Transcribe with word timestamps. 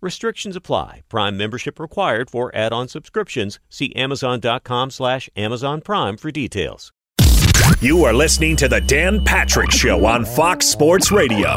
Restrictions 0.00 0.56
apply. 0.56 1.02
Prime 1.08 1.36
membership 1.36 1.80
required 1.80 2.30
for 2.30 2.54
add-on 2.54 2.88
subscriptions. 2.88 3.58
See 3.70 3.94
Amazon.com 3.94 4.90
slash 4.90 5.30
Amazon 5.36 5.80
Prime 5.80 6.16
for 6.16 6.30
details. 6.30 6.92
You 7.80 8.04
are 8.04 8.12
listening 8.12 8.56
to 8.56 8.68
the 8.68 8.80
Dan 8.80 9.24
Patrick 9.24 9.70
Show 9.70 10.04
on 10.04 10.24
Fox 10.24 10.66
Sports 10.66 11.10
Radio. 11.10 11.56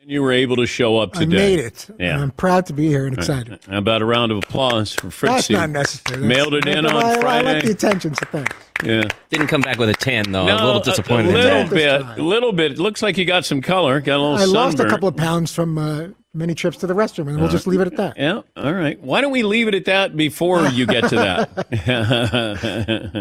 And 0.00 0.10
you 0.10 0.22
were 0.22 0.32
able 0.32 0.56
to 0.56 0.66
show 0.66 0.98
up 0.98 1.14
today. 1.14 1.24
I 1.24 1.26
today. 1.26 1.56
made 1.56 1.64
it. 1.64 1.90
Yeah. 1.98 2.14
And 2.14 2.22
I'm 2.24 2.30
proud 2.30 2.66
to 2.66 2.72
be 2.74 2.86
here 2.88 3.06
and 3.06 3.16
excited. 3.18 3.58
How 3.68 3.78
about 3.78 4.02
a 4.02 4.04
round 4.04 4.32
of 4.32 4.38
applause 4.38 4.94
for 4.94 5.10
Fritzy? 5.10 5.32
That's 5.32 5.50
not 5.50 5.70
necessary. 5.70 6.24
Mailed 6.26 6.54
it 6.54 6.66
in 6.68 6.86
I, 6.86 7.20
Friday. 7.20 7.48
I 7.48 7.52
like 7.54 7.64
the 7.64 7.70
attention, 7.72 8.14
so 8.14 8.26
thanks. 8.30 8.54
Yeah. 8.84 9.04
Didn't 9.30 9.48
come 9.48 9.62
back 9.62 9.78
with 9.78 9.88
a 9.88 9.94
10, 9.94 10.30
though. 10.30 10.46
I 10.46 10.52
was 10.52 10.60
a 10.62 10.64
little 10.66 10.82
disappointed 10.82 11.26
A 11.26 11.28
in 11.30 11.34
little 11.34 11.64
that. 11.64 11.70
bit. 11.70 12.18
A 12.18 12.22
little 12.22 12.52
bit. 12.52 12.72
It 12.72 12.78
looks 12.78 13.02
like 13.02 13.16
you 13.16 13.24
got 13.24 13.44
some 13.46 13.62
color. 13.62 14.00
Got 14.00 14.18
a 14.18 14.22
little 14.22 14.36
I 14.36 14.44
lost 14.44 14.78
a 14.78 14.88
couple 14.88 15.08
of 15.08 15.16
pounds 15.16 15.52
from 15.52 15.76
uh, 15.78 16.08
many 16.36 16.54
trips 16.54 16.76
to 16.78 16.86
the 16.86 16.94
restroom, 16.94 17.28
and 17.28 17.40
we'll 17.40 17.48
just 17.48 17.66
leave 17.66 17.80
it 17.80 17.86
at 17.86 17.96
that. 17.96 18.16
Yeah. 18.16 18.42
All 18.56 18.72
right. 18.72 19.00
Why 19.00 19.20
don't 19.20 19.32
we 19.32 19.42
leave 19.42 19.68
it 19.68 19.74
at 19.74 19.84
that 19.86 20.16
before 20.16 20.66
you 20.68 20.86
get 20.86 21.08
to 21.08 21.16
that? 21.16 21.48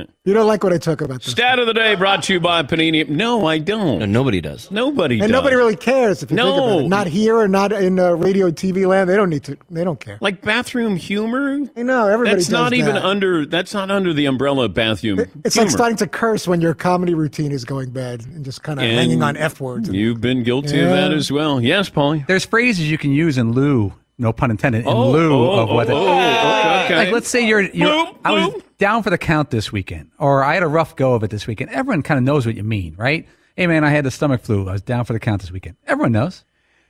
You 0.26 0.34
don't 0.34 0.48
like 0.48 0.64
what 0.64 0.74
I 0.74 0.80
talk 0.80 1.02
about 1.02 1.22
this. 1.22 1.34
Stat 1.34 1.60
of 1.60 1.68
the 1.68 1.74
day 1.76 1.94
brought 1.94 2.24
to 2.24 2.34
you 2.34 2.40
by 2.40 2.64
Panini. 2.64 3.08
No, 3.08 3.46
I 3.46 3.60
don't. 3.60 4.00
No, 4.00 4.06
nobody 4.08 4.42
does. 4.42 4.72
Nobody 4.72 5.20
and 5.20 5.22
does. 5.22 5.32
nobody 5.32 5.56
really 5.56 5.76
cares 5.76 6.24
if 6.24 6.32
you 6.32 6.38
think 6.38 6.50
about 6.50 6.80
it. 6.80 6.88
Not 6.88 7.06
here 7.06 7.38
or 7.38 7.48
not 7.48 7.72
in 7.72 8.00
uh, 8.00 8.14
radio, 8.14 8.50
TV 8.50 8.88
land. 8.88 9.08
They 9.08 9.18
don't 9.18 9.30
need 9.30 9.44
to. 9.44 9.56
They 9.70 9.84
don't 9.84 10.00
care. 10.00 10.18
like 10.22 10.42
bathroom 10.42 10.96
humor. 10.96 11.60
I 11.78 11.84
know 11.84 12.08
everybody. 12.08 12.38
That's 12.38 12.48
does 12.48 12.54
not 12.54 12.74
even 12.74 12.96
that. 12.96 13.06
under. 13.06 13.46
That's 13.46 13.76
not 13.76 13.92
under 13.92 14.14
the 14.14 14.26
umbrella 14.26 14.66
of 14.66 14.74
bathroom. 14.74 15.20
It's 15.46 15.54
humor. 15.54 15.68
like 15.68 15.72
starting 15.72 15.98
to 15.98 16.08
curse 16.08 16.48
when 16.48 16.60
your 16.60 16.74
comedy 16.74 17.14
routine 17.14 17.52
is 17.52 17.64
going 17.64 17.92
bad 17.92 18.26
and 18.26 18.44
just 18.44 18.64
kind 18.64 18.80
of 18.80 18.86
hanging 18.86 19.22
on 19.22 19.38
f 19.38 19.62
words. 19.62 19.90
You've 19.90 20.22
been 20.22 20.42
guilty 20.42 20.80
of 20.80 20.90
that 20.90 21.14
as 21.14 21.32
well. 21.32 21.62
Yes, 21.62 21.88
Paulie. 21.88 22.26
There's 22.26 22.46
phrases 22.46 22.90
you 22.90 22.98
can 22.98 23.05
use 23.14 23.38
in 23.38 23.52
lieu, 23.54 23.94
no 24.18 24.32
pun 24.34 24.52
intended, 24.52 24.82
in 24.82 24.88
Oh, 24.88 25.12
lieu 25.12 25.34
oh, 25.34 25.60
of 25.60 25.70
what. 25.70 25.90
oh, 25.90 25.96
oh, 25.96 26.84
okay. 26.86 26.96
Like, 26.98 27.12
let's 27.12 27.28
say 27.30 27.46
you're, 27.48 27.62
you're 27.62 27.88
Bloop, 27.90 28.18
I 28.26 28.32
was 28.32 28.44
bloop. 28.54 28.64
down 28.78 29.04
for 29.04 29.10
the 29.10 29.18
count 29.18 29.50
this 29.50 29.72
weekend, 29.72 30.12
or 30.20 30.44
I 30.44 30.54
had 30.54 30.64
a 30.64 30.68
rough 30.68 30.96
go 30.96 31.14
of 31.14 31.24
it 31.24 31.30
this 31.32 31.48
weekend. 31.48 31.72
Everyone 31.72 32.02
kind 32.04 32.18
of 32.18 32.24
knows 32.24 32.46
what 32.46 32.56
you 32.56 32.64
mean, 32.64 32.96
right? 32.98 33.28
Hey, 33.56 33.68
man, 33.68 33.84
I 33.84 33.90
had 33.90 34.04
the 34.06 34.12
stomach 34.12 34.42
flu. 34.42 34.68
I 34.68 34.74
was 34.74 34.82
down 34.82 35.06
for 35.06 35.14
the 35.14 35.20
count 35.20 35.42
this 35.42 35.52
weekend. 35.52 35.78
Everyone 35.88 36.12
knows. 36.12 36.44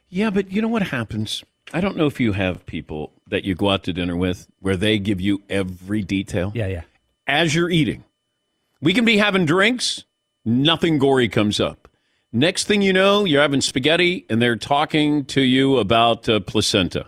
Yeah, 0.09 0.29
but 0.29 0.51
you 0.51 0.61
know 0.61 0.67
what 0.67 0.81
happens? 0.83 1.43
I 1.73 1.81
don't 1.81 1.97
know 1.97 2.05
if 2.05 2.19
you 2.19 2.31
have 2.33 2.65
people 2.65 3.11
that 3.27 3.43
you 3.43 3.55
go 3.55 3.69
out 3.69 3.83
to 3.85 3.93
dinner 3.93 4.15
with 4.15 4.47
where 4.59 4.77
they 4.77 4.99
give 4.99 5.19
you 5.19 5.41
every 5.49 6.01
detail 6.03 6.51
Yeah, 6.55 6.67
yeah. 6.67 6.81
as 7.27 7.55
you're 7.55 7.69
eating. 7.71 8.03
We 8.81 8.93
can 8.93 9.03
be 9.05 9.17
having 9.17 9.45
drinks, 9.45 10.03
nothing 10.43 10.99
gory 10.99 11.27
comes 11.27 11.59
up. 11.59 11.84
Next 12.35 12.67
thing 12.67 12.81
you 12.81 12.91
know, 12.91 13.23
you're 13.23 13.41
having 13.41 13.61
spaghetti 13.61 14.25
and 14.29 14.41
they're 14.41 14.57
talking 14.57 15.23
to 15.27 15.39
you 15.39 15.77
about 15.77 16.27
uh, 16.27 16.41
placenta. 16.41 17.07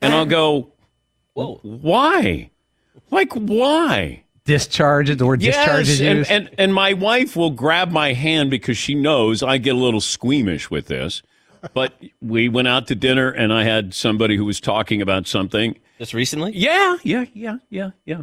And 0.00 0.14
I'll 0.14 0.24
go, 0.24 0.72
Whoa. 1.34 1.58
why? 1.62 2.52
Like, 3.10 3.32
why? 3.32 4.22
Discharge, 4.44 5.16
the 5.16 5.26
word 5.26 5.40
discharge 5.40 5.88
is 5.88 6.00
and, 6.00 6.30
and 6.30 6.50
and 6.58 6.74
my 6.74 6.92
wife 6.92 7.34
will 7.34 7.50
grab 7.50 7.90
my 7.90 8.12
hand 8.12 8.50
because 8.50 8.76
she 8.76 8.94
knows 8.94 9.42
I 9.42 9.58
get 9.58 9.74
a 9.74 9.78
little 9.78 10.00
squeamish 10.00 10.70
with 10.70 10.86
this. 10.86 11.22
But 11.74 11.94
we 12.20 12.48
went 12.48 12.68
out 12.68 12.86
to 12.88 12.94
dinner 12.94 13.30
and 13.30 13.52
I 13.52 13.64
had 13.64 13.94
somebody 13.94 14.36
who 14.36 14.44
was 14.44 14.60
talking 14.60 15.02
about 15.02 15.26
something. 15.26 15.76
Just 15.98 16.14
recently? 16.14 16.52
Yeah, 16.54 16.96
yeah, 17.02 17.24
yeah, 17.34 17.58
yeah, 17.68 17.90
yeah. 18.04 18.22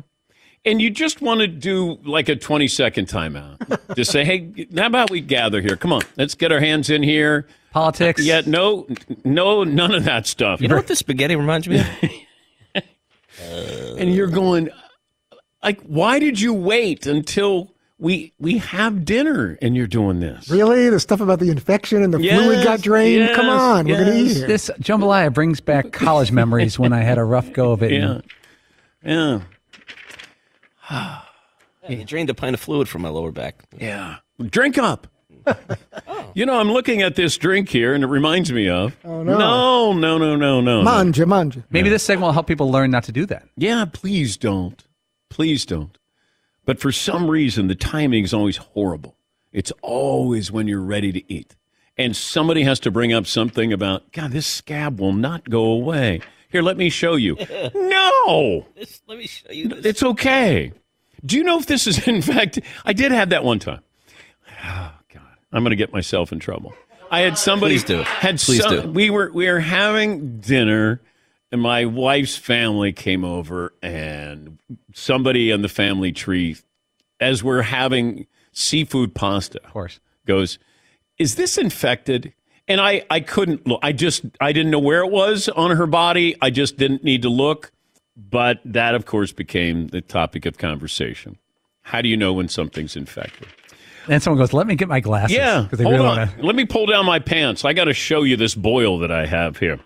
And 0.65 0.81
you 0.81 0.89
just 0.89 1.21
want 1.21 1.39
to 1.41 1.47
do 1.47 1.97
like 2.03 2.27
a 2.29 2.35
20 2.35 2.67
second 2.67 3.07
timeout. 3.07 3.57
just 3.95 4.11
say, 4.11 4.25
hey, 4.25 4.67
how 4.75 4.87
about 4.87 5.09
we 5.09 5.21
gather 5.21 5.61
here? 5.61 5.75
Come 5.75 5.93
on, 5.93 6.01
let's 6.17 6.35
get 6.35 6.51
our 6.51 6.59
hands 6.59 6.89
in 6.89 7.01
here. 7.01 7.47
Politics. 7.71 8.23
Yeah, 8.23 8.41
no, 8.45 8.87
no, 9.23 9.63
none 9.63 9.93
of 9.93 10.03
that 10.05 10.27
stuff. 10.27 10.59
You 10.61 10.67
know 10.67 10.75
what 10.75 10.87
the 10.87 10.95
spaghetti 10.95 11.35
reminds 11.35 11.67
me 11.69 11.79
of? 11.79 12.83
and 13.97 14.13
you're 14.13 14.27
going 14.27 14.69
like 15.63 15.79
why 15.83 16.19
did 16.19 16.39
you 16.41 16.53
wait 16.53 17.05
until 17.05 17.71
we 17.97 18.33
we 18.39 18.57
have 18.57 19.05
dinner 19.05 19.57
and 19.61 19.75
you're 19.77 19.87
doing 19.87 20.19
this 20.19 20.49
Really, 20.49 20.89
the 20.89 20.99
stuff 20.99 21.21
about 21.21 21.39
the 21.39 21.49
infection 21.49 22.03
and 22.03 22.13
the 22.13 22.19
fluid 22.19 22.63
got 22.63 22.81
drained. 22.81 23.19
yes, 23.19 23.35
Come 23.35 23.47
on, 23.49 23.87
we're 23.87 24.03
gonna 24.03 24.15
eat 24.17 24.35
here. 24.37 24.47
This 24.47 24.69
jambalaya 24.81 25.33
brings 25.33 25.61
back 25.61 25.91
college 25.93 26.31
memories 26.31 26.77
when 26.77 26.91
I 26.91 27.01
had 27.01 27.17
a 27.17 27.23
rough 27.23 27.53
go 27.53 27.71
of 27.71 27.81
it. 27.83 27.91
yeah 27.93 28.19
and 29.03 29.41
yeah 29.41 29.41
You 31.89 32.03
drained 32.03 32.29
a 32.29 32.33
pint 32.35 32.53
of 32.53 32.59
fluid 32.59 32.87
from 32.87 33.01
my 33.01 33.09
lower 33.09 33.31
back. 33.31 33.63
yeah 33.77 34.17
drink 34.49 34.77
up 34.77 35.07
you 36.35 36.45
know 36.45 36.59
i'm 36.59 36.71
looking 36.71 37.01
at 37.01 37.15
this 37.15 37.35
drink 37.37 37.69
here 37.69 37.93
and 37.93 38.03
it 38.03 38.07
reminds 38.07 38.51
me 38.51 38.69
of 38.69 38.95
oh 39.03 39.23
no. 39.23 39.37
no 39.37 39.93
no 39.93 40.17
no 40.17 40.35
no 40.35 40.61
no 40.61 40.61
no. 40.61 40.81
Manja, 40.83 41.25
manja. 41.25 41.63
Maybe 41.71 41.89
this 41.89 42.03
segment 42.03 42.27
will 42.27 42.33
help 42.33 42.47
people 42.47 42.69
learn 42.71 42.91
not 42.91 43.03
to 43.05 43.11
do 43.11 43.25
that. 43.27 43.47
yeah 43.57 43.85
please 43.85 44.37
don't 44.37 44.85
please 45.29 45.65
don't 45.65 45.97
but 46.65 46.79
for 46.79 46.91
some 46.91 47.29
reason 47.29 47.67
the 47.67 47.75
timing 47.75 48.23
is 48.23 48.33
always 48.33 48.57
horrible 48.57 49.15
it's 49.51 49.71
always 49.81 50.51
when 50.51 50.67
you're 50.67 50.81
ready 50.81 51.11
to 51.11 51.33
eat 51.33 51.55
and 51.97 52.15
somebody 52.15 52.63
has 52.63 52.79
to 52.81 52.91
bring 52.91 53.11
up 53.13 53.25
something 53.25 53.73
about 53.73 54.11
god 54.11 54.31
this 54.31 54.45
scab 54.47 54.99
will 54.99 55.13
not 55.13 55.49
go 55.49 55.63
away 55.65 56.21
here 56.49 56.61
let 56.61 56.77
me 56.77 56.89
show 56.89 57.15
you 57.15 57.35
no 57.75 58.65
This, 58.75 59.01
let 59.07 59.17
me 59.17 59.27
show 59.27 59.51
you 59.51 59.67
this. 59.69 59.85
it's 59.85 60.03
okay 60.03 60.71
do 61.25 61.37
you 61.37 61.43
know 61.43 61.57
if 61.59 61.65
this 61.67 61.87
is 61.87 62.07
in 62.07 62.21
fact 62.21 62.59
i 62.85 62.93
did 62.93 63.11
have 63.11 63.29
that 63.29 63.43
one 63.43 63.59
time 63.59 63.81
oh 64.65 64.91
god 65.13 65.23
i'm 65.51 65.63
going 65.63 65.71
to 65.71 65.75
get 65.75 65.93
myself 65.93 66.31
in 66.31 66.39
trouble 66.39 66.73
i 67.11 67.19
had 67.21 67.37
somebody 67.37 67.75
Please 67.75 67.83
do. 67.85 68.01
had 68.03 68.39
Please 68.39 68.61
some, 68.63 68.81
do. 68.81 68.89
we 68.89 69.09
were 69.09 69.31
we 69.33 69.49
were 69.49 69.59
having 69.59 70.39
dinner 70.39 71.01
and 71.51 71.61
my 71.61 71.85
wife's 71.85 72.37
family 72.37 72.93
came 72.93 73.23
over 73.25 73.73
and 73.81 74.59
somebody 74.93 75.51
on 75.51 75.61
the 75.63 75.69
family 75.69 76.11
tree 76.11 76.55
as 77.19 77.43
we're 77.43 77.63
having 77.63 78.27
seafood 78.51 79.13
pasta 79.15 79.59
Of 79.63 79.71
course. 79.73 79.99
goes 80.25 80.59
is 81.17 81.35
this 81.35 81.57
infected 81.57 82.33
and 82.69 82.79
i 82.79 83.03
i 83.09 83.19
couldn't 83.19 83.65
look 83.67 83.79
i 83.83 83.91
just 83.91 84.23
i 84.39 84.51
didn't 84.53 84.71
know 84.71 84.79
where 84.79 85.01
it 85.03 85.11
was 85.11 85.49
on 85.49 85.75
her 85.75 85.85
body 85.87 86.35
i 86.41 86.49
just 86.49 86.77
didn't 86.77 87.03
need 87.03 87.21
to 87.23 87.29
look 87.29 87.71
but 88.15 88.59
that 88.65 88.95
of 88.95 89.05
course 89.05 89.31
became 89.33 89.87
the 89.87 89.99
topic 90.01 90.45
of 90.45 90.57
conversation 90.57 91.37
how 91.81 92.01
do 92.01 92.07
you 92.07 92.15
know 92.15 92.31
when 92.33 92.47
something's 92.47 92.95
infected 92.95 93.47
And 94.07 94.23
someone 94.23 94.39
goes, 94.39 94.53
"Let 94.53 94.65
me 94.65 94.75
get 94.75 94.87
my 94.87 95.01
glasses." 95.01 95.35
yeah. 95.35 95.67
they 95.71 95.83
Hold 95.83 95.95
really 95.95 96.07
on. 96.07 96.17
want 96.17 96.37
to. 96.37 96.43
Let 96.45 96.55
me 96.55 96.65
pull 96.65 96.85
down 96.87 97.05
my 97.05 97.19
pants. 97.19 97.63
I 97.65 97.73
got 97.73 97.85
to 97.85 97.93
show 97.93 98.23
you 98.23 98.37
this 98.37 98.55
boil 98.55 98.97
that 98.99 99.11
I 99.11 99.25
have 99.27 99.57
here. 99.59 99.77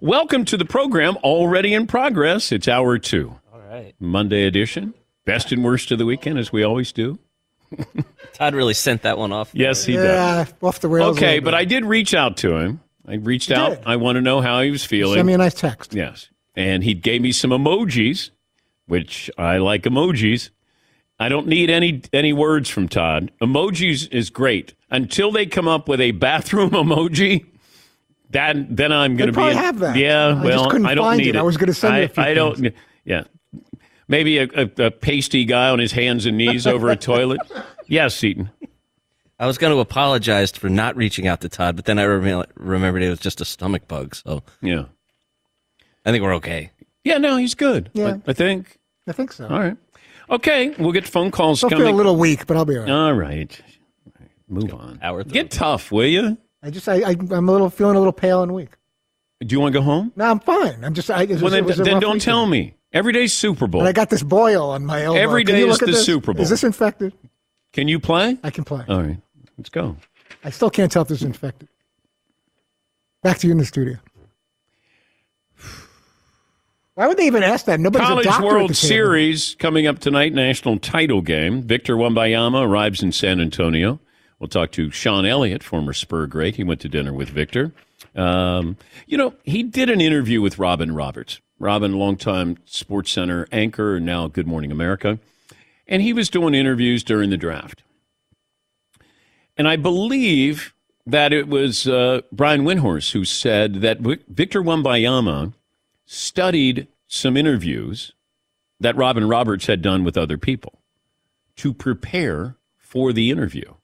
Welcome 0.00 0.44
to 0.46 0.56
the 0.56 0.64
program, 0.64 1.16
already 1.24 1.74
in 1.74 1.86
progress. 1.88 2.52
It's 2.52 2.68
hour 2.68 2.98
two. 2.98 3.34
All 3.52 3.60
right. 3.60 3.94
Monday 3.98 4.44
edition. 4.46 4.94
Best 5.24 5.50
and 5.52 5.64
worst 5.64 5.90
of 5.90 5.98
the 5.98 6.04
weekend, 6.06 6.38
as 6.38 6.52
we 6.52 6.62
always 6.62 6.92
do. 6.92 7.18
Todd 8.32 8.54
really 8.54 8.74
sent 8.74 9.02
that 9.02 9.18
one 9.18 9.32
off. 9.32 9.50
Yes, 9.52 9.84
he 9.84 9.94
does. 9.94 10.04
Yeah, 10.04 10.46
off 10.66 10.80
the 10.80 10.88
rails. 10.88 11.16
Okay, 11.16 11.38
but. 11.38 11.54
I 11.54 11.64
did 11.64 11.84
reach 11.84 12.14
out 12.14 12.36
to 12.38 12.56
him. 12.56 12.80
I 13.06 13.14
reached 13.14 13.50
You 13.50 13.56
out. 13.56 13.68
did? 13.70 13.82
I 13.86 13.96
want 13.96 14.16
to 14.16 14.20
know 14.22 14.40
how 14.40 14.60
he 14.62 14.70
was 14.70 14.84
feeling. 14.84 15.16
send 15.16 15.26
me 15.26 15.34
a 15.34 15.38
nice 15.38 15.54
text. 15.54 15.92
Yes. 15.94 16.28
And 16.54 16.82
he 16.84 16.94
gave 16.94 17.20
me 17.20 17.32
some 17.32 17.50
emojis, 17.50 18.30
which 18.86 19.30
I 19.38 19.58
like 19.58 19.82
emojis. 19.82 20.50
I 21.18 21.28
don't 21.28 21.46
need 21.46 21.70
any 21.70 22.02
any 22.12 22.32
words 22.32 22.68
from 22.68 22.88
Todd. 22.88 23.30
Emojis 23.40 24.10
is 24.12 24.28
great 24.30 24.74
until 24.90 25.30
they 25.30 25.46
come 25.46 25.68
up 25.68 25.88
with 25.88 26.00
a 26.00 26.10
bathroom 26.12 26.70
emoji. 26.72 27.46
That 28.30 28.74
then 28.74 28.92
I'm 28.92 29.16
going 29.16 29.26
to 29.28 29.32
be 29.32 29.34
probably 29.34 29.52
in- 29.52 29.58
have 29.58 29.78
that. 29.80 29.96
Yeah, 29.96 30.28
I 30.28 30.32
just 30.32 30.44
well, 30.44 30.70
couldn't 30.70 30.86
I 30.86 30.94
don't 30.94 31.04
find 31.04 31.18
need 31.18 31.28
it. 31.34 31.36
I 31.36 31.42
was 31.42 31.56
gonna 31.56 31.74
send 31.74 31.94
you 31.96 32.00
I, 32.00 32.04
a 32.04 32.08
few 32.08 32.22
I 32.22 32.34
don't. 32.34 32.74
Yeah, 33.04 33.24
maybe 34.12 34.38
a, 34.38 34.44
a, 34.54 34.86
a 34.86 34.90
pasty 34.92 35.44
guy 35.44 35.70
on 35.70 35.78
his 35.80 35.90
hands 35.90 36.26
and 36.26 36.36
knees 36.36 36.66
over 36.66 36.88
a 36.90 36.96
toilet. 36.96 37.40
Yes, 37.88 38.14
Seaton. 38.14 38.48
I 39.38 39.46
was 39.46 39.58
going 39.58 39.72
to 39.74 39.80
apologize 39.80 40.52
for 40.52 40.70
not 40.70 40.96
reaching 40.96 41.26
out 41.26 41.40
to 41.42 41.48
Todd, 41.50 41.76
but 41.76 41.84
then 41.84 41.98
I 41.98 42.04
rem- 42.06 42.46
remembered 42.54 43.02
it 43.02 43.10
was 43.10 43.18
just 43.18 43.40
a 43.40 43.44
stomach 43.44 43.86
bug. 43.88 44.14
So 44.14 44.42
Yeah, 44.62 44.84
I 46.06 46.10
think 46.12 46.22
we're 46.22 46.34
okay. 46.36 46.70
yeah. 47.04 47.18
No, 47.18 47.36
he's 47.36 47.54
good. 47.54 47.90
Yeah. 47.92 48.18
I, 48.26 48.30
I 48.30 48.32
think. 48.32 48.78
I 49.06 49.12
think 49.12 49.32
so. 49.32 49.46
All 49.48 49.58
right. 49.58 49.76
Okay, 50.30 50.70
we'll 50.78 50.92
get 50.92 51.06
phone 51.06 51.30
calls 51.32 51.62
I'll 51.62 51.68
feel 51.70 51.86
a 51.86 51.90
little 51.90 52.16
weak, 52.16 52.46
but 52.46 52.56
I'll 52.56 52.64
be 52.64 52.78
all 52.78 52.84
right. 52.84 52.90
All 52.90 53.12
right. 53.12 53.60
Move 54.48 54.72
on. 54.72 55.00
Hour 55.02 55.24
through. 55.24 55.32
Get 55.32 55.50
tough, 55.50 55.90
will 55.92 56.06
you? 56.06 56.38
I 56.62 56.70
just, 56.70 56.88
I, 56.88 57.02
I, 57.02 57.10
I'm 57.10 57.48
a 57.48 57.52
little 57.52 57.68
feeling 57.68 57.96
a 57.96 57.98
little 57.98 58.12
pale 58.12 58.42
and 58.42 58.54
weak. 58.54 58.70
Do 59.44 59.52
you 59.54 59.60
want 59.60 59.74
to 59.74 59.80
go 59.80 59.84
home? 59.84 60.12
No, 60.16 60.30
I'm 60.30 60.40
fine. 60.40 60.82
I'm 60.84 60.94
just, 60.94 61.10
I, 61.10 61.24
it 61.24 61.30
was, 61.30 61.42
Well, 61.42 61.50
then, 61.50 61.68
it 61.68 61.76
then 61.76 61.84
don't 62.00 62.02
weekend. 62.14 62.20
tell 62.22 62.46
me. 62.46 62.74
Every 62.92 63.12
day's 63.12 63.32
Super 63.32 63.66
Bowl. 63.66 63.80
And 63.80 63.88
I 63.88 63.92
got 63.92 64.10
this 64.10 64.22
boil 64.22 64.70
on 64.70 64.84
my 64.84 65.02
elbow. 65.02 65.18
Every 65.18 65.44
day 65.44 65.62
is 65.62 65.68
look 65.68 65.82
at 65.82 65.86
the 65.86 65.92
this? 65.92 66.04
Super 66.04 66.32
Bowl. 66.34 66.42
Is 66.42 66.50
this 66.50 66.62
infected? 66.62 67.14
Can 67.72 67.88
you 67.88 67.98
play? 67.98 68.36
I 68.42 68.50
can 68.50 68.64
play. 68.64 68.84
All 68.88 69.02
right. 69.02 69.18
Let's 69.56 69.70
go. 69.70 69.96
I 70.44 70.50
still 70.50 70.70
can't 70.70 70.92
tell 70.92 71.02
if 71.02 71.08
this 71.08 71.18
is 71.18 71.24
infected. 71.24 71.68
Back 73.22 73.38
to 73.38 73.46
you 73.46 73.52
in 73.52 73.58
the 73.58 73.64
studio. 73.64 73.96
Why 76.94 77.06
would 77.06 77.16
they 77.16 77.26
even 77.26 77.42
ask 77.42 77.64
that? 77.66 77.80
Nobody's 77.80 78.06
a 78.06 78.08
College 78.08 78.26
doctor 78.26 78.46
at 78.46 78.52
World. 78.52 78.76
Series 78.76 79.56
coming 79.58 79.86
up 79.86 79.98
tonight, 79.98 80.34
national 80.34 80.78
title 80.78 81.22
game. 81.22 81.62
Victor 81.62 81.96
Wembanyama 81.96 82.66
arrives 82.66 83.02
in 83.02 83.12
San 83.12 83.40
Antonio. 83.40 83.98
We'll 84.38 84.48
talk 84.48 84.72
to 84.72 84.90
Sean 84.90 85.24
Elliott, 85.24 85.62
former 85.62 85.94
Spur 85.94 86.26
great. 86.26 86.56
He 86.56 86.64
went 86.64 86.80
to 86.80 86.88
dinner 86.90 87.14
with 87.14 87.30
Victor. 87.30 87.72
Um, 88.14 88.76
you 89.06 89.16
know, 89.16 89.34
he 89.44 89.62
did 89.62 89.90
an 89.90 90.00
interview 90.00 90.40
with 90.40 90.58
Robin 90.58 90.94
Roberts. 90.94 91.40
Robin, 91.58 91.92
longtime 91.92 92.58
Sports 92.64 93.12
Center 93.12 93.46
anchor, 93.52 94.00
now 94.00 94.26
Good 94.26 94.46
Morning 94.46 94.72
America. 94.72 95.18
And 95.86 96.02
he 96.02 96.12
was 96.12 96.28
doing 96.28 96.54
interviews 96.54 97.04
during 97.04 97.30
the 97.30 97.36
draft. 97.36 97.82
And 99.56 99.68
I 99.68 99.76
believe 99.76 100.74
that 101.06 101.32
it 101.32 101.48
was 101.48 101.86
uh, 101.86 102.22
Brian 102.32 102.62
Windhorst 102.62 103.12
who 103.12 103.24
said 103.24 103.76
that 103.76 104.00
Vic- 104.00 104.26
Victor 104.28 104.62
Wembanyama 104.62 105.52
studied 106.06 106.88
some 107.06 107.36
interviews 107.36 108.12
that 108.80 108.96
Robin 108.96 109.28
Roberts 109.28 109.66
had 109.66 109.82
done 109.82 110.04
with 110.04 110.16
other 110.16 110.38
people 110.38 110.80
to 111.56 111.72
prepare 111.72 112.56
for 112.76 113.12
the 113.12 113.30
interview 113.30 113.74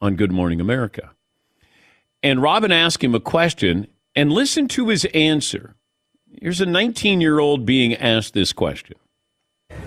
on 0.00 0.16
Good 0.16 0.32
Morning 0.32 0.60
America. 0.60 1.12
And 2.22 2.40
Robin 2.40 2.70
asked 2.70 3.02
him 3.02 3.14
a 3.16 3.20
question 3.20 3.88
and 4.14 4.32
listen 4.32 4.68
to 4.68 4.88
his 4.88 5.04
answer. 5.06 5.74
Here's 6.40 6.60
a 6.60 6.66
19 6.66 7.20
year 7.20 7.40
old 7.40 7.66
being 7.66 7.94
asked 7.96 8.32
this 8.32 8.52
question. 8.52 8.96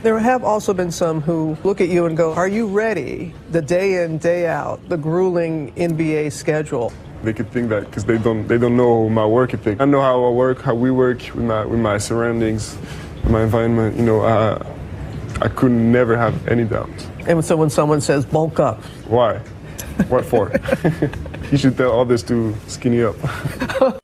There 0.01 0.19
have 0.19 0.43
also 0.43 0.73
been 0.73 0.91
some 0.91 1.21
who 1.21 1.57
look 1.63 1.79
at 1.79 1.87
you 1.87 2.05
and 2.05 2.17
go, 2.17 2.33
Are 2.33 2.47
you 2.47 2.67
ready? 2.67 3.33
The 3.51 3.61
day 3.61 4.03
in, 4.03 4.17
day 4.17 4.47
out, 4.47 4.87
the 4.89 4.97
grueling 4.97 5.73
NBA 5.75 6.31
schedule. 6.33 6.91
They 7.23 7.33
could 7.33 7.49
think 7.51 7.69
that 7.69 7.85
because 7.85 8.03
they 8.03 8.17
don't 8.17 8.47
they 8.47 8.57
don't 8.57 8.75
know 8.75 9.09
my 9.09 9.25
work 9.25 9.53
ethic. 9.53 9.79
I 9.79 9.85
know 9.85 10.01
how 10.01 10.25
I 10.25 10.29
work, 10.31 10.61
how 10.61 10.75
we 10.75 10.91
work 10.91 11.19
with 11.33 11.45
my 11.45 11.65
with 11.65 11.79
my 11.79 11.97
surroundings, 11.97 12.77
my 13.29 13.43
environment. 13.43 13.97
You 13.97 14.03
know, 14.03 14.21
uh, 14.21 14.61
I 15.41 15.47
could 15.47 15.71
never 15.71 16.17
have 16.17 16.47
any 16.47 16.65
doubts. 16.65 17.07
And 17.27 17.43
so 17.43 17.55
when 17.55 17.69
someone 17.69 18.01
says 18.01 18.25
bulk 18.25 18.59
up, 18.59 18.83
Why? 19.07 19.37
What 20.09 20.25
for? 20.25 20.49
you 21.51 21.57
should 21.57 21.77
tell 21.77 21.99
others 21.99 22.23
to 22.23 22.55
skinny 22.67 23.03
up. 23.03 23.15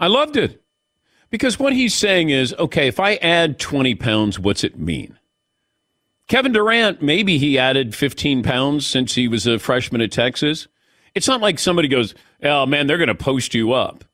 I 0.00 0.06
loved 0.06 0.36
it 0.36 0.62
because 1.30 1.58
what 1.58 1.72
he's 1.72 1.94
saying 1.94 2.30
is 2.30 2.54
okay, 2.58 2.88
if 2.88 2.98
I 3.00 3.16
add 3.16 3.58
20 3.58 3.94
pounds, 3.94 4.38
what's 4.38 4.64
it 4.64 4.78
mean? 4.78 5.18
Kevin 6.28 6.52
Durant, 6.52 7.02
maybe 7.02 7.38
he 7.38 7.58
added 7.58 7.94
15 7.94 8.42
pounds 8.42 8.86
since 8.86 9.14
he 9.14 9.26
was 9.26 9.46
a 9.46 9.58
freshman 9.58 10.00
at 10.00 10.12
Texas. 10.12 10.68
It's 11.14 11.26
not 11.26 11.40
like 11.40 11.58
somebody 11.58 11.88
goes, 11.88 12.14
oh 12.42 12.66
man, 12.66 12.86
they're 12.86 12.98
going 12.98 13.08
to 13.08 13.14
post 13.14 13.52
you 13.52 13.72
up. 13.72 14.04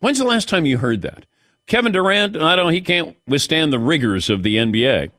When's 0.00 0.18
the 0.18 0.24
last 0.24 0.48
time 0.48 0.66
you 0.66 0.78
heard 0.78 1.02
that? 1.02 1.26
Kevin 1.66 1.92
Durant, 1.92 2.36
I 2.36 2.56
don't, 2.56 2.72
he 2.72 2.80
can't 2.80 3.16
withstand 3.28 3.72
the 3.72 3.78
rigors 3.78 4.28
of 4.28 4.42
the 4.42 4.56
NBA. 4.56 5.12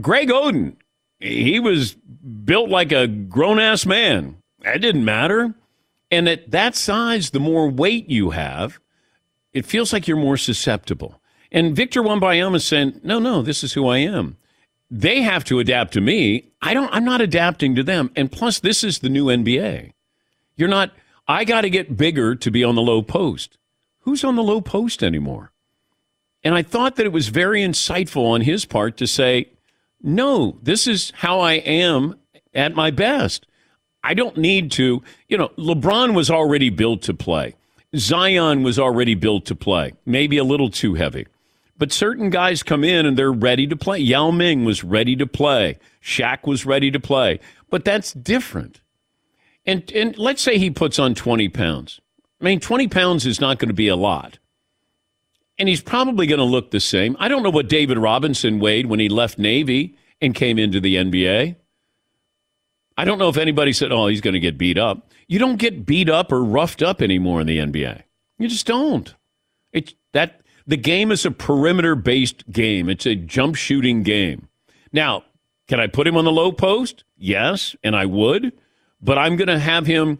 Greg 0.00 0.30
Oden, 0.30 0.74
he 1.20 1.60
was 1.60 1.94
built 1.94 2.68
like 2.68 2.90
a 2.90 3.06
grown 3.06 3.60
ass 3.60 3.86
man. 3.86 4.36
That 4.62 4.80
didn't 4.80 5.04
matter. 5.04 5.54
And 6.10 6.28
at 6.28 6.50
that 6.50 6.76
size, 6.76 7.30
the 7.30 7.40
more 7.40 7.68
weight 7.68 8.08
you 8.08 8.30
have, 8.30 8.78
it 9.52 9.66
feels 9.66 9.92
like 9.92 10.06
you're 10.06 10.16
more 10.16 10.36
susceptible. 10.36 11.20
And 11.50 11.74
Victor 11.74 12.02
Wembanyama 12.02 12.60
saying, 12.60 13.00
no, 13.02 13.18
no, 13.18 13.42
this 13.42 13.64
is 13.64 13.72
who 13.72 13.88
I 13.88 13.98
am. 13.98 14.36
They 14.90 15.22
have 15.22 15.44
to 15.44 15.58
adapt 15.58 15.92
to 15.94 16.00
me. 16.00 16.52
I 16.62 16.74
don't, 16.74 16.92
I'm 16.92 17.04
not 17.04 17.20
adapting 17.20 17.74
to 17.74 17.82
them. 17.82 18.10
And 18.14 18.30
plus, 18.30 18.60
this 18.60 18.84
is 18.84 19.00
the 19.00 19.08
new 19.08 19.26
NBA. 19.26 19.92
You're 20.56 20.68
not, 20.68 20.92
I 21.26 21.44
got 21.44 21.62
to 21.62 21.70
get 21.70 21.96
bigger 21.96 22.34
to 22.36 22.50
be 22.50 22.62
on 22.62 22.74
the 22.74 22.82
low 22.82 23.02
post. 23.02 23.58
Who's 24.00 24.22
on 24.22 24.36
the 24.36 24.42
low 24.42 24.60
post 24.60 25.02
anymore? 25.02 25.52
And 26.44 26.54
I 26.54 26.62
thought 26.62 26.96
that 26.96 27.06
it 27.06 27.12
was 27.12 27.28
very 27.28 27.62
insightful 27.62 28.24
on 28.30 28.42
his 28.42 28.64
part 28.64 28.96
to 28.98 29.06
say, 29.06 29.50
no, 30.00 30.58
this 30.62 30.86
is 30.86 31.12
how 31.16 31.40
I 31.40 31.54
am 31.54 32.16
at 32.54 32.74
my 32.74 32.92
best. 32.92 33.46
I 34.06 34.14
don't 34.14 34.36
need 34.36 34.70
to, 34.72 35.02
you 35.28 35.36
know, 35.36 35.48
LeBron 35.58 36.14
was 36.14 36.30
already 36.30 36.70
built 36.70 37.02
to 37.02 37.14
play. 37.14 37.56
Zion 37.96 38.62
was 38.62 38.78
already 38.78 39.16
built 39.16 39.46
to 39.46 39.56
play, 39.56 39.94
maybe 40.04 40.38
a 40.38 40.44
little 40.44 40.70
too 40.70 40.94
heavy. 40.94 41.26
But 41.76 41.90
certain 41.90 42.30
guys 42.30 42.62
come 42.62 42.84
in 42.84 43.04
and 43.04 43.18
they're 43.18 43.32
ready 43.32 43.66
to 43.66 43.76
play. 43.76 43.98
Yao 43.98 44.30
Ming 44.30 44.64
was 44.64 44.84
ready 44.84 45.16
to 45.16 45.26
play. 45.26 45.78
Shaq 46.00 46.46
was 46.46 46.64
ready 46.64 46.92
to 46.92 47.00
play. 47.00 47.40
But 47.68 47.84
that's 47.84 48.12
different. 48.12 48.80
And, 49.66 49.90
and 49.92 50.16
let's 50.16 50.40
say 50.40 50.56
he 50.56 50.70
puts 50.70 51.00
on 51.00 51.16
20 51.16 51.48
pounds. 51.48 52.00
I 52.40 52.44
mean, 52.44 52.60
20 52.60 52.86
pounds 52.86 53.26
is 53.26 53.40
not 53.40 53.58
going 53.58 53.70
to 53.70 53.74
be 53.74 53.88
a 53.88 53.96
lot. 53.96 54.38
And 55.58 55.68
he's 55.68 55.82
probably 55.82 56.28
going 56.28 56.38
to 56.38 56.44
look 56.44 56.70
the 56.70 56.78
same. 56.78 57.16
I 57.18 57.26
don't 57.26 57.42
know 57.42 57.50
what 57.50 57.68
David 57.68 57.98
Robinson 57.98 58.60
weighed 58.60 58.86
when 58.86 59.00
he 59.00 59.08
left 59.08 59.36
Navy 59.36 59.96
and 60.20 60.32
came 60.32 60.60
into 60.60 60.80
the 60.80 60.94
NBA. 60.94 61.56
I 62.96 63.04
don't 63.04 63.18
know 63.18 63.28
if 63.28 63.36
anybody 63.36 63.72
said, 63.72 63.92
oh, 63.92 64.06
he's 64.06 64.20
going 64.20 64.34
to 64.34 64.40
get 64.40 64.56
beat 64.58 64.78
up. 64.78 65.12
You 65.28 65.38
don't 65.38 65.56
get 65.56 65.84
beat 65.84 66.08
up 66.08 66.32
or 66.32 66.42
roughed 66.42 66.82
up 66.82 67.02
anymore 67.02 67.40
in 67.40 67.46
the 67.46 67.58
NBA. 67.58 68.02
You 68.38 68.48
just 68.48 68.66
don't. 68.66 69.14
It's 69.72 69.94
that 70.12 70.40
the 70.66 70.76
game 70.76 71.12
is 71.12 71.26
a 71.26 71.30
perimeter 71.30 71.94
based 71.94 72.50
game. 72.50 72.88
It's 72.88 73.06
a 73.06 73.14
jump 73.14 73.56
shooting 73.56 74.02
game. 74.02 74.48
Now, 74.92 75.24
can 75.68 75.80
I 75.80 75.88
put 75.88 76.06
him 76.06 76.16
on 76.16 76.24
the 76.24 76.32
low 76.32 76.52
post? 76.52 77.04
Yes, 77.16 77.76
and 77.82 77.94
I 77.94 78.06
would, 78.06 78.52
but 79.00 79.18
I'm 79.18 79.36
going 79.36 79.48
to 79.48 79.58
have 79.58 79.86
him 79.86 80.18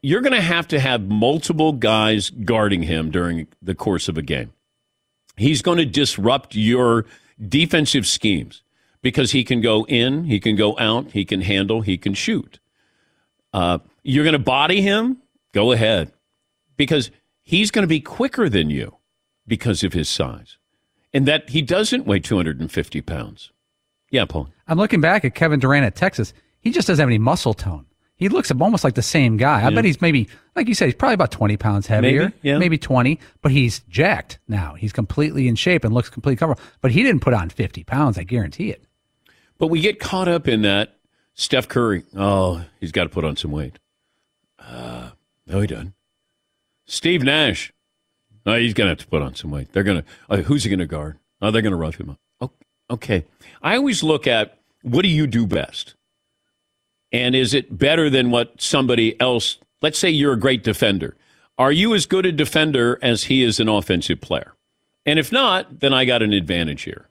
you're 0.00 0.20
going 0.20 0.34
to 0.34 0.40
have 0.40 0.68
to 0.68 0.80
have 0.80 1.08
multiple 1.08 1.72
guys 1.72 2.30
guarding 2.30 2.82
him 2.82 3.10
during 3.10 3.48
the 3.60 3.74
course 3.74 4.08
of 4.08 4.16
a 4.16 4.22
game. 4.22 4.52
He's 5.36 5.62
going 5.62 5.78
to 5.78 5.84
disrupt 5.84 6.54
your 6.54 7.04
defensive 7.40 8.06
schemes 8.06 8.61
because 9.02 9.32
he 9.32 9.44
can 9.44 9.60
go 9.60 9.84
in, 9.86 10.24
he 10.24 10.40
can 10.40 10.56
go 10.56 10.78
out, 10.78 11.10
he 11.10 11.24
can 11.24 11.42
handle, 11.42 11.82
he 11.82 11.98
can 11.98 12.14
shoot. 12.14 12.58
Uh, 13.52 13.78
you're 14.02 14.24
going 14.24 14.32
to 14.32 14.38
body 14.38 14.80
him? 14.80 15.18
Go 15.52 15.72
ahead. 15.72 16.12
Because 16.76 17.10
he's 17.42 17.70
going 17.70 17.82
to 17.82 17.88
be 17.88 18.00
quicker 18.00 18.48
than 18.48 18.70
you 18.70 18.96
because 19.46 19.84
of 19.84 19.92
his 19.92 20.08
size. 20.08 20.56
And 21.12 21.26
that 21.26 21.50
he 21.50 21.60
doesn't 21.60 22.06
weigh 22.06 22.20
250 22.20 23.02
pounds. 23.02 23.52
Yeah, 24.10 24.24
Paul. 24.24 24.48
I'm 24.66 24.78
looking 24.78 25.00
back 25.00 25.24
at 25.24 25.34
Kevin 25.34 25.60
Durant 25.60 25.84
at 25.84 25.94
Texas. 25.94 26.32
He 26.60 26.70
just 26.70 26.86
doesn't 26.86 27.02
have 27.02 27.08
any 27.08 27.18
muscle 27.18 27.54
tone. 27.54 27.86
He 28.16 28.28
looks 28.28 28.52
almost 28.52 28.84
like 28.84 28.94
the 28.94 29.02
same 29.02 29.36
guy. 29.36 29.66
I 29.66 29.70
bet 29.70 29.84
he's 29.84 30.00
maybe, 30.00 30.28
like 30.54 30.68
you 30.68 30.74
said, 30.74 30.84
he's 30.84 30.94
probably 30.94 31.14
about 31.14 31.32
20 31.32 31.56
pounds 31.56 31.88
heavier. 31.88 32.24
Maybe, 32.26 32.34
yeah. 32.42 32.58
Maybe 32.58 32.78
20, 32.78 33.18
but 33.40 33.50
he's 33.50 33.80
jacked 33.88 34.38
now. 34.46 34.74
He's 34.74 34.92
completely 34.92 35.48
in 35.48 35.56
shape 35.56 35.84
and 35.84 35.92
looks 35.92 36.08
completely 36.08 36.36
comfortable. 36.36 36.70
But 36.80 36.92
he 36.92 37.02
didn't 37.02 37.20
put 37.20 37.34
on 37.34 37.50
50 37.50 37.82
pounds, 37.84 38.18
I 38.18 38.22
guarantee 38.22 38.70
it. 38.70 38.84
But 39.62 39.68
we 39.68 39.80
get 39.80 40.00
caught 40.00 40.26
up 40.26 40.48
in 40.48 40.62
that. 40.62 40.96
Steph 41.34 41.68
Curry, 41.68 42.02
oh, 42.16 42.64
he's 42.80 42.90
got 42.90 43.04
to 43.04 43.08
put 43.08 43.24
on 43.24 43.36
some 43.36 43.52
weight. 43.52 43.78
Uh, 44.58 45.10
no, 45.46 45.60
he 45.60 45.68
doesn't. 45.68 45.94
Steve 46.84 47.22
Nash, 47.22 47.72
oh, 48.44 48.56
he's 48.56 48.74
going 48.74 48.86
to 48.86 48.90
have 48.90 48.98
to 48.98 49.06
put 49.06 49.22
on 49.22 49.36
some 49.36 49.52
weight. 49.52 49.72
They're 49.72 49.84
going 49.84 50.02
to, 50.02 50.08
oh, 50.28 50.38
who's 50.38 50.64
he 50.64 50.68
going 50.68 50.80
to 50.80 50.86
guard? 50.86 51.16
Oh, 51.40 51.52
they're 51.52 51.62
going 51.62 51.70
to 51.70 51.78
rough 51.78 52.00
him 52.00 52.10
up. 52.10 52.18
Oh, 52.40 52.50
okay. 52.90 53.24
I 53.62 53.76
always 53.76 54.02
look 54.02 54.26
at 54.26 54.58
what 54.82 55.02
do 55.02 55.08
you 55.08 55.28
do 55.28 55.46
best? 55.46 55.94
And 57.12 57.36
is 57.36 57.54
it 57.54 57.78
better 57.78 58.10
than 58.10 58.32
what 58.32 58.60
somebody 58.60 59.14
else, 59.20 59.58
let's 59.80 59.96
say 59.96 60.10
you're 60.10 60.32
a 60.32 60.40
great 60.40 60.64
defender. 60.64 61.16
Are 61.56 61.70
you 61.70 61.94
as 61.94 62.06
good 62.06 62.26
a 62.26 62.32
defender 62.32 62.98
as 63.00 63.22
he 63.24 63.44
is 63.44 63.60
an 63.60 63.68
offensive 63.68 64.20
player? 64.20 64.54
And 65.06 65.20
if 65.20 65.30
not, 65.30 65.78
then 65.78 65.94
I 65.94 66.04
got 66.04 66.20
an 66.20 66.32
advantage 66.32 66.82
here. 66.82 67.10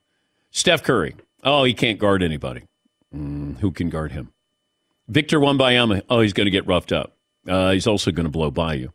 Steph 0.51 0.83
Curry, 0.83 1.15
oh, 1.43 1.63
he 1.63 1.73
can't 1.73 1.99
guard 1.99 2.23
anybody. 2.23 2.63
Mm, 3.15 3.59
who 3.59 3.71
can 3.71 3.89
guard 3.89 4.11
him? 4.11 4.31
Victor 5.07 5.39
Wembanyama, 5.39 6.03
oh, 6.09 6.21
he's 6.21 6.33
going 6.33 6.45
to 6.45 6.51
get 6.51 6.65
roughed 6.65 6.91
up. 6.91 7.17
Uh, 7.47 7.71
he's 7.71 7.87
also 7.87 8.11
going 8.11 8.25
to 8.25 8.31
blow 8.31 8.51
by 8.51 8.75
you. 8.75 8.93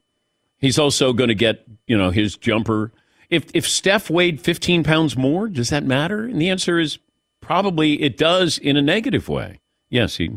He's 0.58 0.78
also 0.78 1.12
going 1.12 1.28
to 1.28 1.34
get, 1.34 1.66
you 1.86 1.98
know, 1.98 2.10
his 2.10 2.36
jumper. 2.36 2.92
If 3.28 3.46
if 3.52 3.68
Steph 3.68 4.08
weighed 4.08 4.40
15 4.40 4.84
pounds 4.84 5.16
more, 5.16 5.48
does 5.48 5.68
that 5.70 5.84
matter? 5.84 6.24
And 6.24 6.40
the 6.40 6.48
answer 6.48 6.78
is 6.78 6.98
probably 7.40 8.00
it 8.02 8.16
does 8.16 8.56
in 8.56 8.76
a 8.76 8.82
negative 8.82 9.28
way. 9.28 9.60
Yes, 9.90 10.16
he. 10.16 10.30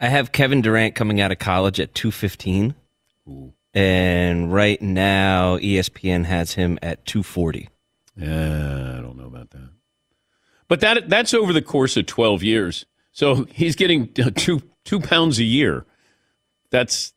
I 0.00 0.08
have 0.08 0.32
Kevin 0.32 0.60
Durant 0.60 0.94
coming 0.94 1.20
out 1.20 1.30
of 1.30 1.38
college 1.38 1.78
at 1.78 1.94
215. 1.94 2.74
And 3.72 4.52
right 4.52 4.82
now, 4.82 5.56
ESPN 5.58 6.24
has 6.26 6.54
him 6.54 6.78
at 6.82 7.06
240. 7.06 7.68
Yeah, 8.16 8.98
I 8.98 9.00
don't 9.00 9.16
know 9.16 9.26
about 9.26 9.50
that. 9.50 9.70
But 10.72 10.80
that 10.80 11.10
that's 11.10 11.34
over 11.34 11.52
the 11.52 11.60
course 11.60 11.98
of 11.98 12.06
12 12.06 12.42
years. 12.42 12.86
So 13.12 13.44
he's 13.52 13.76
getting 13.76 14.08
uh, 14.18 14.30
two 14.34 14.62
two 14.86 15.00
pounds 15.00 15.38
a 15.38 15.44
year. 15.44 15.84
That's 16.70 17.12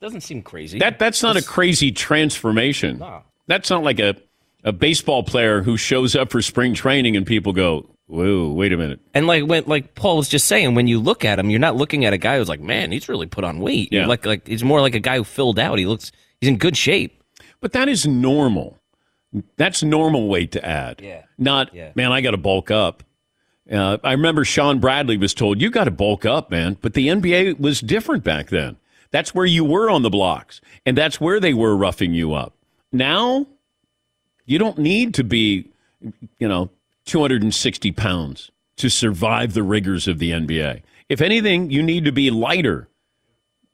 Doesn't 0.00 0.22
seem 0.22 0.42
crazy. 0.42 0.80
that 0.80 0.98
that's 0.98 1.22
not 1.22 1.36
a 1.36 1.42
crazy 1.44 1.92
transformation. 1.92 2.98
No. 2.98 3.22
That's 3.46 3.70
not 3.70 3.84
like 3.84 4.00
a 4.00 4.16
a 4.64 4.72
baseball 4.72 5.22
player 5.22 5.62
who 5.62 5.76
shows 5.76 6.16
up 6.16 6.32
for 6.32 6.42
spring 6.42 6.74
training 6.74 7.16
and 7.16 7.24
people 7.24 7.52
go, 7.52 7.88
"Whoa, 8.06 8.50
wait 8.50 8.72
a 8.72 8.76
minute." 8.76 8.98
And 9.14 9.28
like 9.28 9.44
when 9.46 9.62
like 9.68 9.94
Paul 9.94 10.16
was 10.16 10.28
just 10.28 10.46
saying, 10.48 10.74
when 10.74 10.88
you 10.88 10.98
look 10.98 11.24
at 11.24 11.38
him, 11.38 11.50
you're 11.50 11.60
not 11.60 11.76
looking 11.76 12.04
at 12.04 12.12
a 12.12 12.18
guy 12.18 12.36
who's 12.38 12.48
like, 12.48 12.58
man, 12.60 12.90
he's 12.90 13.08
really 13.08 13.26
put 13.28 13.44
on 13.44 13.60
weight. 13.60 13.92
You're 13.92 14.02
Yeah. 14.02 14.08
like 14.08 14.26
like 14.26 14.44
he's 14.48 14.64
more 14.64 14.80
like 14.80 14.96
a 14.96 15.00
guy 15.00 15.18
who 15.18 15.22
filled 15.24 15.60
out. 15.60 15.78
He 15.78 15.86
looks 15.86 16.10
he's 16.40 16.48
in 16.48 16.58
good 16.58 16.76
shape. 16.76 17.22
But 17.60 17.74
that 17.74 17.88
is 17.88 18.08
normal. 18.08 18.76
That's 19.56 19.82
normal 19.82 20.28
weight 20.28 20.52
to 20.52 20.64
add. 20.64 21.00
Yeah. 21.02 21.22
Not, 21.36 21.74
Yeah. 21.74 21.92
man, 21.94 22.12
I 22.12 22.20
got 22.20 22.30
to 22.32 22.36
bulk 22.38 22.70
up. 22.70 23.02
Uh, 23.70 23.98
I 24.02 24.12
remember 24.12 24.44
Shawn 24.46 24.78
Bradley 24.78 25.18
was 25.18 25.34
told, 25.34 25.60
you 25.60 25.70
got 25.70 25.84
to 25.84 25.90
bulk 25.90 26.24
up, 26.24 26.50
man. 26.50 26.78
But 26.80 26.94
the 26.94 27.08
NBA 27.08 27.60
was 27.60 27.80
different 27.80 28.24
back 28.24 28.48
then. 28.48 28.76
That's 29.10 29.34
where 29.34 29.44
you 29.46 29.64
were 29.64 29.90
on 29.90 30.02
the 30.02 30.10
blocks, 30.10 30.60
and 30.86 30.96
that's 30.96 31.20
where 31.20 31.40
they 31.40 31.52
were 31.54 31.76
roughing 31.76 32.14
you 32.14 32.32
up. 32.34 32.54
Now, 32.92 33.46
you 34.46 34.58
don't 34.58 34.78
need 34.78 35.12
to 35.14 35.24
be, 35.24 35.68
you 36.38 36.48
know, 36.48 36.70
260 37.04 37.92
pounds 37.92 38.50
to 38.76 38.88
survive 38.88 39.52
the 39.54 39.62
rigors 39.62 40.08
of 40.08 40.18
the 40.18 40.30
NBA. 40.32 40.82
If 41.08 41.20
anything, 41.20 41.70
you 41.70 41.82
need 41.82 42.04
to 42.06 42.12
be 42.12 42.30
lighter. 42.30 42.88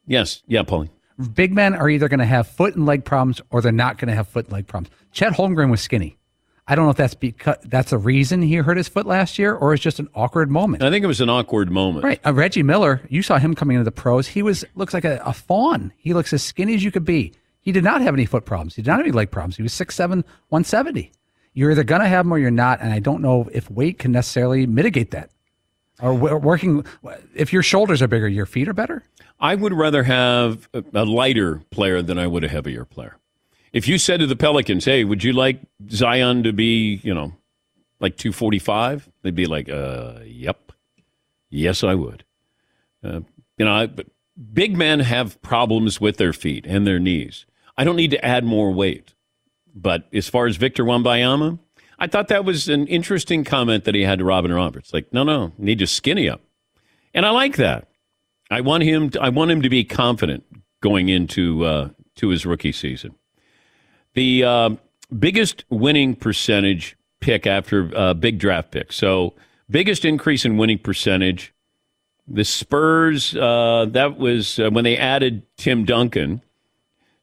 Yes. 0.06 0.42
Yeah, 0.46 0.62
Paulie. 0.62 0.90
Big 1.32 1.52
men 1.52 1.74
are 1.74 1.88
either 1.88 2.08
going 2.08 2.20
to 2.20 2.26
have 2.26 2.48
foot 2.48 2.74
and 2.74 2.86
leg 2.86 3.04
problems 3.04 3.40
or 3.50 3.60
they're 3.60 3.72
not 3.72 3.98
going 3.98 4.08
to 4.08 4.14
have 4.14 4.28
foot 4.28 4.46
and 4.46 4.52
leg 4.52 4.66
problems. 4.66 4.94
Chet 5.12 5.32
Holmgren 5.32 5.70
was 5.70 5.80
skinny. 5.80 6.18
I 6.66 6.74
don't 6.74 6.86
know 6.86 6.90
if 6.90 6.96
that's 6.96 7.14
because 7.14 7.56
that's 7.64 7.92
a 7.92 7.98
reason 7.98 8.40
he 8.40 8.54
hurt 8.56 8.78
his 8.78 8.88
foot 8.88 9.06
last 9.06 9.38
year 9.38 9.54
or 9.54 9.74
it's 9.74 9.82
just 9.82 9.98
an 9.98 10.08
awkward 10.14 10.50
moment. 10.50 10.82
I 10.82 10.90
think 10.90 11.04
it 11.04 11.08
was 11.08 11.20
an 11.20 11.28
awkward 11.28 11.70
moment. 11.70 12.04
Right. 12.04 12.20
Uh, 12.24 12.32
Reggie 12.32 12.62
Miller, 12.62 13.02
you 13.10 13.22
saw 13.22 13.38
him 13.38 13.54
coming 13.54 13.76
into 13.76 13.84
the 13.84 13.92
pros. 13.92 14.28
He 14.28 14.42
was 14.42 14.64
looks 14.74 14.94
like 14.94 15.04
a, 15.04 15.20
a 15.24 15.34
fawn. 15.34 15.92
He 15.96 16.14
looks 16.14 16.32
as 16.32 16.42
skinny 16.42 16.74
as 16.74 16.82
you 16.82 16.90
could 16.90 17.04
be. 17.04 17.34
He 17.60 17.70
did 17.70 17.84
not 17.84 18.00
have 18.00 18.14
any 18.14 18.24
foot 18.24 18.44
problems. 18.44 18.74
He 18.76 18.82
did 18.82 18.88
not 18.88 18.98
have 18.98 19.06
any 19.06 19.12
leg 19.12 19.30
problems. 19.30 19.56
He 19.56 19.62
was 19.62 19.72
6'7, 19.72 20.08
170. 20.48 21.12
You're 21.52 21.70
either 21.70 21.84
going 21.84 22.00
to 22.00 22.08
have 22.08 22.24
them 22.26 22.32
or 22.32 22.38
you're 22.38 22.50
not. 22.50 22.80
And 22.80 22.92
I 22.92 22.98
don't 22.98 23.22
know 23.22 23.48
if 23.52 23.70
weight 23.70 23.98
can 23.98 24.12
necessarily 24.12 24.66
mitigate 24.66 25.12
that. 25.12 25.30
Or 26.02 26.12
working, 26.14 26.84
if 27.34 27.52
your 27.52 27.62
shoulders 27.62 28.02
are 28.02 28.08
bigger, 28.08 28.26
your 28.26 28.46
feet 28.46 28.68
are 28.68 28.72
better. 28.72 29.04
I 29.38 29.54
would 29.54 29.72
rather 29.72 30.02
have 30.02 30.68
a, 30.72 31.04
lighter 31.04 31.62
player 31.70 32.02
than 32.02 32.18
I 32.18 32.26
would 32.26 32.42
a 32.42 32.48
heavier 32.48 32.84
player. 32.84 33.16
If 33.72 33.86
you 33.86 33.98
said 33.98 34.20
to 34.20 34.26
the 34.26 34.36
Pelicans, 34.36 34.84
"Hey, 34.84 35.04
would 35.04 35.22
you 35.22 35.32
like 35.32 35.60
Zion 35.90 36.42
to 36.44 36.52
be, 36.52 37.00
you 37.02 37.14
know, 37.14 37.34
like 38.00 38.16
245?" 38.16 39.08
They'd 39.22 39.34
be 39.34 39.46
like, 39.46 39.68
"Uh, 39.68 40.20
yep. 40.24 40.72
Yes, 41.48 41.84
I 41.84 41.94
would." 41.94 42.24
Uh, 43.02 43.20
you 43.58 43.64
know, 43.64 43.72
I, 43.72 43.88
big 44.52 44.76
men 44.76 45.00
have 45.00 45.40
problems 45.42 46.00
with 46.00 46.16
their 46.16 46.32
feet 46.32 46.66
and 46.66 46.86
their 46.86 46.98
knees. 46.98 47.46
I 47.76 47.84
don't 47.84 47.96
need 47.96 48.10
to 48.12 48.24
add 48.24 48.44
more 48.44 48.72
weight. 48.72 49.14
But 49.74 50.06
as 50.12 50.28
far 50.28 50.46
as 50.46 50.56
Victor 50.56 50.84
Wembanyama, 50.84 51.58
I 52.04 52.06
thought 52.06 52.28
that 52.28 52.44
was 52.44 52.68
an 52.68 52.86
interesting 52.86 53.44
comment 53.44 53.84
that 53.84 53.94
he 53.94 54.02
had 54.02 54.18
to 54.18 54.26
Robin 54.26 54.52
Roberts. 54.52 54.92
Like, 54.92 55.10
no, 55.10 55.22
no, 55.22 55.52
need 55.56 55.78
to 55.78 55.86
skinny 55.86 56.28
up, 56.28 56.42
and 57.14 57.24
I 57.24 57.30
like 57.30 57.56
that. 57.56 57.88
I 58.50 58.60
want 58.60 58.82
him. 58.82 59.08
To, 59.08 59.22
I 59.22 59.30
want 59.30 59.50
him 59.50 59.62
to 59.62 59.70
be 59.70 59.84
confident 59.84 60.44
going 60.82 61.08
into 61.08 61.64
uh, 61.64 61.88
to 62.16 62.28
his 62.28 62.44
rookie 62.44 62.72
season. 62.72 63.14
The 64.12 64.44
uh, 64.44 64.70
biggest 65.18 65.64
winning 65.70 66.14
percentage 66.14 66.94
pick 67.20 67.46
after 67.46 67.90
uh, 67.96 68.12
big 68.12 68.38
draft 68.38 68.70
pick. 68.70 68.92
So 68.92 69.32
biggest 69.70 70.04
increase 70.04 70.44
in 70.44 70.58
winning 70.58 70.80
percentage. 70.80 71.54
The 72.28 72.44
Spurs. 72.44 73.34
Uh, 73.34 73.86
that 73.92 74.18
was 74.18 74.58
uh, 74.58 74.68
when 74.68 74.84
they 74.84 74.98
added 74.98 75.42
Tim 75.56 75.86
Duncan. 75.86 76.42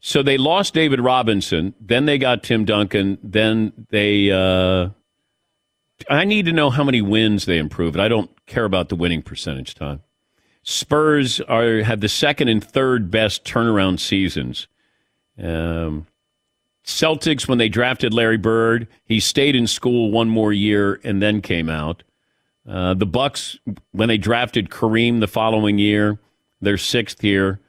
So 0.02 0.24
they 0.24 0.38
lost 0.38 0.74
David 0.74 1.00
Robinson. 1.00 1.76
Then 1.80 2.06
they 2.06 2.18
got 2.18 2.44
Tim 2.44 2.66
Duncan. 2.66 3.20
Then 3.24 3.72
they. 3.92 4.32
Uh, 4.32 4.90
I 6.10 6.26
need 6.26 6.46
to 6.46 6.52
know 6.52 6.72
how 6.72 6.84
many 6.84 7.02
wins 7.02 7.46
they 7.46 7.60
improved. 7.60 8.00
I 8.00 8.08
don't 8.08 8.32
care 8.48 8.66
about 8.66 8.90
the 8.90 8.96
winning 8.96 9.22
percentage 9.22 9.76
time. 9.76 10.02
Spurs 10.64 11.40
are 11.42 11.84
have 11.84 12.02
the 12.02 12.10
second 12.10 12.48
and 12.48 12.64
third 12.64 13.12
best 13.12 13.46
turnaround 13.46 14.00
seasons. 14.00 14.68
Um, 15.42 16.08
Celtics, 16.84 17.48
when 17.48 17.60
they 17.60 17.70
drafted 17.70 18.12
Larry 18.12 18.38
Bird, 18.38 18.88
he 19.06 19.20
stayed 19.20 19.56
in 19.56 19.68
school 19.68 20.10
one 20.10 20.30
more 20.30 20.52
year 20.52 21.00
and 21.04 21.22
then 21.22 21.42
came 21.42 21.70
out. 21.70 22.02
Uh, 22.68 22.96
the 22.96 23.06
Bucks, 23.06 23.60
when 23.92 24.08
they 24.08 24.18
drafted 24.18 24.70
Kareem 24.70 25.20
the 25.20 25.28
following 25.28 25.78
year, 25.78 26.20
their 26.60 26.78
sixth 26.78 27.24
year. 27.24 27.60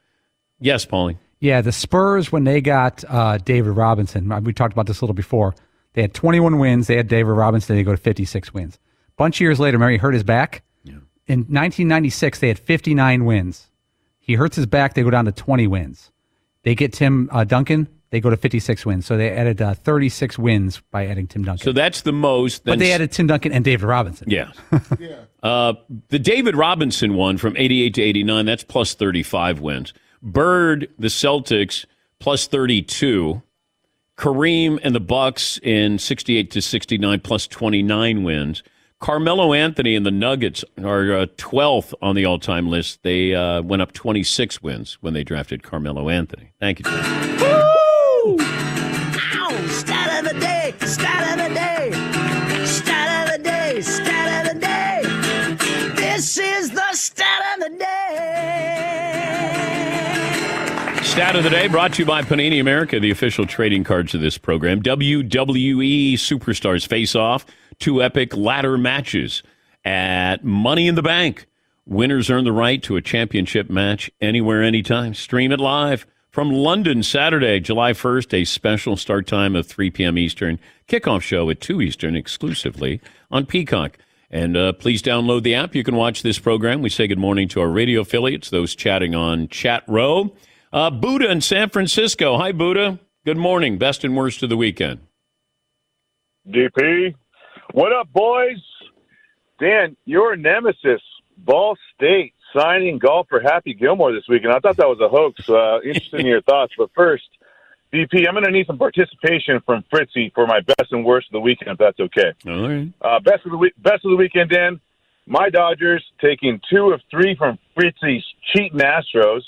Yes, 0.60 0.86
Paulie. 0.86 1.18
Yeah, 1.42 1.60
the 1.60 1.72
Spurs 1.72 2.30
when 2.30 2.44
they 2.44 2.60
got 2.60 3.02
uh, 3.08 3.36
David 3.38 3.70
Robinson, 3.72 4.30
uh, 4.30 4.40
we 4.40 4.52
talked 4.52 4.72
about 4.72 4.86
this 4.86 5.00
a 5.00 5.04
little 5.04 5.12
before. 5.14 5.56
They 5.94 6.02
had 6.02 6.14
21 6.14 6.58
wins. 6.60 6.86
They 6.86 6.96
had 6.96 7.08
David 7.08 7.32
Robinson. 7.32 7.74
They 7.74 7.82
go 7.82 7.90
to 7.90 7.96
56 7.96 8.54
wins. 8.54 8.76
A 8.76 9.12
bunch 9.16 9.38
of 9.38 9.40
years 9.40 9.58
later, 9.58 9.76
remember 9.76 9.90
he 9.90 9.98
hurt 9.98 10.14
his 10.14 10.22
back. 10.22 10.62
In 11.26 11.38
1996, 11.40 12.38
they 12.40 12.48
had 12.48 12.58
59 12.58 13.24
wins. 13.24 13.70
He 14.18 14.34
hurts 14.34 14.56
his 14.56 14.66
back. 14.66 14.94
They 14.94 15.02
go 15.02 15.10
down 15.10 15.24
to 15.24 15.32
20 15.32 15.66
wins. 15.66 16.10
They 16.62 16.74
get 16.74 16.92
Tim 16.92 17.28
uh, 17.32 17.44
Duncan. 17.44 17.88
They 18.10 18.20
go 18.20 18.28
to 18.30 18.36
56 18.36 18.84
wins. 18.86 19.06
So 19.06 19.16
they 19.16 19.30
added 19.30 19.60
uh, 19.62 19.74
36 19.74 20.38
wins 20.38 20.80
by 20.90 21.06
adding 21.06 21.26
Tim 21.26 21.44
Duncan. 21.44 21.64
So 21.64 21.72
that's 21.72 22.02
the 22.02 22.12
most. 22.12 22.64
but 22.64 22.72
then- 22.72 22.78
they 22.80 22.92
added 22.92 23.10
Tim 23.12 23.26
Duncan 23.26 23.52
and 23.52 23.64
David 23.64 23.84
Robinson. 23.86 24.28
Yeah. 24.30 24.50
Uh, 25.42 25.74
the 26.08 26.18
David 26.20 26.54
Robinson 26.56 27.14
one 27.14 27.36
from 27.38 27.56
88 27.56 27.94
to 27.94 28.02
89, 28.02 28.46
that's 28.46 28.62
plus 28.64 28.94
35 28.94 29.60
wins. 29.60 29.92
Bird, 30.22 30.88
the 30.98 31.08
Celtics, 31.08 31.84
plus 32.18 32.46
32. 32.46 33.42
Kareem 34.16 34.78
and 34.82 34.94
the 34.94 35.00
Bucks 35.00 35.58
in 35.62 35.98
68 35.98 36.50
to 36.52 36.62
69, 36.62 37.20
plus 37.20 37.46
29 37.46 38.22
wins. 38.22 38.62
Carmelo 39.00 39.52
Anthony 39.52 39.96
and 39.96 40.06
the 40.06 40.12
Nuggets 40.12 40.64
are 40.78 41.12
uh, 41.12 41.26
12th 41.36 41.92
on 42.00 42.14
the 42.14 42.24
all 42.24 42.38
time 42.38 42.68
list. 42.68 43.02
They 43.02 43.34
uh, 43.34 43.60
went 43.62 43.82
up 43.82 43.92
26 43.92 44.62
wins 44.62 44.96
when 45.00 45.12
they 45.12 45.24
drafted 45.24 45.64
Carmelo 45.64 46.08
Anthony. 46.08 46.52
Thank 46.60 46.78
you. 46.78 48.71
Stat 61.12 61.36
of 61.36 61.44
the 61.44 61.50
day 61.50 61.68
brought 61.68 61.92
to 61.92 61.98
you 61.98 62.06
by 62.06 62.22
Panini 62.22 62.58
America, 62.58 62.98
the 62.98 63.10
official 63.10 63.44
trading 63.46 63.84
cards 63.84 64.14
of 64.14 64.22
this 64.22 64.38
program. 64.38 64.80
WWE 64.82 66.14
Superstars 66.14 66.86
face 66.86 67.14
off, 67.14 67.44
two 67.78 68.02
epic 68.02 68.34
ladder 68.34 68.78
matches 68.78 69.42
at 69.84 70.42
Money 70.42 70.88
in 70.88 70.94
the 70.94 71.02
Bank. 71.02 71.46
Winners 71.84 72.30
earn 72.30 72.44
the 72.44 72.52
right 72.52 72.82
to 72.84 72.96
a 72.96 73.02
championship 73.02 73.68
match 73.68 74.10
anywhere, 74.22 74.62
anytime. 74.62 75.12
Stream 75.12 75.52
it 75.52 75.60
live 75.60 76.06
from 76.30 76.50
London 76.50 77.02
Saturday, 77.02 77.60
July 77.60 77.92
1st, 77.92 78.32
a 78.32 78.44
special 78.46 78.96
start 78.96 79.26
time 79.26 79.54
of 79.54 79.66
3 79.66 79.90
p.m. 79.90 80.16
Eastern, 80.16 80.58
kickoff 80.88 81.20
show 81.20 81.50
at 81.50 81.60
2 81.60 81.82
Eastern 81.82 82.16
exclusively 82.16 83.02
on 83.30 83.44
Peacock. 83.44 83.98
And 84.30 84.56
uh, 84.56 84.72
please 84.72 85.02
download 85.02 85.42
the 85.42 85.56
app. 85.56 85.74
You 85.74 85.84
can 85.84 85.94
watch 85.94 86.22
this 86.22 86.38
program. 86.38 86.80
We 86.80 86.88
say 86.88 87.06
good 87.06 87.18
morning 87.18 87.48
to 87.48 87.60
our 87.60 87.68
radio 87.68 88.00
affiliates, 88.00 88.48
those 88.48 88.74
chatting 88.74 89.14
on 89.14 89.48
Chat 89.48 89.84
Row. 89.86 90.32
Uh, 90.72 90.90
Buddha 90.90 91.30
in 91.30 91.40
San 91.40 91.68
Francisco. 91.68 92.38
Hi, 92.38 92.50
Buddha. 92.52 92.98
Good 93.26 93.36
morning. 93.36 93.76
Best 93.76 94.04
and 94.04 94.16
worst 94.16 94.42
of 94.42 94.48
the 94.48 94.56
weekend. 94.56 95.00
DP. 96.48 97.14
What 97.72 97.92
up, 97.92 98.10
boys? 98.12 98.56
Dan, 99.60 99.96
your 100.06 100.34
nemesis, 100.34 101.02
Ball 101.36 101.76
State, 101.94 102.32
signing 102.56 102.98
golfer 102.98 103.40
Happy 103.40 103.74
Gilmore 103.74 104.12
this 104.12 104.24
weekend. 104.28 104.52
I 104.52 104.58
thought 104.60 104.76
that 104.78 104.88
was 104.88 104.98
a 105.00 105.08
hoax. 105.08 105.48
Uh, 105.48 105.80
interested 105.84 106.20
in 106.20 106.26
your 106.26 106.42
thoughts. 106.48 106.72
But 106.76 106.90
first, 106.94 107.24
DP, 107.92 108.26
I'm 108.26 108.34
going 108.34 108.44
to 108.44 108.50
need 108.50 108.66
some 108.66 108.78
participation 108.78 109.60
from 109.66 109.84
Fritzy 109.90 110.32
for 110.34 110.46
my 110.46 110.60
best 110.60 110.90
and 110.90 111.04
worst 111.04 111.28
of 111.28 111.32
the 111.32 111.40
weekend, 111.40 111.72
if 111.72 111.78
that's 111.78 112.00
okay. 112.00 112.32
All 112.46 112.68
right. 112.68 112.92
Uh, 113.02 113.20
best 113.20 113.44
of 113.44 113.52
the 113.52 113.58
week, 113.58 113.74
best 113.76 114.04
of 114.06 114.10
the 114.10 114.16
weekend, 114.16 114.50
Dan. 114.50 114.80
My 115.26 115.50
Dodgers 115.50 116.04
taking 116.20 116.60
two 116.70 116.92
of 116.92 117.00
three 117.10 117.36
from 117.36 117.58
Fritzy's 117.76 118.24
cheating 118.52 118.80
Astros. 118.80 119.42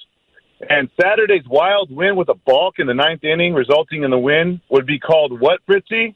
And 0.68 0.88
Saturday's 1.00 1.46
wild 1.48 1.90
win 1.90 2.16
with 2.16 2.28
a 2.28 2.34
balk 2.34 2.78
in 2.78 2.86
the 2.86 2.94
ninth 2.94 3.24
inning, 3.24 3.54
resulting 3.54 4.02
in 4.02 4.10
the 4.10 4.18
win, 4.18 4.60
would 4.70 4.86
be 4.86 4.98
called 4.98 5.38
what, 5.40 5.60
Fritzy? 5.66 6.14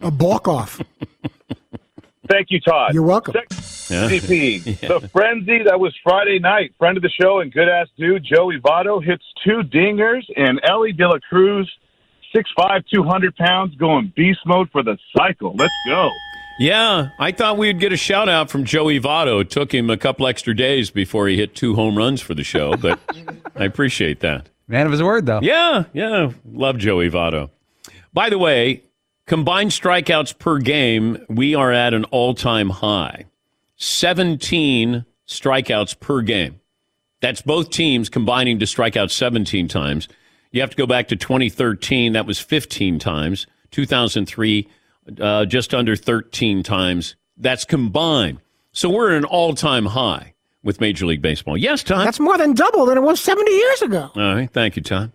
A 0.00 0.10
balk 0.10 0.48
off. 0.48 0.80
Thank 2.28 2.48
you, 2.50 2.60
Todd. 2.60 2.94
You're 2.94 3.02
welcome. 3.02 3.34
CP. 3.34 4.80
The 4.88 5.08
frenzy 5.08 5.64
that 5.64 5.78
was 5.78 5.94
Friday 6.02 6.38
night. 6.38 6.74
Friend 6.78 6.96
of 6.96 7.02
the 7.02 7.10
show 7.10 7.40
and 7.40 7.52
good 7.52 7.68
ass 7.68 7.88
dude, 7.98 8.24
Joey 8.24 8.58
Votto, 8.60 9.04
hits 9.04 9.24
two 9.44 9.62
dingers, 9.62 10.22
and 10.36 10.60
Elly 10.62 10.92
De 10.92 11.06
La 11.06 11.18
Cruz, 11.28 11.70
6'5", 12.34 12.84
200 12.92 13.36
pounds, 13.36 13.74
going 13.76 14.12
beast 14.16 14.40
mode 14.46 14.70
for 14.70 14.82
the 14.82 14.96
cycle. 15.16 15.54
Let's 15.56 15.74
go. 15.86 16.10
Yeah, 16.62 17.08
I 17.18 17.32
thought 17.32 17.58
we'd 17.58 17.80
get 17.80 17.92
a 17.92 17.96
shout 17.96 18.28
out 18.28 18.48
from 18.48 18.62
Joey 18.62 19.00
Votto. 19.00 19.40
It 19.40 19.50
took 19.50 19.74
him 19.74 19.90
a 19.90 19.96
couple 19.96 20.28
extra 20.28 20.54
days 20.54 20.92
before 20.92 21.26
he 21.26 21.36
hit 21.36 21.56
two 21.56 21.74
home 21.74 21.98
runs 21.98 22.20
for 22.20 22.34
the 22.34 22.44
show, 22.44 22.76
but 22.76 23.00
I 23.56 23.64
appreciate 23.64 24.20
that. 24.20 24.48
Man 24.68 24.86
of 24.86 24.92
his 24.92 25.02
word, 25.02 25.26
though. 25.26 25.40
Yeah, 25.42 25.86
yeah. 25.92 26.30
Love 26.44 26.78
Joey 26.78 27.10
Votto. 27.10 27.50
By 28.14 28.30
the 28.30 28.38
way, 28.38 28.84
combined 29.26 29.72
strikeouts 29.72 30.38
per 30.38 30.58
game, 30.58 31.26
we 31.28 31.56
are 31.56 31.72
at 31.72 31.94
an 31.94 32.04
all 32.04 32.32
time 32.32 32.70
high 32.70 33.24
17 33.78 35.04
strikeouts 35.26 35.98
per 35.98 36.20
game. 36.22 36.60
That's 37.20 37.42
both 37.42 37.70
teams 37.70 38.08
combining 38.08 38.60
to 38.60 38.68
strike 38.68 38.96
out 38.96 39.10
17 39.10 39.66
times. 39.66 40.06
You 40.52 40.60
have 40.60 40.70
to 40.70 40.76
go 40.76 40.86
back 40.86 41.08
to 41.08 41.16
2013, 41.16 42.12
that 42.12 42.24
was 42.24 42.38
15 42.38 43.00
times. 43.00 43.48
2003, 43.72 44.68
uh, 45.20 45.44
just 45.46 45.74
under 45.74 45.96
13 45.96 46.62
times. 46.62 47.16
That's 47.36 47.64
combined. 47.64 48.38
So 48.72 48.88
we're 48.88 49.12
at 49.12 49.18
an 49.18 49.24
all 49.24 49.54
time 49.54 49.86
high 49.86 50.34
with 50.62 50.80
Major 50.80 51.06
League 51.06 51.22
Baseball. 51.22 51.56
Yes, 51.56 51.82
Todd? 51.82 52.06
That's 52.06 52.20
more 52.20 52.38
than 52.38 52.54
double 52.54 52.86
than 52.86 52.96
it 52.96 53.02
was 53.02 53.20
70 53.20 53.50
years 53.50 53.82
ago. 53.82 54.10
All 54.14 54.34
right. 54.34 54.50
Thank 54.50 54.76
you, 54.76 54.82
Tom. 54.82 55.12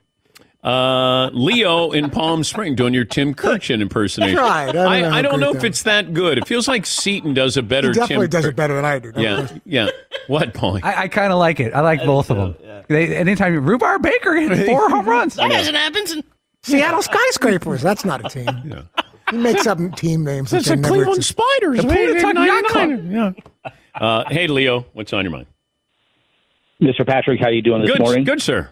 Uh, 0.63 1.29
Leo 1.29 1.91
in 1.91 2.09
Palm 2.09 2.43
Spring 2.43 2.75
doing 2.75 2.93
your 2.93 3.05
Tim 3.05 3.33
Kurkjian 3.33 3.79
impersonation. 3.79 4.35
That's 4.35 4.49
right. 4.49 4.69
I 4.69 4.71
don't 4.73 4.87
I, 4.87 5.01
know 5.01 5.09
I 5.11 5.21
don't 5.21 5.39
know 5.39 5.53
if 5.53 5.63
it's 5.63 5.83
that 5.83 6.13
good. 6.13 6.37
It 6.37 6.47
feels 6.47 6.67
like 6.67 6.85
Seaton 6.85 7.33
does 7.33 7.55
a 7.55 7.61
better 7.61 7.89
He 7.89 7.93
definitely 7.93 8.25
Tim 8.25 8.31
does 8.31 8.43
Kir- 8.45 8.49
it 8.49 8.55
better 8.57 8.75
than 8.75 8.83
I 8.83 8.99
do. 8.99 9.13
Yeah, 9.15 9.35
question. 9.37 9.61
yeah. 9.65 9.89
What, 10.27 10.53
point? 10.53 10.83
I, 10.83 11.03
I 11.03 11.07
kind 11.07 11.31
of 11.31 11.39
like 11.39 11.61
it. 11.61 11.73
I 11.73 11.79
like 11.81 12.03
both 12.03 12.29
of 12.29 12.37
them. 12.37 12.83
They, 12.89 13.15
anytime 13.15 13.53
you, 13.53 13.61
Rhubarb 13.61 14.01
Baker 14.01 14.35
hit 14.35 14.65
four 14.65 14.89
home 14.89 15.07
runs. 15.07 15.35
That 15.35 15.51
hasn't 15.51 15.77
happened. 15.77 16.23
Seattle 16.63 17.01
Skyscrapers. 17.01 17.81
That's 17.81 18.03
not 18.03 18.25
a 18.25 18.29
team. 18.29 18.87
He 19.31 19.37
makes 19.37 19.67
up 19.67 19.77
team 19.95 20.23
names. 20.23 20.51
that 20.51 20.57
It's 20.57 20.69
they 20.69 20.75
the 20.75 20.81
never 20.81 20.93
Cleveland 20.95 21.17
exist. 21.17 21.29
Spiders. 21.37 21.81
The 21.81 21.87
man. 21.87 22.21
Pontotoc 22.21 22.47
Yacht 22.47 22.63
Club. 22.65 22.89
99. 22.89 23.11
Yeah. 23.65 23.71
Uh, 23.95 24.23
hey, 24.29 24.47
Leo, 24.47 24.85
what's 24.93 25.11
on 25.13 25.23
your 25.25 25.31
mind? 25.31 25.47
Mr. 26.81 27.05
Patrick, 27.05 27.39
how 27.41 27.49
you 27.49 27.61
doing 27.61 27.81
this 27.81 27.91
Good, 27.91 27.99
morning? 27.99 28.23
good, 28.23 28.41
sir. 28.41 28.69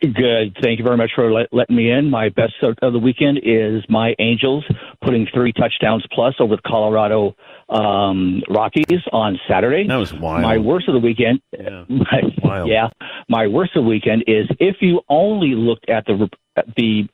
Good. 0.00 0.56
Thank 0.62 0.78
you 0.78 0.84
very 0.84 0.96
much 0.98 1.12
for 1.14 1.32
let, 1.32 1.52
letting 1.52 1.76
me 1.76 1.90
in. 1.90 2.10
My 2.10 2.28
best 2.28 2.54
of 2.62 2.76
of 2.82 2.92
the 2.92 2.98
weekend 2.98 3.38
is 3.42 3.82
my 3.88 4.14
Angels 4.18 4.64
putting 5.02 5.26
three 5.32 5.52
touchdowns 5.52 6.04
plus 6.12 6.34
over 6.40 6.56
the 6.56 6.62
Colorado 6.66 7.34
um, 7.70 8.42
Rockies 8.50 9.00
on 9.12 9.38
Saturday. 9.48 9.86
That 9.86 9.96
was 9.96 10.12
wild. 10.12 10.42
My 10.42 10.58
worst 10.58 10.88
of 10.88 10.94
the 10.94 11.00
weekend, 11.00 11.40
Yeah. 11.58 11.84
my, 11.88 12.20
Wild. 12.42 12.68
yeah, 12.68 12.88
my 13.30 13.46
worst 13.46 13.76
of 13.76 13.84
the 13.84 13.88
weekend 13.88 14.24
is 14.26 14.46
if 14.60 14.76
you 14.80 15.00
only 15.08 15.54
looked 15.54 15.88
at 15.88 16.04
the 16.06 16.28
at 16.56 16.66
the 16.76 17.08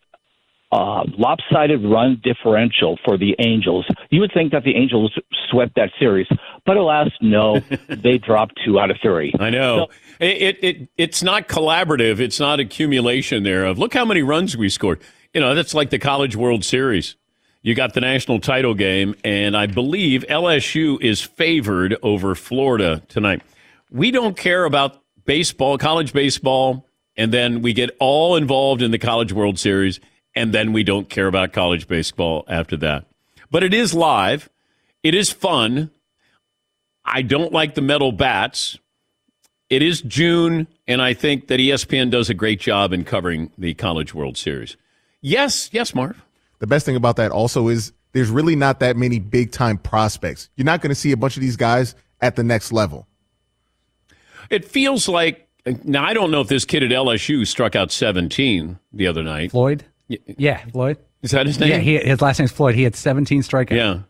uh, 0.73 1.05
lopsided 1.19 1.85
run 1.85 2.21
differential 2.23 2.99
for 3.05 3.19
the 3.19 3.35
Angels, 3.39 3.87
you 4.11 4.21
would 4.21 4.33
think 4.33 4.53
that 4.53 4.65
the 4.65 4.77
Angels 4.77 5.13
swept 5.51 5.75
that 5.75 5.91
series. 5.99 6.29
But 6.65 6.77
alas, 6.77 7.09
no, 7.21 7.59
they 7.89 8.19
dropped 8.19 8.61
two 8.65 8.79
out 8.79 8.91
of 8.91 8.99
three. 9.03 9.35
I 9.39 9.51
know. 9.51 9.89
It, 10.21 10.43
it, 10.43 10.65
it 10.65 10.89
It's 10.97 11.23
not 11.23 11.49
collaborative. 11.49 12.21
It's 12.21 12.39
not 12.39 12.61
accumulation 12.61 13.43
there 13.43 13.65
of 13.65 13.79
look 13.79 13.95
how 13.95 14.05
many 14.05 14.23
runs 14.23 14.57
we 14.57 14.69
scored. 14.69 15.01
You 15.35 15.41
know, 15.41 15.55
that's 15.55 15.75
like 15.75 15.91
the 15.91 15.99
College 15.99 16.37
World 16.37 16.65
Series. 16.65 17.17
You 17.63 17.75
got 17.75 17.93
the 17.93 18.01
national 18.01 18.41
title 18.41 18.75
game, 18.75 19.15
and 19.23 19.55
I 19.57 19.67
believe 19.67 20.25
LSU 20.31 21.01
is 21.03 21.21
favored 21.21 21.97
over 22.03 22.35
Florida 22.35 23.03
tonight. 23.09 23.43
We 23.91 24.11
don't 24.11 24.37
care 24.37 24.65
about 24.65 25.03
baseball, 25.27 25.77
college 25.77 26.15
baseball, 26.15 26.87
and 27.17 27.33
then 27.35 27.61
we 27.61 27.75
get 27.75 27.95
all 28.01 28.37
involved 28.37 28.81
in 28.81 28.93
the 28.93 28.99
College 28.99 29.33
World 29.33 29.59
Series, 29.59 30.01
and 30.35 30.53
then 30.53 30.73
we 30.73 30.83
don't 30.83 31.09
care 31.09 31.27
about 31.27 31.53
college 31.53 31.89
baseball 31.89 32.45
after 32.49 32.77
that. 32.79 33.07
But 33.51 33.63
it 33.63 33.75
is 33.75 33.95
live. 33.95 34.49
It 35.03 35.15
is 35.15 35.31
fun. 35.31 35.91
I 37.05 37.23
don't 37.23 37.53
like 37.53 37.75
the 37.75 37.83
metal 37.83 38.13
bats. 38.13 38.79
It 39.69 39.83
is 39.83 40.03
June, 40.03 40.67
and 40.87 41.01
I 41.01 41.15
think 41.15 41.47
that 41.49 41.61
ESPN 41.61 42.11
does 42.11 42.29
a 42.29 42.35
great 42.35 42.61
job 42.61 42.93
in 42.93 43.05
covering 43.05 43.53
the 43.57 43.75
College 43.75 44.15
World 44.15 44.37
Series. 44.37 44.77
Yes, 45.21 45.71
yes, 45.73 45.95
Marv. 45.95 46.25
The 46.59 46.67
best 46.67 46.85
thing 46.85 46.97
about 46.97 47.17
that 47.17 47.31
also 47.31 47.69
is 47.69 47.93
there's 48.13 48.31
really 48.31 48.57
not 48.57 48.81
that 48.81 48.97
many 48.97 49.19
big 49.19 49.53
time 49.53 49.79
prospects. 49.79 50.51
You're 50.57 50.65
not 50.65 50.81
going 50.81 50.91
to 50.91 50.95
see 50.95 51.13
a 51.13 51.17
bunch 51.17 51.37
of 51.37 51.41
these 51.41 51.57
guys 51.57 51.95
at 52.21 52.37
the 52.37 52.43
next 52.43 52.73
level. 52.73 53.07
It 54.51 54.65
feels 54.65 55.09
like 55.09 55.49
now 55.85 56.05
I 56.05 56.15
don't 56.15 56.31
know 56.31 56.41
if 56.41 56.49
this 56.49 56.65
kid 56.65 56.83
at 56.83 56.91
LSU 56.91 57.47
struck 57.47 57.77
out 57.77 57.93
17 57.93 58.79
the 58.93 59.07
other 59.07 59.23
night. 59.23 59.53
Floyd? 59.53 59.85
Yeah, 60.27 60.65
Floyd. 60.67 60.99
Is 61.23 61.31
that 61.33 61.47
his 61.47 61.59
name? 61.61 61.71
Yeah, 61.71 61.79
he, 61.79 61.99
his 61.99 62.21
last 62.21 62.39
name's 62.39 62.53
Floyd. 62.53 62.75
He 62.75 62.83
had 62.83 62.97
17 62.97 63.43
strikeouts. 63.43 63.71
Yeah. 63.71 64.01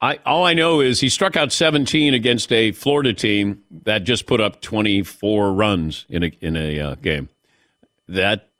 I 0.00 0.18
all 0.26 0.44
I 0.44 0.54
know 0.54 0.80
is 0.80 1.00
he 1.00 1.08
struck 1.08 1.36
out 1.36 1.52
17 1.52 2.14
against 2.14 2.52
a 2.52 2.72
Florida 2.72 3.14
team 3.14 3.62
that 3.84 4.04
just 4.04 4.26
put 4.26 4.40
up 4.40 4.60
24 4.60 5.52
runs 5.52 6.04
in 6.08 6.24
a 6.24 6.32
in 6.40 6.56
a 6.56 6.80
uh, 6.80 6.94
game. 6.96 7.28
That 8.08 8.50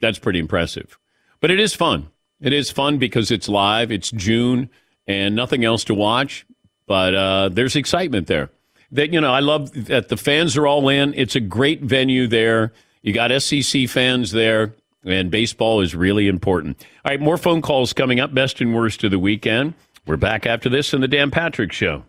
that's 0.00 0.18
pretty 0.18 0.38
impressive. 0.38 0.98
But 1.40 1.50
it 1.50 1.60
is 1.60 1.74
fun. 1.74 2.08
It 2.40 2.52
is 2.52 2.70
fun 2.70 2.98
because 2.98 3.30
it's 3.30 3.48
live. 3.48 3.92
It's 3.92 4.10
June 4.10 4.70
and 5.06 5.36
nothing 5.36 5.64
else 5.64 5.84
to 5.84 5.94
watch. 5.94 6.46
But 6.86 7.14
uh, 7.14 7.48
there's 7.50 7.76
excitement 7.76 8.26
there. 8.26 8.50
That 8.90 9.12
you 9.12 9.20
know, 9.20 9.32
I 9.32 9.40
love 9.40 9.72
that 9.86 10.08
the 10.08 10.16
fans 10.16 10.56
are 10.56 10.66
all 10.66 10.88
in. 10.88 11.12
It's 11.14 11.36
a 11.36 11.40
great 11.40 11.82
venue 11.82 12.26
there. 12.26 12.72
You 13.02 13.12
got 13.12 13.30
SEC 13.42 13.88
fans 13.88 14.32
there, 14.32 14.74
and 15.04 15.30
baseball 15.30 15.80
is 15.80 15.94
really 15.94 16.28
important. 16.28 16.84
All 17.04 17.10
right, 17.10 17.20
more 17.20 17.38
phone 17.38 17.62
calls 17.62 17.92
coming 17.92 18.20
up. 18.20 18.34
Best 18.34 18.60
and 18.60 18.74
worst 18.74 19.04
of 19.04 19.10
the 19.10 19.18
weekend. 19.18 19.74
We're 20.06 20.16
back 20.16 20.46
after 20.46 20.68
this 20.68 20.94
in 20.94 21.00
the 21.00 21.08
Dan 21.08 21.30
Patrick 21.30 21.72
Show. 21.72 22.04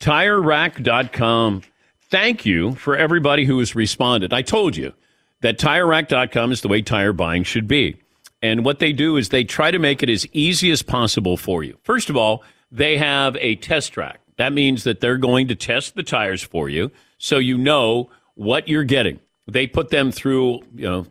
TireRack.com. 0.00 1.62
Thank 2.10 2.44
you 2.44 2.74
for 2.74 2.96
everybody 2.96 3.44
who 3.44 3.58
has 3.58 3.74
responded. 3.74 4.32
I 4.32 4.42
told 4.42 4.76
you 4.76 4.92
that 5.40 5.58
TireRack.com 5.58 6.52
is 6.52 6.60
the 6.60 6.68
way 6.68 6.82
tire 6.82 7.12
buying 7.12 7.42
should 7.44 7.66
be. 7.66 7.96
And 8.42 8.64
what 8.64 8.80
they 8.80 8.92
do 8.92 9.16
is 9.16 9.28
they 9.28 9.44
try 9.44 9.70
to 9.70 9.78
make 9.78 10.02
it 10.02 10.10
as 10.10 10.26
easy 10.32 10.70
as 10.70 10.82
possible 10.82 11.36
for 11.36 11.62
you. 11.62 11.78
First 11.84 12.10
of 12.10 12.16
all, 12.16 12.42
they 12.70 12.98
have 12.98 13.36
a 13.36 13.56
test 13.56 13.92
track. 13.92 14.20
That 14.36 14.52
means 14.52 14.84
that 14.84 15.00
they're 15.00 15.18
going 15.18 15.48
to 15.48 15.54
test 15.54 15.94
the 15.94 16.02
tires 16.02 16.42
for 16.42 16.68
you 16.68 16.90
so 17.18 17.38
you 17.38 17.56
know 17.56 18.10
what 18.34 18.66
you're 18.68 18.84
getting. 18.84 19.20
They 19.46 19.66
put 19.66 19.90
them 19.90 20.12
through, 20.12 20.60
you 20.74 20.88
know, 20.88 21.06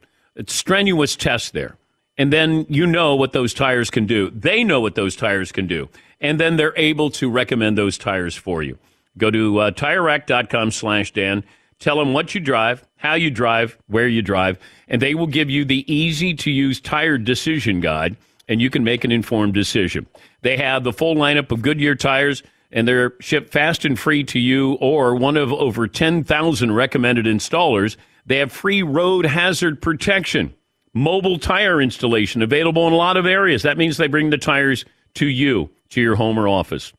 strenuous 0.47 1.15
tests 1.15 1.51
there. 1.51 1.77
And 2.17 2.31
then 2.31 2.65
you 2.69 2.85
know 2.85 3.15
what 3.15 3.33
those 3.33 3.53
tires 3.53 3.89
can 3.89 4.05
do. 4.05 4.29
They 4.29 4.63
know 4.63 4.79
what 4.79 4.95
those 4.95 5.15
tires 5.15 5.51
can 5.51 5.67
do. 5.67 5.89
And 6.19 6.39
then 6.39 6.55
they're 6.55 6.77
able 6.77 7.09
to 7.11 7.29
recommend 7.29 7.77
those 7.77 7.97
tires 7.97 8.35
for 8.35 8.61
you. 8.61 8.77
Go 9.17 9.31
to 9.31 9.57
uh, 9.57 9.71
TireRack.com 9.71 10.71
slash 10.71 11.11
Dan. 11.11 11.43
Tell 11.79 11.97
them 11.97 12.13
what 12.13 12.35
you 12.35 12.41
drive, 12.41 12.85
how 12.97 13.15
you 13.15 13.31
drive, 13.31 13.77
where 13.87 14.07
you 14.07 14.21
drive, 14.21 14.59
and 14.87 15.01
they 15.01 15.15
will 15.15 15.27
give 15.27 15.49
you 15.49 15.65
the 15.65 15.91
easy 15.91 16.35
to 16.35 16.51
use 16.51 16.79
tire 16.79 17.17
decision 17.17 17.81
guide, 17.81 18.15
and 18.47 18.61
you 18.61 18.69
can 18.69 18.83
make 18.83 19.03
an 19.03 19.11
informed 19.11 19.55
decision. 19.55 20.05
They 20.43 20.57
have 20.57 20.83
the 20.83 20.93
full 20.93 21.15
lineup 21.15 21.51
of 21.51 21.63
Goodyear 21.63 21.95
tires, 21.95 22.43
and 22.71 22.87
they're 22.87 23.13
shipped 23.19 23.51
fast 23.51 23.83
and 23.83 23.97
free 23.97 24.23
to 24.25 24.39
you 24.39 24.73
or 24.73 25.15
one 25.15 25.37
of 25.37 25.51
over 25.51 25.87
10,000 25.87 26.71
recommended 26.71 27.25
installers. 27.25 27.97
They 28.25 28.37
have 28.37 28.51
free 28.51 28.83
road 28.83 29.25
hazard 29.25 29.81
protection, 29.81 30.53
mobile 30.93 31.39
tire 31.39 31.81
installation 31.81 32.41
available 32.41 32.87
in 32.87 32.93
a 32.93 32.97
lot 32.97 33.17
of 33.17 33.25
areas. 33.25 33.63
That 33.63 33.77
means 33.77 33.97
they 33.97 34.07
bring 34.07 34.29
the 34.29 34.37
tires 34.37 34.85
to 35.15 35.25
you, 35.25 35.69
to 35.89 36.01
your 36.01 36.15
home 36.15 36.37
or 36.37 36.47
office, 36.47 36.93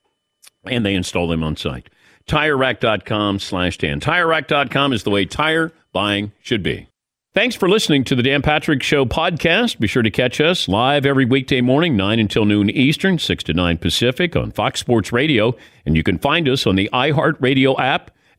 and 0.65 0.85
they 0.85 0.95
install 0.95 1.29
them 1.29 1.43
on 1.43 1.57
site. 1.57 1.89
TireRack.com 2.27 3.39
slash 3.39 3.79
Dan. 3.79 4.01
TireRack.com 4.01 4.93
is 4.93 5.03
the 5.03 5.11
way 5.11 5.25
tire 5.25 5.73
buying 5.93 6.33
should 6.41 6.63
be. 6.63 6.89
Thanks 7.35 7.57
for 7.57 7.67
listening 7.67 8.05
to 8.05 8.15
the 8.15 8.23
Dan 8.23 8.43
Patrick 8.43 8.83
Show 8.83 9.07
podcast. 9.07 9.79
Be 9.79 9.87
sure 9.87 10.03
to 10.03 10.11
catch 10.11 10.39
us 10.39 10.69
live 10.69 11.07
every 11.07 11.25
weekday 11.25 11.63
morning, 11.63 11.97
9 11.97 12.19
until 12.19 12.45
noon 12.45 12.69
Eastern, 12.69 13.19
6 13.19 13.45
to 13.45 13.55
9 13.55 13.79
Pacific 13.79 14.37
on 14.37 14.51
Fox 14.51 14.81
Sports 14.81 15.13
Radio. 15.13 15.57
And 15.87 15.97
you 15.97 16.03
can 16.03 16.19
find 16.19 16.47
us 16.47 16.67
on 16.67 16.77
the 16.77 16.91
iHeartRadio 16.93 17.79
app 17.81 18.11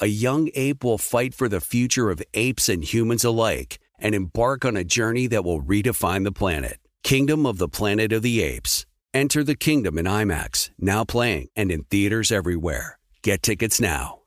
a 0.00 0.06
young 0.06 0.48
ape 0.54 0.82
will 0.82 0.96
fight 0.98 1.34
for 1.34 1.48
the 1.48 1.60
future 1.60 2.10
of 2.10 2.22
apes 2.32 2.68
and 2.68 2.82
humans 2.82 3.22
alike 3.22 3.78
and 3.98 4.14
embark 4.14 4.64
on 4.64 4.76
a 4.76 4.84
journey 4.84 5.26
that 5.26 5.44
will 5.44 5.60
redefine 5.62 6.24
the 6.24 6.32
planet. 6.32 6.78
Kingdom 7.02 7.44
of 7.44 7.58
the 7.58 7.68
Planet 7.68 8.12
of 8.12 8.22
the 8.22 8.42
Apes. 8.42 8.86
Enter 9.12 9.44
the 9.44 9.54
kingdom 9.54 9.98
in 9.98 10.06
IMAX, 10.06 10.70
now 10.78 11.04
playing 11.04 11.48
and 11.54 11.70
in 11.70 11.82
theaters 11.84 12.32
everywhere. 12.32 12.98
Get 13.22 13.42
tickets 13.42 13.80
now. 13.80 14.20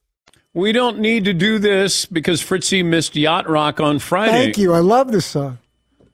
We 0.53 0.71
don't 0.71 0.99
need 0.99 1.25
to 1.25 1.33
do 1.33 1.57
this 1.57 2.05
because 2.05 2.41
Fritzy 2.43 2.83
missed 2.83 3.15
Yacht 3.15 3.49
Rock 3.49 3.79
on 3.79 3.97
Friday. 3.97 4.31
Thank 4.31 4.57
you. 4.59 4.73
I 4.73 4.79
love 4.79 5.11
this 5.11 5.25
song. 5.25 5.57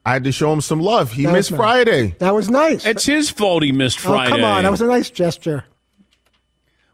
I 0.05 0.13
had 0.13 0.23
to 0.23 0.31
show 0.31 0.53
him 0.53 0.61
some 0.61 0.79
love. 0.79 1.11
He 1.11 1.25
That 1.25 1.33
missed 1.33 1.51
nice. 1.51 1.57
Friday. 1.57 2.15
That 2.19 2.33
was 2.33 2.49
nice. 2.49 2.85
It's 2.85 3.05
his 3.05 3.29
fault 3.29 3.63
he 3.63 3.73
missed 3.73 3.99
Friday. 3.99 4.31
Oh, 4.31 4.35
come 4.37 4.45
on. 4.45 4.63
That 4.63 4.71
was 4.71 4.81
a 4.81 4.87
nice 4.87 5.09
gesture. 5.09 5.65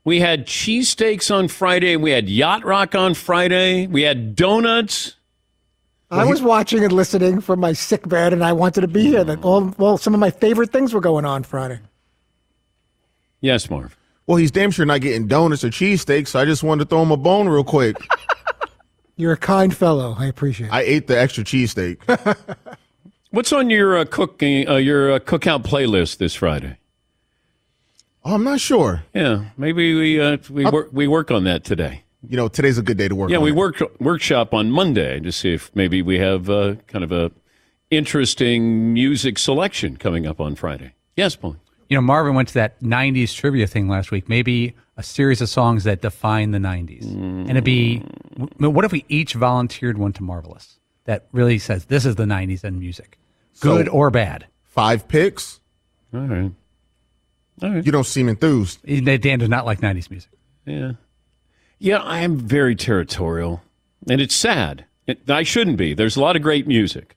We 0.06 0.20
had 0.20 0.46
cheesesteaks 0.46 1.34
on 1.34 1.48
Friday. 1.48 1.98
We 1.98 2.12
had 2.12 2.30
Yacht 2.30 2.64
Rock 2.64 2.94
on 2.94 3.16
Friday. 3.16 3.88
We 3.88 4.04
had 4.04 4.36
donuts. 4.36 5.16
I 6.12 6.24
was 6.26 6.44
watching 6.44 6.84
and 6.84 6.94
listening 6.94 7.42
from 7.42 7.60
my 7.60 7.74
sick 7.74 8.08
bed, 8.08 8.32
and 8.32 8.44
I 8.44 8.54
wanted 8.54 8.82
to 8.82 8.88
be 8.88 9.02
here. 9.02 9.24
That 9.24 9.44
all 9.44 9.74
well, 9.80 9.98
some 9.98 10.14
of 10.14 10.20
my 10.20 10.30
favorite 10.30 10.72
things 10.72 10.94
were 10.94 11.02
going 11.02 11.26
on 11.26 11.42
Friday. 11.42 11.80
Yes, 13.42 13.68
Marv. 13.70 13.98
Well, 14.28 14.38
he's 14.38 14.52
damn 14.52 14.70
sure 14.70 14.86
not 14.86 15.02
getting 15.02 15.28
donuts 15.28 15.64
or 15.64 15.70
cheesesteaks, 15.70 16.30
so 16.30 16.40
I 16.40 16.46
just 16.46 16.64
wanted 16.64 16.86
to 16.86 16.90
throw 16.90 17.02
him 17.02 17.12
a 17.12 17.18
bone 17.18 17.50
real 17.50 17.64
quick. 17.64 17.98
You're 19.18 19.34
a 19.34 19.38
kind 19.38 19.76
fellow. 19.76 20.16
I 20.18 20.28
appreciate 20.28 20.68
it. 20.68 20.74
I 20.74 20.82
ate 20.82 21.08
the 21.08 21.20
extra 21.20 21.44
cheesesteak. 21.44 21.98
What's 23.32 23.52
on 23.52 23.72
your 23.72 23.98
uh, 23.98 24.06
cooking 24.06 24.70
uh, 24.70 24.76
your 24.76 25.14
uh, 25.14 25.20
cookout 25.20 25.64
playlist 25.64 26.18
this 26.18 26.36
Friday? 26.36 26.78
Oh, 28.28 28.34
I'm 28.34 28.44
not 28.44 28.60
sure. 28.60 29.04
Yeah, 29.14 29.46
maybe 29.56 29.94
we 29.94 30.20
uh, 30.20 30.38
we 30.50 30.66
work 30.66 30.90
we 30.92 31.08
work 31.08 31.30
on 31.32 31.44
that 31.44 31.64
today. 31.64 32.04
You 32.28 32.38
know, 32.38 32.48
today's 32.48 32.80
a 32.80 32.82
good 32.82 32.98
day 32.98 33.08
to 33.08 33.16
work. 33.16 33.30
Yeah, 33.30 33.38
on 33.38 33.44
we 33.44 33.52
it. 33.52 33.56
work 33.56 33.82
workshop 34.00 34.52
on 34.54 34.72
Monday 34.72 35.20
to 35.20 35.32
see 35.32 35.54
if 35.54 35.70
maybe 35.76 36.02
we 36.02 36.18
have 36.18 36.50
uh, 36.50 36.76
kind 36.88 37.04
of 37.04 37.12
a 37.12 37.32
interesting 37.92 38.94
music 38.94 39.38
selection 39.38 39.98
coming 39.98 40.26
up 40.26 40.42
on 40.42 40.56
Friday. 40.56 40.94
Yes, 41.16 41.36
Paul. 41.36 41.58
You 41.88 41.96
know, 41.98 42.02
Marvin 42.02 42.34
went 42.34 42.48
to 42.48 42.54
that 42.56 42.80
90s 42.82 43.36
trivia 43.36 43.68
thing 43.68 43.88
last 43.88 44.10
week. 44.10 44.28
Maybe 44.28 44.76
a 44.98 45.04
series 45.04 45.40
of 45.40 45.50
songs 45.50 45.84
that 45.84 46.02
define 46.02 46.50
the 46.50 46.58
90s. 46.58 47.04
And 47.06 47.50
it'd 47.52 47.64
be, 47.64 48.04
w- 48.40 48.70
what 48.72 48.86
if 48.86 48.92
we 48.92 49.06
each 49.08 49.34
volunteered 49.36 50.00
one 50.00 50.12
to 50.14 50.24
Marvelous 50.24 50.80
that 51.04 51.28
really 51.32 51.60
says 51.60 51.86
this 51.86 52.04
is 52.06 52.16
the 52.16 52.24
90s 52.26 52.64
and 52.64 52.80
music, 52.80 53.20
good 53.60 53.86
So- 53.86 53.92
or 53.92 54.10
bad? 54.10 54.48
Five 54.64 55.08
picks. 55.08 55.60
All 56.12 56.22
right. 56.22 56.52
All 57.64 57.70
right. 57.72 57.86
You 57.86 57.92
don't 57.92 58.06
seem 58.06 58.28
enthused. 58.30 58.80
Dan 58.86 59.40
does 59.40 59.50
not 59.50 59.66
like 59.66 59.80
90s 59.82 60.10
music. 60.10 60.32
Yeah. 60.66 60.94
Yeah, 61.80 61.98
I 61.98 62.20
am 62.20 62.38
very 62.38 62.76
territorial, 62.76 63.62
and 64.10 64.22
it's 64.22 64.36
sad. 64.36 64.86
It, 65.08 65.30
I 65.30 65.44
shouldn't 65.44 65.78
be. 65.78 65.94
There's 65.94 66.16
a 66.16 66.22
lot 66.22 66.36
of 66.36 66.42
great 66.42 66.68
music, 66.68 67.16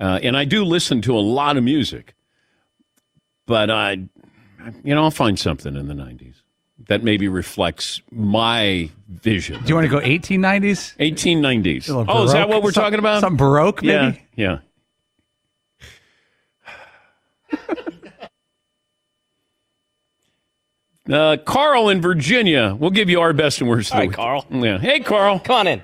uh, 0.00 0.20
and 0.22 0.36
I 0.36 0.44
do 0.44 0.64
listen 0.64 1.02
to 1.02 1.16
a 1.16 1.20
lot 1.20 1.56
of 1.56 1.64
music. 1.64 2.14
But 3.46 3.68
I, 3.70 3.92
you 4.84 4.94
know, 4.94 5.02
I'll 5.02 5.10
find 5.10 5.38
something 5.38 5.74
in 5.76 5.88
the 5.88 5.94
'90s 5.94 6.36
that 6.86 7.02
maybe 7.02 7.26
reflects 7.28 8.00
my 8.12 8.88
vision. 9.08 9.60
Do 9.62 9.68
you 9.68 9.74
want 9.74 9.84
to 9.86 9.90
go 9.90 9.98
1890s? 10.00 10.96
1890s. 10.98 11.90
Oh, 12.08 12.24
is 12.24 12.32
that 12.32 12.48
what 12.48 12.62
we're 12.62 12.72
Some- 12.72 12.84
talking 12.84 12.98
about? 13.00 13.20
Some 13.20 13.36
Baroque, 13.36 13.82
Yeah, 13.82 14.02
maybe? 14.10 14.22
yeah. 14.36 14.58
Uh, 21.10 21.36
Carl 21.44 21.88
in 21.88 22.00
Virginia. 22.00 22.76
We'll 22.78 22.90
give 22.90 23.10
you 23.10 23.20
our 23.20 23.32
best 23.32 23.60
and 23.60 23.68
worst. 23.68 23.92
of 23.92 24.00
the 24.00 24.06
Hi. 24.06 24.12
Carl. 24.12 24.46
Yeah. 24.50 24.78
Hey, 24.78 25.00
Carl. 25.00 25.40
Come 25.40 25.56
on 25.56 25.66
in. 25.66 25.82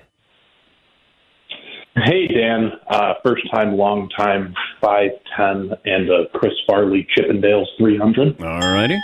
Hey, 1.96 2.28
Dan. 2.28 2.72
Uh, 2.88 3.14
first 3.24 3.42
time, 3.52 3.76
long 3.76 4.08
time, 4.10 4.54
5'10, 4.82 5.78
and 5.84 6.10
uh, 6.10 6.14
Chris 6.34 6.52
Farley 6.66 7.06
Chippendales 7.16 7.66
300. 7.78 8.40
All 8.42 8.58
righty. 8.60 8.98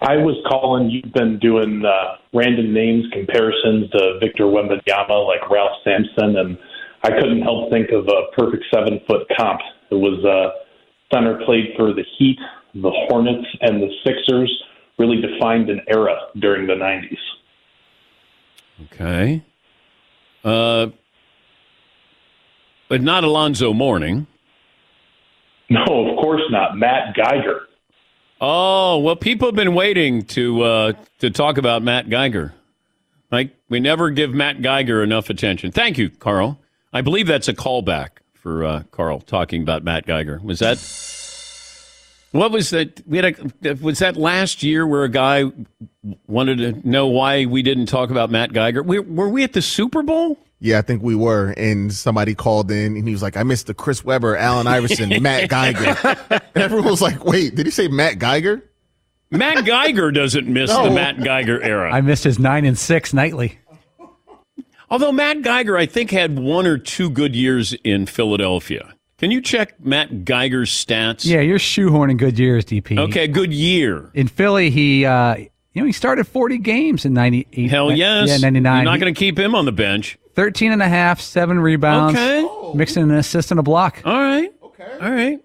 I 0.00 0.16
was 0.16 0.36
calling, 0.48 0.90
you've 0.90 1.12
been 1.12 1.38
doing 1.38 1.84
uh, 1.84 2.16
random 2.34 2.72
names 2.72 3.04
comparisons 3.12 3.90
to 3.90 4.18
Victor 4.20 4.44
Wembanyama, 4.44 5.26
like 5.26 5.48
Ralph 5.50 5.72
Sampson, 5.84 6.36
and 6.36 6.58
I 7.02 7.10
couldn't 7.10 7.42
help 7.42 7.70
think 7.70 7.90
of 7.90 8.06
a 8.08 8.30
perfect 8.36 8.64
seven 8.72 9.00
foot 9.06 9.26
comp. 9.36 9.60
It 9.90 9.94
was 9.94 10.22
uh, 10.24 10.50
center 11.14 11.40
played 11.44 11.74
for 11.76 11.92
the 11.94 12.04
Heat, 12.18 12.38
the 12.82 12.90
Hornets 13.08 13.46
and 13.60 13.82
the 13.82 13.90
Sixers 14.04 14.62
really 14.98 15.20
defined 15.20 15.70
an 15.70 15.80
era 15.88 16.16
during 16.38 16.66
the 16.66 16.74
90s. 16.74 17.16
Okay. 18.84 19.42
Uh, 20.44 20.88
but 22.88 23.02
not 23.02 23.24
Alonzo 23.24 23.72
Mourning. 23.72 24.26
No, 25.68 25.82
of 25.82 26.18
course 26.18 26.42
not. 26.50 26.76
Matt 26.76 27.16
Geiger. 27.16 27.62
Oh 28.40 28.98
well, 28.98 29.16
people 29.16 29.48
have 29.48 29.54
been 29.54 29.74
waiting 29.74 30.22
to 30.26 30.62
uh, 30.62 30.92
to 31.20 31.30
talk 31.30 31.56
about 31.58 31.82
Matt 31.82 32.10
Geiger. 32.10 32.54
Like 33.32 33.56
we 33.68 33.80
never 33.80 34.10
give 34.10 34.32
Matt 34.32 34.62
Geiger 34.62 35.02
enough 35.02 35.30
attention. 35.30 35.72
Thank 35.72 35.98
you, 35.98 36.10
Carl. 36.10 36.60
I 36.92 37.00
believe 37.00 37.26
that's 37.26 37.48
a 37.48 37.54
callback 37.54 38.08
for 38.34 38.64
uh, 38.64 38.82
Carl 38.92 39.20
talking 39.20 39.62
about 39.62 39.82
Matt 39.82 40.06
Geiger. 40.06 40.40
Was 40.44 40.60
that? 40.60 40.78
What 42.36 42.52
was 42.52 42.70
that? 42.70 43.02
We 43.06 43.18
had 43.18 43.36
a, 43.62 43.74
was 43.74 43.98
that 44.00 44.16
last 44.16 44.62
year 44.62 44.86
where 44.86 45.04
a 45.04 45.08
guy 45.08 45.44
wanted 46.26 46.58
to 46.58 46.88
know 46.88 47.06
why 47.08 47.46
we 47.46 47.62
didn't 47.62 47.86
talk 47.86 48.10
about 48.10 48.30
Matt 48.30 48.52
Geiger? 48.52 48.82
We, 48.82 48.98
were 48.98 49.28
we 49.28 49.42
at 49.44 49.52
the 49.52 49.62
Super 49.62 50.02
Bowl? 50.02 50.38
Yeah, 50.58 50.78
I 50.78 50.82
think 50.82 51.02
we 51.02 51.14
were. 51.14 51.50
And 51.56 51.92
somebody 51.92 52.34
called 52.34 52.70
in 52.70 52.96
and 52.96 53.06
he 53.06 53.12
was 53.12 53.22
like, 53.22 53.36
I 53.36 53.42
missed 53.42 53.66
the 53.66 53.74
Chris 53.74 54.04
Webber, 54.04 54.36
Allen 54.36 54.66
Iverson, 54.66 55.10
Matt 55.22 55.48
Geiger. 55.50 55.96
And 56.30 56.40
everyone 56.54 56.86
was 56.90 57.02
like, 57.02 57.24
wait, 57.24 57.54
did 57.54 57.66
he 57.66 57.70
say 57.72 57.88
Matt 57.88 58.18
Geiger? 58.18 58.62
Matt 59.30 59.64
Geiger 59.64 60.10
doesn't 60.12 60.46
miss 60.46 60.70
No. 60.70 60.84
the 60.84 60.90
Matt 60.92 61.22
Geiger 61.22 61.60
era. 61.62 61.92
I 61.92 62.00
missed 62.00 62.24
his 62.24 62.38
nine 62.38 62.64
and 62.64 62.78
six 62.78 63.12
nightly. 63.12 63.58
Although 64.88 65.10
Matt 65.12 65.42
Geiger, 65.42 65.76
I 65.76 65.86
think, 65.86 66.10
had 66.12 66.38
one 66.38 66.66
or 66.66 66.78
two 66.78 67.10
good 67.10 67.34
years 67.34 67.72
in 67.84 68.06
Philadelphia. 68.06 68.94
Can 69.18 69.30
you 69.30 69.40
check 69.40 69.80
Matt 69.80 70.26
Geiger's 70.26 70.70
stats? 70.70 71.24
Yeah, 71.24 71.40
you're 71.40 71.58
shoehorning 71.58 72.18
good 72.18 72.38
years, 72.38 72.66
DP. 72.66 72.98
Okay, 72.98 73.26
good 73.26 73.50
year. 73.52 74.10
In 74.12 74.28
Philly, 74.28 74.68
he 74.68 75.06
uh, 75.06 75.36
you 75.36 75.48
know 75.74 75.86
he 75.86 75.92
started 75.92 76.26
40 76.26 76.58
games 76.58 77.06
in 77.06 77.14
98. 77.14 77.70
Hell 77.70 77.92
yes. 77.92 78.28
Yeah, 78.28 78.36
99. 78.36 78.76
You're 78.76 78.84
not 78.92 79.00
going 79.00 79.14
to 79.14 79.18
keep 79.18 79.38
him 79.38 79.54
on 79.54 79.64
the 79.64 79.72
bench. 79.72 80.18
13 80.34 80.70
and 80.72 80.82
a 80.82 80.88
half, 80.88 81.18
seven 81.22 81.58
rebounds. 81.58 82.14
Okay. 82.18 82.46
Mixing 82.74 83.04
an 83.04 83.12
assist 83.12 83.50
and 83.50 83.58
a 83.58 83.62
block. 83.62 84.02
All 84.04 84.20
right. 84.20 84.52
Okay. 84.62 84.98
All 85.00 85.10
right. 85.10 85.40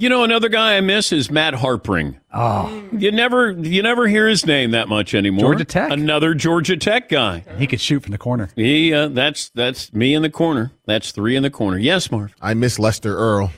You 0.00 0.08
know, 0.08 0.22
another 0.22 0.48
guy 0.48 0.76
I 0.76 0.80
miss 0.80 1.10
is 1.10 1.28
Matt 1.28 1.54
Harpring. 1.54 2.20
Oh, 2.32 2.84
You 2.96 3.10
never, 3.10 3.50
you 3.50 3.82
never 3.82 4.06
hear 4.06 4.28
his 4.28 4.46
name 4.46 4.70
that 4.70 4.88
much 4.88 5.12
anymore. 5.12 5.40
Georgia 5.40 5.64
Tech. 5.64 5.90
Another 5.90 6.34
Georgia 6.34 6.76
Tech 6.76 7.08
guy. 7.08 7.44
he 7.58 7.66
could 7.66 7.80
shoot 7.80 8.04
from 8.04 8.12
the 8.12 8.18
corner. 8.18 8.48
He, 8.54 8.94
uh, 8.94 9.08
that's 9.08 9.48
that's 9.50 9.92
me 9.92 10.14
in 10.14 10.22
the 10.22 10.30
corner. 10.30 10.70
That's 10.86 11.10
three 11.10 11.34
in 11.34 11.42
the 11.42 11.50
corner. 11.50 11.78
Yes, 11.78 12.12
Marv. 12.12 12.32
I 12.40 12.54
miss 12.54 12.78
Lester 12.78 13.16
Earl. 13.16 13.50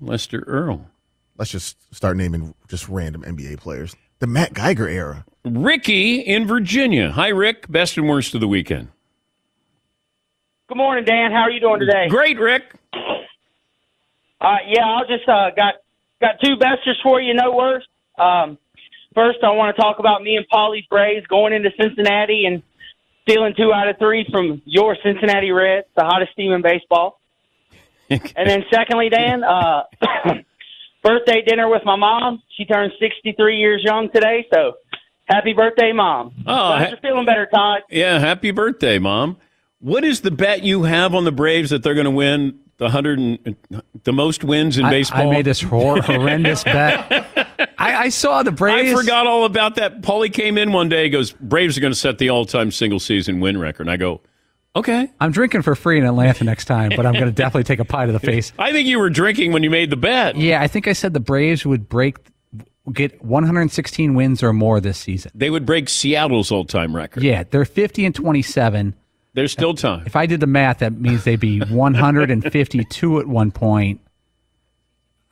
Lester 0.00 0.42
Earl. 0.46 0.86
Let's 1.36 1.50
just 1.50 1.76
start 1.94 2.16
naming 2.16 2.54
just 2.68 2.88
random 2.88 3.22
NBA 3.22 3.58
players. 3.58 3.94
The 4.20 4.26
Matt 4.26 4.54
Geiger 4.54 4.88
era. 4.88 5.26
Ricky 5.44 6.20
in 6.20 6.46
Virginia. 6.46 7.10
Hi, 7.10 7.28
Rick. 7.28 7.70
Best 7.70 7.98
and 7.98 8.08
worst 8.08 8.34
of 8.34 8.40
the 8.40 8.48
weekend. 8.48 8.88
Good 10.68 10.78
morning, 10.78 11.04
Dan. 11.04 11.32
How 11.32 11.42
are 11.42 11.50
you 11.50 11.60
doing 11.60 11.80
today? 11.80 12.08
Great, 12.08 12.38
Rick. 12.40 12.72
Uh, 14.40 14.56
yeah, 14.66 14.84
I'll 14.84 15.06
just 15.06 15.28
uh, 15.28 15.50
got 15.56 15.74
got 16.20 16.36
two 16.42 16.56
besters 16.56 16.98
for 17.02 17.20
you. 17.20 17.34
No 17.34 17.54
worse. 17.54 17.86
Um, 18.18 18.58
first, 19.14 19.38
I 19.42 19.50
want 19.50 19.74
to 19.74 19.80
talk 19.82 19.98
about 19.98 20.22
me 20.22 20.36
and 20.36 20.46
Paulie's 20.48 20.86
Braves 20.86 21.26
going 21.26 21.52
into 21.52 21.70
Cincinnati 21.80 22.44
and 22.46 22.62
stealing 23.22 23.54
two 23.56 23.72
out 23.72 23.88
of 23.88 23.98
three 23.98 24.26
from 24.30 24.62
your 24.64 24.96
Cincinnati 25.02 25.50
Reds, 25.50 25.86
the 25.96 26.04
hottest 26.04 26.34
team 26.36 26.52
in 26.52 26.62
baseball. 26.62 27.20
and 28.10 28.20
then, 28.36 28.64
secondly, 28.72 29.08
Dan, 29.08 29.42
uh, 29.42 29.82
birthday 31.02 31.42
dinner 31.42 31.68
with 31.68 31.82
my 31.84 31.96
mom. 31.96 32.42
She 32.56 32.64
turned 32.64 32.92
63 33.00 33.56
years 33.56 33.82
young 33.84 34.10
today, 34.12 34.46
so 34.52 34.74
happy 35.24 35.54
birthday, 35.54 35.92
mom. 35.92 36.32
Oh, 36.40 36.44
Glad 36.44 36.82
ha- 36.82 36.88
you're 36.90 36.98
feeling 36.98 37.26
better, 37.26 37.46
Todd. 37.46 37.80
Yeah, 37.90 38.18
happy 38.20 38.52
birthday, 38.52 38.98
Mom. 38.98 39.38
What 39.80 40.04
is 40.04 40.20
the 40.20 40.30
bet 40.30 40.62
you 40.62 40.84
have 40.84 41.14
on 41.14 41.24
the 41.24 41.32
Braves 41.32 41.70
that 41.70 41.82
they're 41.82 41.94
going 41.94 42.06
to 42.06 42.10
win 42.10 42.60
the 42.78 42.90
hundred 42.90 43.18
and 43.18 43.56
the 44.04 44.12
most 44.12 44.44
wins 44.44 44.78
in 44.78 44.84
I- 44.84 44.90
baseball? 44.90 45.30
I 45.30 45.34
made 45.34 45.44
this 45.46 45.60
hor- 45.60 46.00
horrendous 46.02 46.64
bet. 46.64 47.10
I, 47.78 47.94
I 47.96 48.08
saw 48.10 48.42
the 48.42 48.52
Braves. 48.52 48.92
I 48.92 48.94
forgot 48.94 49.26
all 49.26 49.44
about 49.44 49.76
that. 49.76 50.02
Paulie 50.02 50.32
came 50.32 50.58
in 50.58 50.72
one 50.72 50.88
day. 50.88 51.08
Goes, 51.08 51.32
"Braves 51.32 51.76
are 51.76 51.80
going 51.80 51.92
to 51.92 51.98
set 51.98 52.18
the 52.18 52.30
all-time 52.30 52.70
single-season 52.70 53.40
win 53.40 53.58
record." 53.58 53.82
And 53.82 53.90
I 53.90 53.96
go, 53.96 54.20
"Okay." 54.74 55.10
I'm 55.20 55.32
drinking 55.32 55.62
for 55.62 55.74
free 55.74 55.98
in 55.98 56.04
Atlanta 56.04 56.44
next 56.44 56.66
time, 56.66 56.92
but 56.96 57.06
I'm 57.06 57.14
going 57.14 57.26
to 57.26 57.32
definitely 57.32 57.64
take 57.64 57.78
a 57.80 57.84
pie 57.84 58.06
to 58.06 58.12
the 58.12 58.20
face. 58.20 58.52
I 58.58 58.72
think 58.72 58.86
you 58.88 58.98
were 58.98 59.10
drinking 59.10 59.52
when 59.52 59.62
you 59.62 59.70
made 59.70 59.90
the 59.90 59.96
bet. 59.96 60.36
Yeah, 60.36 60.60
I 60.62 60.68
think 60.68 60.86
I 60.88 60.92
said 60.92 61.12
the 61.14 61.20
Braves 61.20 61.64
would 61.64 61.88
break, 61.88 62.16
get 62.92 63.22
116 63.24 64.14
wins 64.14 64.42
or 64.42 64.52
more 64.52 64.80
this 64.80 64.98
season. 64.98 65.32
They 65.34 65.50
would 65.50 65.64
break 65.66 65.88
Seattle's 65.88 66.50
all-time 66.50 66.94
record. 66.94 67.22
Yeah, 67.22 67.44
they're 67.44 67.64
50 67.64 68.04
and 68.06 68.14
27. 68.14 68.94
There's 69.36 69.52
still 69.52 69.74
time. 69.74 70.04
If 70.06 70.16
I 70.16 70.24
did 70.24 70.40
the 70.40 70.46
math, 70.46 70.78
that 70.78 70.94
means 70.94 71.24
they'd 71.24 71.38
be 71.38 71.60
152 71.60 73.20
at 73.20 73.26
one 73.26 73.50
point. 73.50 74.00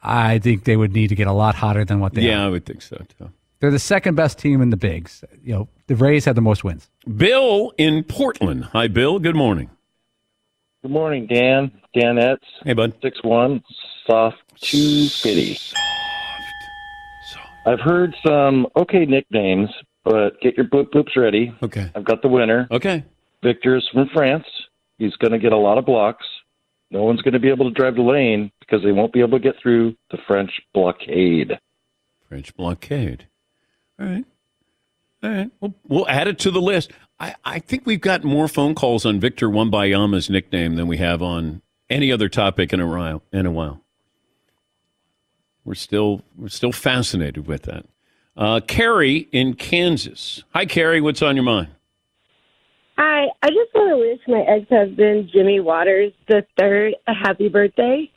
I 0.02 0.38
think 0.38 0.64
they 0.64 0.76
would 0.76 0.92
need 0.92 1.08
to 1.08 1.14
get 1.14 1.26
a 1.26 1.32
lot 1.32 1.54
hotter 1.54 1.86
than 1.86 2.00
what 2.00 2.12
they 2.12 2.20
Yeah, 2.20 2.42
are. 2.42 2.46
I 2.46 2.50
would 2.50 2.66
think 2.66 2.82
so 2.82 3.02
too. 3.18 3.30
They're 3.60 3.70
the 3.70 3.78
second 3.78 4.14
best 4.14 4.38
team 4.38 4.60
in 4.60 4.68
the 4.68 4.76
bigs. 4.76 5.24
You 5.42 5.54
know, 5.54 5.68
the 5.86 5.96
Rays 5.96 6.26
have 6.26 6.34
the 6.34 6.42
most 6.42 6.62
wins. 6.64 6.90
Bill 7.16 7.72
in 7.78 8.04
Portland. 8.04 8.64
Hi, 8.74 8.88
Bill. 8.88 9.18
Good 9.18 9.36
morning. 9.36 9.70
Good 10.82 10.90
morning, 10.90 11.26
Dan. 11.26 11.72
Danettes. 11.96 12.44
Hey, 12.62 12.74
bud. 12.74 12.92
Six 13.00 13.22
one, 13.24 13.62
soft 14.06 14.36
too 14.60 15.08
pretty. 15.22 15.56
I've 17.66 17.80
heard 17.80 18.14
some 18.26 18.66
okay 18.76 19.06
nicknames, 19.06 19.70
but 20.04 20.38
get 20.42 20.58
your 20.58 20.66
bloop 20.66 20.90
bloops 20.90 21.16
ready. 21.16 21.54
Okay. 21.62 21.90
I've 21.94 22.04
got 22.04 22.20
the 22.20 22.28
winner. 22.28 22.68
Okay. 22.70 23.02
Victor's 23.44 23.88
from 23.92 24.08
France. 24.12 24.46
He's 24.98 25.14
going 25.16 25.32
to 25.32 25.38
get 25.38 25.52
a 25.52 25.56
lot 25.56 25.78
of 25.78 25.84
blocks. 25.84 26.24
No 26.90 27.04
one's 27.04 27.22
going 27.22 27.34
to 27.34 27.40
be 27.40 27.50
able 27.50 27.68
to 27.68 27.74
drive 27.74 27.96
the 27.96 28.02
lane 28.02 28.50
because 28.60 28.82
they 28.82 28.92
won't 28.92 29.12
be 29.12 29.20
able 29.20 29.38
to 29.38 29.42
get 29.42 29.54
through 29.62 29.96
the 30.10 30.18
French 30.26 30.50
blockade. 30.72 31.58
French 32.28 32.56
blockade. 32.56 33.28
All 34.00 34.06
right. 34.06 34.24
All 35.22 35.30
right. 35.30 35.50
We'll, 35.60 35.74
we'll 35.86 36.08
add 36.08 36.26
it 36.26 36.38
to 36.40 36.50
the 36.50 36.60
list. 36.60 36.90
I, 37.20 37.34
I 37.44 37.58
think 37.58 37.84
we've 37.86 38.00
got 38.00 38.24
more 38.24 38.48
phone 38.48 38.74
calls 38.74 39.04
on 39.04 39.20
Victor 39.20 39.48
Wembanyama's 39.48 40.30
nickname 40.30 40.76
than 40.76 40.86
we 40.86 40.96
have 40.96 41.22
on 41.22 41.62
any 41.90 42.10
other 42.10 42.28
topic 42.28 42.72
in 42.72 42.80
a 42.80 42.86
while. 42.86 43.22
In 43.32 43.46
a 43.46 43.50
while. 43.50 43.82
We're 45.64 45.74
still 45.74 46.22
we're 46.36 46.48
still 46.48 46.72
fascinated 46.72 47.46
with 47.46 47.62
that. 47.62 47.86
Uh, 48.36 48.60
Carrie 48.66 49.28
in 49.32 49.54
Kansas. 49.54 50.44
Hi, 50.50 50.66
Carrie. 50.66 51.00
What's 51.00 51.22
on 51.22 51.36
your 51.36 51.44
mind? 51.44 51.68
Hi, 52.96 53.26
I 53.42 53.48
just 53.48 53.74
want 53.74 53.90
to 53.90 53.96
wish 53.98 54.20
my 54.28 54.42
ex-husband 54.42 55.30
Jimmy 55.32 55.58
Waters 55.60 56.12
the 56.28 56.44
third 56.58 56.94
a 57.08 57.12
happy 57.14 57.48
birthday. 57.48 58.10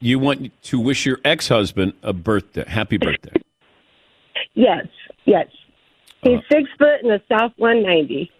You 0.00 0.18
want 0.18 0.50
to 0.64 0.80
wish 0.80 1.06
your 1.06 1.18
ex-husband 1.24 1.94
a 2.02 2.12
birthday, 2.12 2.64
happy 2.66 2.96
birthday. 2.98 3.32
Yes, 4.54 4.86
yes. 5.24 5.46
He's 6.22 6.38
uh, 6.38 6.42
six 6.50 6.68
foot 6.78 7.02
and 7.02 7.10
a 7.12 7.22
South 7.26 7.52
190. 7.56 8.30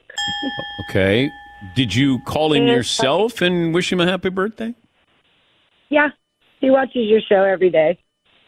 Okay. 0.90 1.30
Did 1.74 1.94
you 1.94 2.18
call 2.26 2.52
him 2.52 2.66
Yeah. 2.66 2.74
yourself 2.74 3.40
and 3.40 3.72
wish 3.72 3.90
him 3.90 3.98
a 3.98 4.06
happy 4.06 4.28
birthday? 4.28 4.74
Yeah, 5.88 6.08
he 6.60 6.68
watches 6.70 7.08
your 7.08 7.22
show 7.22 7.44
every 7.44 7.70
day. 7.70 7.98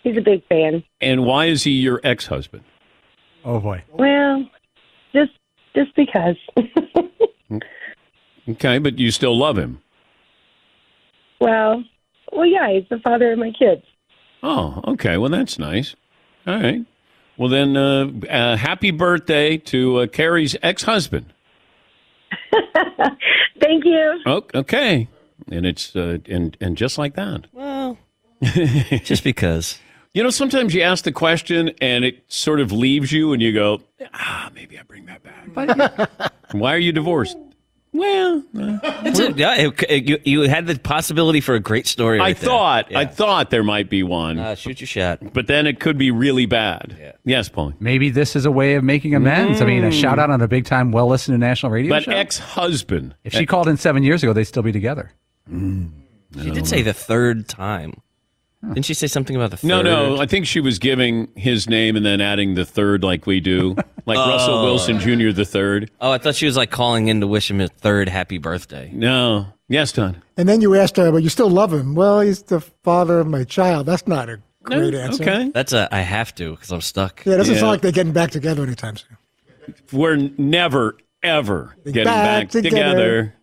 He's 0.02 0.18
a 0.18 0.20
big 0.20 0.46
fan. 0.46 0.84
And 1.00 1.24
why 1.24 1.46
is 1.46 1.62
he 1.64 1.70
your 1.70 2.02
ex-husband? 2.04 2.64
Oh 3.46 3.60
boy. 3.60 3.82
Well, 3.90 4.46
just 5.14 5.32
just 5.74 5.94
because. 5.94 6.36
Okay, 8.48 8.78
but 8.78 8.98
you 8.98 9.10
still 9.10 9.36
love 9.38 9.56
him. 9.56 9.80
well, 11.40 11.82
well, 12.32 12.46
yeah, 12.46 12.70
he's 12.70 12.86
the 12.90 12.98
father 12.98 13.32
of 13.32 13.38
my 13.38 13.52
kids. 13.58 13.82
Oh, 14.42 14.82
okay. 14.86 15.16
Well, 15.16 15.30
that's 15.30 15.58
nice. 15.58 15.96
All 16.46 16.60
right. 16.60 16.84
Well, 17.38 17.48
then, 17.48 17.76
uh, 17.76 18.10
uh, 18.28 18.56
happy 18.56 18.90
birthday 18.90 19.56
to 19.56 20.00
uh, 20.00 20.06
Carrie's 20.08 20.56
ex-husband. 20.62 21.32
Thank 23.60 23.84
you. 23.86 24.20
Oh, 24.26 24.44
okay. 24.54 25.08
And 25.50 25.64
it's 25.64 25.96
uh, 25.96 26.18
and 26.28 26.56
and 26.60 26.76
just 26.76 26.98
like 26.98 27.14
that. 27.14 27.46
Well, 27.52 27.98
just 28.42 29.24
because. 29.24 29.78
You 30.14 30.22
know, 30.22 30.30
sometimes 30.30 30.72
you 30.74 30.82
ask 30.82 31.04
the 31.04 31.12
question 31.12 31.72
and 31.80 32.04
it 32.04 32.22
sort 32.28 32.60
of 32.60 32.70
leaves 32.70 33.10
you, 33.12 33.32
and 33.32 33.42
you 33.42 33.52
go, 33.52 33.80
"Ah, 34.14 34.48
maybe 34.54 34.78
I 34.78 34.82
bring 34.84 35.06
that 35.06 35.22
back." 35.24 36.32
Why 36.52 36.72
are 36.74 36.78
you 36.78 36.92
divorced? 36.92 37.36
Well, 37.92 38.42
uh, 38.58 38.78
It's 39.04 39.18
a- 39.20 39.32
yeah, 39.32 39.54
it- 39.56 39.82
it- 39.88 40.08
you, 40.08 40.18
you 40.24 40.40
had 40.48 40.66
the 40.66 40.76
possibility 40.78 41.40
for 41.40 41.54
a 41.54 41.60
great 41.60 41.86
story. 41.86 42.18
I 42.18 42.22
right 42.24 42.36
there. 42.36 42.48
thought 42.48 42.94
I 42.94 43.04
thought 43.06 43.50
there 43.50 43.62
might 43.62 43.88
be 43.90 44.02
one. 44.02 44.38
Uh, 44.38 44.54
shoot 44.56 44.80
your 44.80 44.86
shot. 44.88 45.20
But 45.32 45.46
then 45.48 45.66
it 45.66 45.78
could 45.80 45.96
be 45.98 46.10
really 46.10 46.46
bad. 46.46 47.14
Yes, 47.24 47.48
Paulie. 47.48 47.74
Maybe 47.80 48.10
this 48.10 48.34
is 48.36 48.46
a 48.46 48.50
way 48.52 48.74
of 48.74 48.82
making 48.84 49.14
amends. 49.14 49.60
I 49.62 49.64
mean, 49.66 49.84
a 49.84 49.88
Mm. 49.90 50.00
shout 50.00 50.18
out 50.18 50.30
on 50.30 50.40
a 50.40 50.48
big 50.48 50.64
time, 50.64 50.90
well 50.92 51.06
listened 51.08 51.34
to 51.34 51.38
national 51.38 51.70
radio 51.72 51.88
But 51.90 52.06
ex-husband. 52.08 53.14
if 53.24 53.32
she 53.32 53.46
called 53.46 53.68
in 53.68 53.76
seven 53.76 54.02
years 54.04 54.22
ago, 54.22 54.32
they'd 54.32 54.44
still 54.44 54.62
be 54.64 54.72
together. 54.72 55.10
She 55.50 56.50
did 56.50 56.66
say 56.66 56.82
the 56.82 56.92
third 56.92 57.48
time. 57.48 57.94
Didn't 58.68 58.84
she 58.86 58.94
say 58.94 59.06
something 59.06 59.36
about 59.36 59.50
the 59.50 59.56
third? 59.58 59.68
No, 59.68 59.82
no. 59.82 60.20
I 60.20 60.26
think 60.26 60.46
she 60.46 60.60
was 60.60 60.78
giving 60.78 61.28
his 61.36 61.68
name 61.68 61.96
and 61.96 62.04
then 62.06 62.20
adding 62.20 62.54
the 62.54 62.64
third, 62.64 63.02
like 63.04 63.26
we 63.26 63.40
do, 63.40 63.76
like 64.06 64.16
Russell 64.18 64.54
Oh. 64.54 64.64
Wilson 64.64 64.98
Jr. 65.00 65.30
the 65.32 65.44
third. 65.44 65.90
Oh, 66.00 66.10
I 66.10 66.18
thought 66.18 66.34
she 66.34 66.46
was 66.46 66.56
like 66.56 66.70
calling 66.70 67.08
in 67.08 67.20
to 67.20 67.26
wish 67.26 67.50
him 67.50 67.60
a 67.60 67.68
third 67.68 68.08
happy 68.08 68.38
birthday. 68.38 68.90
No. 68.92 69.46
Yes, 69.68 69.92
Don. 69.92 70.22
And 70.36 70.48
then 70.48 70.60
you 70.60 70.74
asked 70.74 70.96
her, 70.96 71.10
but 71.12 71.22
you 71.22 71.28
still 71.28 71.50
love 71.50 71.72
him. 71.72 71.94
Well, 71.94 72.20
he's 72.20 72.42
the 72.42 72.60
father 72.60 73.20
of 73.20 73.26
my 73.26 73.44
child. 73.44 73.86
That's 73.86 74.06
not 74.06 74.28
a 74.28 74.40
great 74.62 74.94
answer. 74.94 75.22
Okay. 75.22 75.50
That's 75.54 75.72
a 75.72 75.88
I 75.94 76.00
have 76.00 76.34
to 76.36 76.52
because 76.52 76.70
I'm 76.70 76.80
stuck. 76.80 77.24
Yeah, 77.24 77.34
it 77.34 77.36
doesn't 77.38 77.54
sound 77.56 77.68
like 77.68 77.80
they're 77.80 77.92
getting 77.92 78.12
back 78.12 78.30
together 78.30 78.62
anytime 78.62 78.96
soon. 78.96 79.16
We're 79.92 80.16
never, 80.36 80.96
ever 81.22 81.74
getting 81.84 82.04
back 82.04 82.42
back, 82.44 82.50
together. 82.50 82.70
together. 82.70 83.34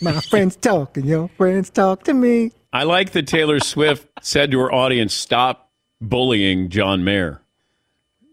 My 0.00 0.20
friends 0.20 0.54
talk 0.56 0.96
and 0.96 1.06
your 1.06 1.28
friends 1.36 1.70
talk 1.70 2.04
to 2.04 2.14
me. 2.14 2.52
I 2.76 2.82
like 2.82 3.12
that 3.12 3.26
Taylor 3.26 3.58
Swift 3.58 4.06
said 4.20 4.50
to 4.50 4.60
her 4.60 4.70
audience, 4.70 5.14
stop 5.14 5.70
bullying 5.98 6.68
John 6.68 7.04
Mayer. 7.04 7.40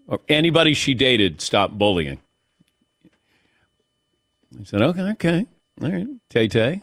Or 0.06 0.20
anybody 0.28 0.74
she 0.74 0.94
dated, 0.94 1.40
stop 1.40 1.72
bullying. 1.72 2.20
I 4.60 4.66
said, 4.66 4.82
okay, 4.82 5.02
okay. 5.12 5.46
All 5.82 5.90
right, 5.90 6.08
Tay 6.30 6.50
Tay. 6.50 6.82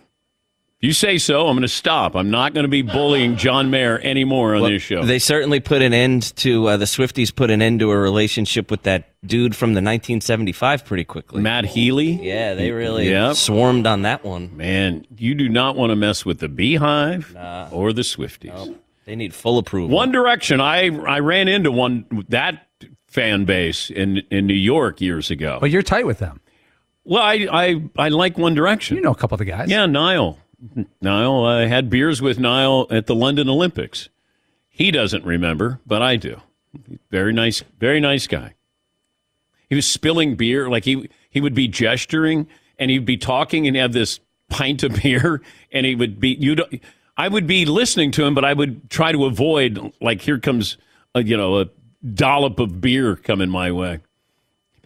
If 0.82 0.86
you 0.86 0.92
say 0.94 1.18
so, 1.18 1.46
I'm 1.46 1.56
going 1.56 1.60
to 1.60 1.68
stop. 1.68 2.14
I'm 2.16 2.30
not 2.30 2.54
going 2.54 2.64
to 2.64 2.68
be 2.68 2.80
bullying 2.80 3.36
John 3.36 3.68
Mayer 3.68 3.98
anymore 3.98 4.54
on 4.54 4.62
Well, 4.62 4.70
this 4.70 4.80
show. 4.80 5.04
They 5.04 5.18
certainly 5.18 5.60
put 5.60 5.82
an 5.82 5.92
end 5.92 6.34
to 6.36 6.68
uh, 6.68 6.76
the 6.78 6.86
Swifties. 6.86 7.36
Put 7.36 7.50
an 7.50 7.60
end 7.60 7.80
to 7.80 7.90
a 7.90 7.98
relationship 7.98 8.70
with 8.70 8.84
that 8.84 9.10
dude 9.26 9.54
from 9.54 9.74
the 9.74 9.82
1975 9.82 10.86
pretty 10.86 11.04
quickly. 11.04 11.42
Matt 11.42 11.66
Healy. 11.66 12.12
Yeah, 12.26 12.54
they 12.54 12.70
really 12.70 13.10
Yep. 13.10 13.36
swarmed 13.36 13.86
on 13.86 14.02
that 14.02 14.24
one. 14.24 14.56
Man, 14.56 15.04
you 15.18 15.34
do 15.34 15.50
not 15.50 15.76
want 15.76 15.90
to 15.90 15.96
mess 15.96 16.24
with 16.24 16.38
the 16.38 16.48
BeyHive 16.48 17.70
or 17.72 17.92
the 17.92 18.00
Swifties. 18.00 18.74
They 19.04 19.16
need 19.16 19.34
full 19.34 19.58
approval. 19.58 19.94
One 19.94 20.10
Direction. 20.12 20.62
I 20.62 20.86
I 20.88 21.18
ran 21.18 21.46
into 21.48 21.70
one 21.70 22.06
that 22.30 22.68
fan 23.06 23.44
base 23.44 23.90
in 23.90 24.22
in 24.30 24.46
New 24.46 24.54
York 24.54 25.02
years 25.02 25.30
ago. 25.30 25.58
But 25.60 25.70
you're 25.70 25.82
tight 25.82 26.06
with 26.06 26.20
them. 26.20 26.40
Well, 27.04 27.22
I 27.22 27.46
I, 27.52 27.82
I 27.98 28.08
like 28.08 28.38
One 28.38 28.54
Direction. 28.54 28.96
You 28.96 29.02
know 29.02 29.10
a 29.10 29.14
couple 29.16 29.34
of 29.34 29.40
the 29.40 29.44
guys. 29.44 29.68
Yeah, 29.68 29.84
Niall. 29.84 30.38
Niall. 31.01 31.44
I 31.44 31.66
had 31.66 31.90
beers 31.90 32.20
with 32.20 32.38
Niall 32.38 32.87
at 32.90 33.07
the 33.07 33.14
London 33.14 33.49
Olympics. 33.49 34.09
He 34.68 34.90
doesn't 34.90 35.25
remember, 35.25 35.81
but 35.87 36.03
I 36.03 36.16
do. 36.16 36.40
Very 37.11 37.33
nice, 37.33 37.62
very 37.79 38.01
nice 38.01 38.27
guy. 38.27 38.55
He 39.68 39.75
was 39.75 39.87
spilling 39.87 40.37
beer, 40.37 40.68
like 40.68 40.85
he 40.85 41.09
he 41.31 41.40
would 41.40 41.55
be 41.55 41.68
gesturing 41.68 42.49
and 42.79 42.90
he'd 42.90 43.05
be 43.05 43.16
talking 43.16 43.66
and 43.66 43.77
have 43.77 43.92
this 43.92 44.20
pint 44.49 44.83
of 44.83 44.94
beer, 45.03 45.42
and 45.73 45.87
he 45.87 45.94
would 45.94 46.18
be 46.18 46.31
you. 46.31 46.57
I 47.16 47.29
would 47.29 47.46
be 47.46 47.66
listening 47.66 48.11
to 48.12 48.25
him, 48.25 48.35
but 48.35 48.44
I 48.44 48.55
would 48.55 48.90
try 48.90 49.12
to 49.12 49.27
avoid 49.27 49.92
like 50.01 50.23
here 50.23 50.38
comes 50.38 50.77
a, 51.14 51.23
you 51.23 51.37
know 51.37 51.61
a 51.61 51.66
dollop 52.14 52.59
of 52.59 52.81
beer 52.81 53.16
coming 53.16 53.51
my 53.51 53.70
way. 53.70 54.01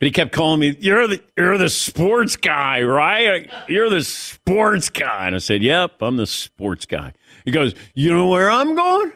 He 0.05 0.11
kept 0.11 0.33
calling 0.33 0.61
me, 0.61 0.77
"You're 0.81 1.07
the 1.07 1.21
you're 1.37 1.59
the 1.59 1.69
sports 1.69 2.37
guy, 2.37 2.83
right? 2.83 3.51
You're 3.69 3.91
the 3.91 4.03
sports 4.05 4.91
guy." 4.91 5.27
And 5.27 5.35
I 5.35 5.39
said, 5.39 5.63
"Yep, 5.63 6.03
I'm 6.03 6.17
the 6.17 6.27
sports 6.27 6.87
guy." 6.87 7.13
He 7.45 7.51
goes, 7.51 7.75
"You 7.95 8.13
know 8.13 8.29
where 8.29 8.51
I'm 8.51 8.75
going?" 8.75 9.13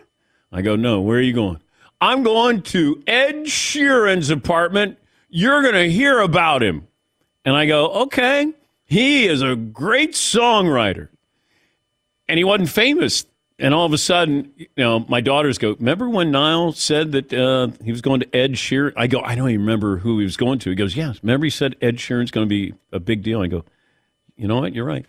I 0.53 0.63
go, 0.63 0.77
"No, 0.77 1.01
where 1.01 1.19
are 1.19 1.23
you 1.23 1.33
going?" 1.33 1.61
"I'm 2.01 2.23
going 2.23 2.63
to 2.63 3.03
Ed 3.07 3.45
Sheeran's 3.45 4.31
apartment. 4.31 4.99
You're 5.29 5.63
going 5.63 5.75
to 5.75 5.91
hear 5.91 6.21
about 6.21 6.63
him." 6.63 6.87
And 7.45 7.55
I 7.57 7.67
go, 7.67 7.89
"Okay, 8.05 8.53
he 8.85 9.27
is 9.27 9.43
a 9.43 9.57
great 9.57 10.13
songwriter." 10.13 11.09
And 12.29 12.39
he 12.39 12.45
wasn't 12.45 12.71
famous. 12.71 13.27
And 13.61 13.75
all 13.75 13.85
of 13.85 13.93
a 13.93 13.99
sudden, 13.99 14.53
you 14.57 14.67
know, 14.77 15.01
my 15.09 15.21
daughters 15.21 15.59
go, 15.59 15.75
Remember 15.79 16.09
when 16.09 16.31
Niall 16.31 16.73
said 16.73 17.13
that 17.13 17.33
uh, 17.33 17.69
he 17.85 17.91
was 17.91 18.01
going 18.01 18.21
to 18.21 18.37
Ed 18.37 18.53
Sheeran? 18.53 18.93
I 18.97 19.09
go, 19.09 19.21
I 19.21 19.35
don't 19.35 19.51
even 19.51 19.61
remember 19.63 19.99
who 19.99 20.19
he 20.19 20.25
was 20.25 20.37
going 20.37 20.61
to. 20.61 20.71
He 20.71 20.77
goes, 20.77 20.95
Yes. 20.95 21.19
Remember 21.23 21.45
he 21.45 21.51
said 21.51 21.75
Ed 21.83 21.97
Sheeran's 21.97 22.31
going 22.31 22.47
to 22.47 22.49
be 22.49 22.75
a 22.93 23.01
big 23.01 23.23
deal? 23.23 23.41
I 23.41 23.49
go, 23.49 23.65
You 24.37 24.47
know 24.47 24.61
what? 24.61 24.75
You're 24.75 24.85
right. 24.85 25.07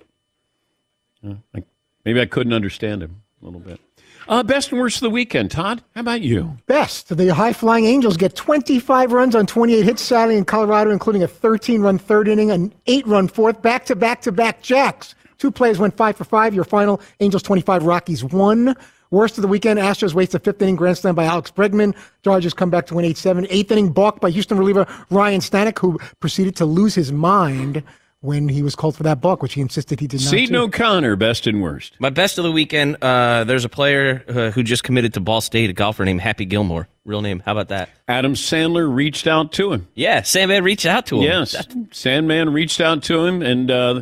Uh, 1.26 1.36
I, 1.54 1.64
maybe 2.06 2.20
I 2.22 2.26
couldn't 2.26 2.54
understand 2.54 3.04
him 3.04 3.22
a 3.42 3.46
little 3.46 3.60
bit. 3.60 3.80
Uh, 4.28 4.44
best 4.44 4.72
and 4.72 4.80
worst 4.80 4.98
of 4.98 5.02
the 5.02 5.10
weekend, 5.10 5.50
Todd. 5.50 5.82
How 5.96 6.02
about 6.02 6.22
you? 6.22 6.58
Best. 6.68 7.16
The 7.16 7.34
high 7.34 7.54
flying 7.54 7.86
Angels 7.86 8.16
get 8.16 8.36
25 8.36 9.12
runs 9.12 9.36
on 9.36 9.48
28 9.48 9.84
hits 9.84 10.02
Saturday 10.04 10.38
in 10.38 10.46
Colorado, 10.46 10.92
including 10.92 11.24
a 11.24 11.28
13 11.28 11.82
run 11.82 11.98
third 11.98 12.28
inning, 12.28 12.52
an 12.52 12.74
eight 12.86 13.08
run 13.08 13.28
fourth, 13.28 13.62
back 13.62 13.86
to 13.86 13.96
back 13.96 14.22
to 14.24 14.32
back 14.32 14.62
jacks. 14.62 15.16
Two 15.40 15.52
players 15.52 15.80
went 15.80 15.98
five 15.98 16.18
for 16.18 16.26
five. 16.26 16.54
Your 16.54 16.66
final 16.66 17.02
Angels 17.20 17.42
25, 17.44 17.84
Rockies 17.84 18.24
one. 18.24 18.76
Worst 19.12 19.40
of 19.40 19.42
the 19.42 19.48
weekend, 19.48 19.80
Astros 19.80 20.14
waste 20.14 20.36
a 20.36 20.40
fifth 20.40 20.62
inning 20.62 20.76
grand 20.76 20.98
slam 21.00 21.16
by 21.16 21.24
Alex 21.24 21.50
Bregman. 21.50 21.96
Dodgers 22.22 22.54
come 22.54 22.70
back 22.70 22.86
to 22.88 22.94
win 22.94 23.06
8 23.06 23.18
7. 23.18 23.48
Eighth 23.50 23.72
inning 23.72 23.92
balk 23.92 24.20
by 24.20 24.30
Houston 24.30 24.58
reliever 24.58 24.86
Ryan 25.10 25.42
Stanek, 25.42 25.80
who 25.80 25.98
proceeded 26.20 26.56
to 26.58 26.66
lose 26.66 26.94
his 26.94 27.12
mind 27.12 27.82
when 28.22 28.50
he 28.50 28.62
was 28.62 28.76
called 28.76 28.96
for 28.98 29.04
that 29.04 29.22
balk, 29.22 29.42
which 29.42 29.54
he 29.54 29.62
insisted 29.62 30.00
he 30.00 30.06
did 30.06 30.20
not. 30.20 30.30
Seton 30.30 30.54
do. 30.54 30.64
O'Connor, 30.64 31.16
best 31.16 31.48
and 31.48 31.62
worst. 31.62 31.96
My 32.00 32.10
best 32.10 32.38
of 32.38 32.44
the 32.44 32.52
weekend. 32.52 32.98
Uh, 33.02 33.46
there's 33.46 33.66
a 33.66 33.70
player 33.70 34.24
uh, 34.28 34.52
who 34.52 34.62
just 34.62 34.84
committed 34.84 35.14
to 35.16 35.22
Ball 35.22 35.42
State, 35.42 35.70
a 35.70 35.74
golfer 35.74 36.06
named 36.06 36.22
Happy 36.22 36.46
Gilmore. 36.46 36.88
Real 37.06 37.22
name. 37.22 37.42
How 37.44 37.54
about 37.54 37.70
that? 37.70 37.90
Adam 38.08 38.34
Sandler 38.34 38.94
reached 38.94 39.26
out 39.26 39.54
to 39.54 39.72
him. 39.74 39.88
Yeah, 39.96 40.22
Sandman 40.22 40.64
reached 40.64 40.86
out 40.86 41.08
to 41.08 41.18
him. 41.18 41.24
Yes, 41.24 41.56
Sandman 41.92 42.52
reached 42.54 42.82
out 42.82 43.02
to 43.04 43.26
him, 43.26 43.42
and 43.42 43.72
uh, 43.72 44.02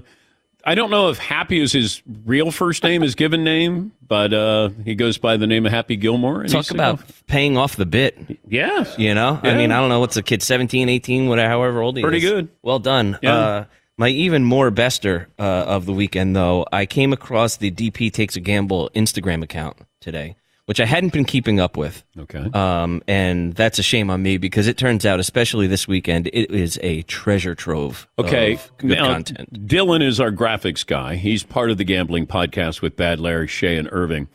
I 0.67 0.75
don't 0.75 0.91
know 0.91 1.09
if 1.09 1.17
Happy 1.17 1.59
is 1.61 1.71
his 1.71 2.01
real 2.25 2.51
first 2.51 2.83
name, 2.83 3.01
his 3.01 3.15
given 3.15 3.43
name, 3.45 3.93
but 4.05 4.33
uh, 4.33 4.69
he 4.83 4.95
goes 4.95 5.17
by 5.17 5.37
the 5.37 5.47
name 5.47 5.65
of 5.65 5.71
Happy 5.71 5.95
Gilmore. 5.95 6.41
And 6.41 6.49
Talk 6.51 6.65
he's- 6.65 6.71
about 6.71 6.99
paying 7.25 7.55
off 7.55 7.77
the 7.77 7.85
bit. 7.85 8.17
Yes. 8.47 8.93
You 8.99 9.13
know? 9.15 9.39
I 9.41 9.53
mean, 9.55 9.71
I 9.71 9.79
don't 9.79 9.87
know 9.87 10.01
what's 10.01 10.15
the 10.15 10.23
kid, 10.23 10.43
17, 10.43 10.89
18, 10.89 11.29
whatever, 11.29 11.47
however 11.49 11.81
old 11.81 11.95
he 11.95 12.03
Pretty 12.03 12.17
is. 12.17 12.23
Pretty 12.23 12.35
good. 12.41 12.49
Well 12.63 12.79
done. 12.79 13.17
Yeah. 13.21 13.35
Uh, 13.35 13.65
my 13.97 14.09
even 14.09 14.43
more 14.43 14.69
bester 14.69 15.29
uh, 15.39 15.41
of 15.41 15.85
the 15.85 15.93
weekend, 15.93 16.35
though, 16.35 16.65
I 16.71 16.85
came 16.85 17.13
across 17.13 17.57
the 17.57 17.71
DP 17.71 18.11
Takes 18.11 18.35
a 18.35 18.39
Gamble 18.41 18.91
Instagram 18.93 19.43
account 19.43 19.77
today, 20.01 20.35
which 20.67 20.81
I 20.81 20.85
hadn't 20.85 21.13
been 21.13 21.23
keeping 21.23 21.61
up 21.61 21.77
with. 21.77 22.03
Okay. 22.19 22.49
Um, 22.53 23.01
and 23.07 23.53
that's 23.53 23.79
a 23.79 23.83
shame 23.83 24.09
on 24.09 24.21
me 24.21 24.37
because 24.37 24.67
it 24.67 24.77
turns 24.77 25.05
out, 25.05 25.17
especially 25.17 25.65
this 25.65 25.87
weekend, 25.87 26.27
it 26.27 26.51
is 26.51 26.77
a 26.83 27.03
treasure 27.03 27.55
trove 27.55 28.05
Okay, 28.19 28.55
of 28.55 28.71
good 28.77 28.89
now, 28.89 29.13
content. 29.13 29.65
Dylan 29.65 30.03
is 30.03 30.19
our 30.19 30.29
graphics 30.29 30.85
guy. 30.85 31.15
He's 31.15 31.41
part 31.41 31.71
of 31.71 31.77
the 31.77 31.85
gambling 31.85 32.27
podcast 32.27 32.81
with 32.81 32.97
Bad 32.97 33.21
Larry, 33.21 33.47
Shay, 33.47 33.77
and 33.77 33.87
Irving. 33.93 34.27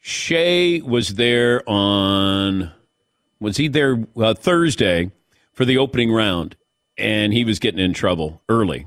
Shay 0.00 0.80
was 0.80 1.16
there 1.16 1.62
on, 1.68 2.72
was 3.38 3.58
he 3.58 3.68
there 3.68 4.06
uh, 4.16 4.32
Thursday 4.32 5.10
for 5.52 5.66
the 5.66 5.76
opening 5.76 6.10
round, 6.10 6.56
and 6.96 7.34
he 7.34 7.44
was 7.44 7.58
getting 7.58 7.80
in 7.80 7.92
trouble 7.92 8.40
early. 8.48 8.86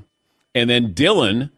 And 0.52 0.68
then 0.68 0.94
Dylan 0.94 1.50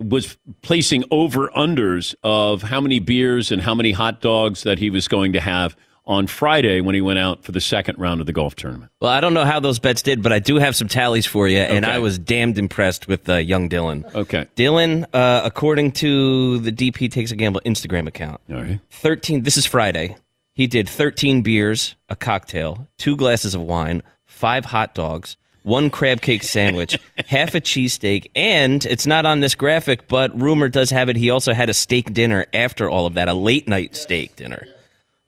was 0.00 0.36
placing 0.62 1.04
over 1.10 1.48
unders 1.48 2.14
of 2.22 2.62
how 2.62 2.80
many 2.80 2.98
beers 2.98 3.52
and 3.52 3.60
how 3.62 3.74
many 3.74 3.92
hot 3.92 4.20
dogs 4.20 4.62
that 4.64 4.78
he 4.78 4.90
was 4.90 5.06
going 5.08 5.32
to 5.34 5.40
have 5.40 5.76
on 6.06 6.26
Friday 6.26 6.80
when 6.80 6.94
he 6.94 7.00
went 7.00 7.18
out 7.18 7.44
for 7.44 7.52
the 7.52 7.60
second 7.60 7.96
round 7.98 8.20
of 8.20 8.26
the 8.26 8.32
golf 8.32 8.56
tournament. 8.56 8.90
Well, 9.00 9.10
I 9.10 9.20
don't 9.20 9.34
know 9.34 9.44
how 9.44 9.60
those 9.60 9.78
bets 9.78 10.02
did, 10.02 10.22
but 10.22 10.32
I 10.32 10.38
do 10.40 10.56
have 10.56 10.74
some 10.74 10.88
tallies 10.88 11.26
for 11.26 11.46
you, 11.46 11.58
and 11.58 11.84
Okay. 11.84 11.94
I 11.94 11.98
was 11.98 12.18
damned 12.18 12.58
impressed 12.58 13.06
with 13.06 13.28
uh, 13.28 13.36
young 13.36 13.68
Dylan. 13.68 14.12
Okay. 14.14 14.46
Dylan, 14.56 15.04
uh, 15.12 15.42
according 15.44 15.92
to 15.92 16.58
the 16.60 16.72
DP 16.72 17.10
Takes 17.12 17.30
a 17.30 17.36
Gamble 17.36 17.60
Instagram 17.64 18.08
account, 18.08 18.40
All 18.50 18.56
right. 18.56 18.80
13, 18.90 19.42
this 19.44 19.56
is 19.56 19.66
Friday. 19.66 20.16
He 20.54 20.66
did 20.66 20.88
13 20.88 21.42
beers, 21.42 21.94
a 22.08 22.16
cocktail, 22.16 22.88
two 22.98 23.14
glasses 23.16 23.54
of 23.54 23.60
wine, 23.60 24.02
five 24.26 24.64
hot 24.64 24.94
dogs, 24.94 25.36
one 25.62 25.90
crab 25.90 26.20
cake 26.20 26.42
sandwich, 26.42 26.98
half 27.26 27.54
a 27.54 27.60
cheesesteak, 27.60 28.30
and 28.34 28.84
it's 28.86 29.06
not 29.06 29.26
on 29.26 29.40
this 29.40 29.54
graphic, 29.54 30.08
but 30.08 30.38
rumor 30.40 30.68
does 30.68 30.90
have 30.90 31.08
it 31.08 31.16
he 31.16 31.30
also 31.30 31.52
had 31.52 31.68
a 31.70 31.74
steak 31.74 32.12
dinner 32.12 32.46
after 32.52 32.88
all 32.88 33.06
of 33.06 33.14
that, 33.14 33.28
a 33.28 33.34
late 33.34 33.68
night 33.68 33.96
steak 33.96 34.36
dinner. 34.36 34.66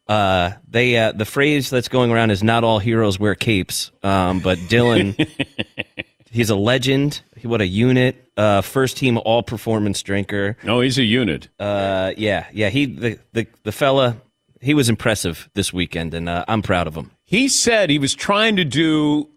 Uh, 0.08 0.52
they 0.68 0.96
uh, 0.98 1.12
the 1.12 1.24
phrase 1.24 1.70
that's 1.70 1.88
going 1.88 2.10
around 2.10 2.30
is 2.30 2.42
"not 2.42 2.64
all 2.64 2.78
heroes 2.80 3.18
wear 3.20 3.34
capes," 3.34 3.90
um, 4.02 4.40
but 4.40 4.58
Dylan, 4.58 5.14
he's 6.30 6.50
a 6.50 6.56
legend. 6.56 7.22
He- 7.36 7.46
What 7.46 7.60
a 7.60 7.66
unit! 7.66 8.28
Uh, 8.36 8.62
first 8.62 8.96
team 8.96 9.18
all 9.18 9.42
performance 9.42 10.02
drinker. 10.02 10.56
No, 10.64 10.80
he's 10.80 10.98
a 10.98 11.04
unit. 11.04 11.48
Uh, 11.58 12.12
yeah, 12.16 12.46
yeah. 12.52 12.68
He 12.68 12.86
the 12.86 13.18
the 13.32 13.46
the 13.62 13.72
fella. 13.72 14.16
He 14.60 14.74
was 14.74 14.88
impressive 14.88 15.48
this 15.54 15.72
weekend, 15.72 16.14
and 16.14 16.28
uh, 16.28 16.44
I'm 16.48 16.62
proud 16.62 16.86
of 16.86 16.94
him. 16.96 17.10
He 17.24 17.48
said 17.48 17.88
he 17.90 17.98
was 17.98 18.14
trying 18.14 18.56
to 18.56 18.64
do 18.64 19.28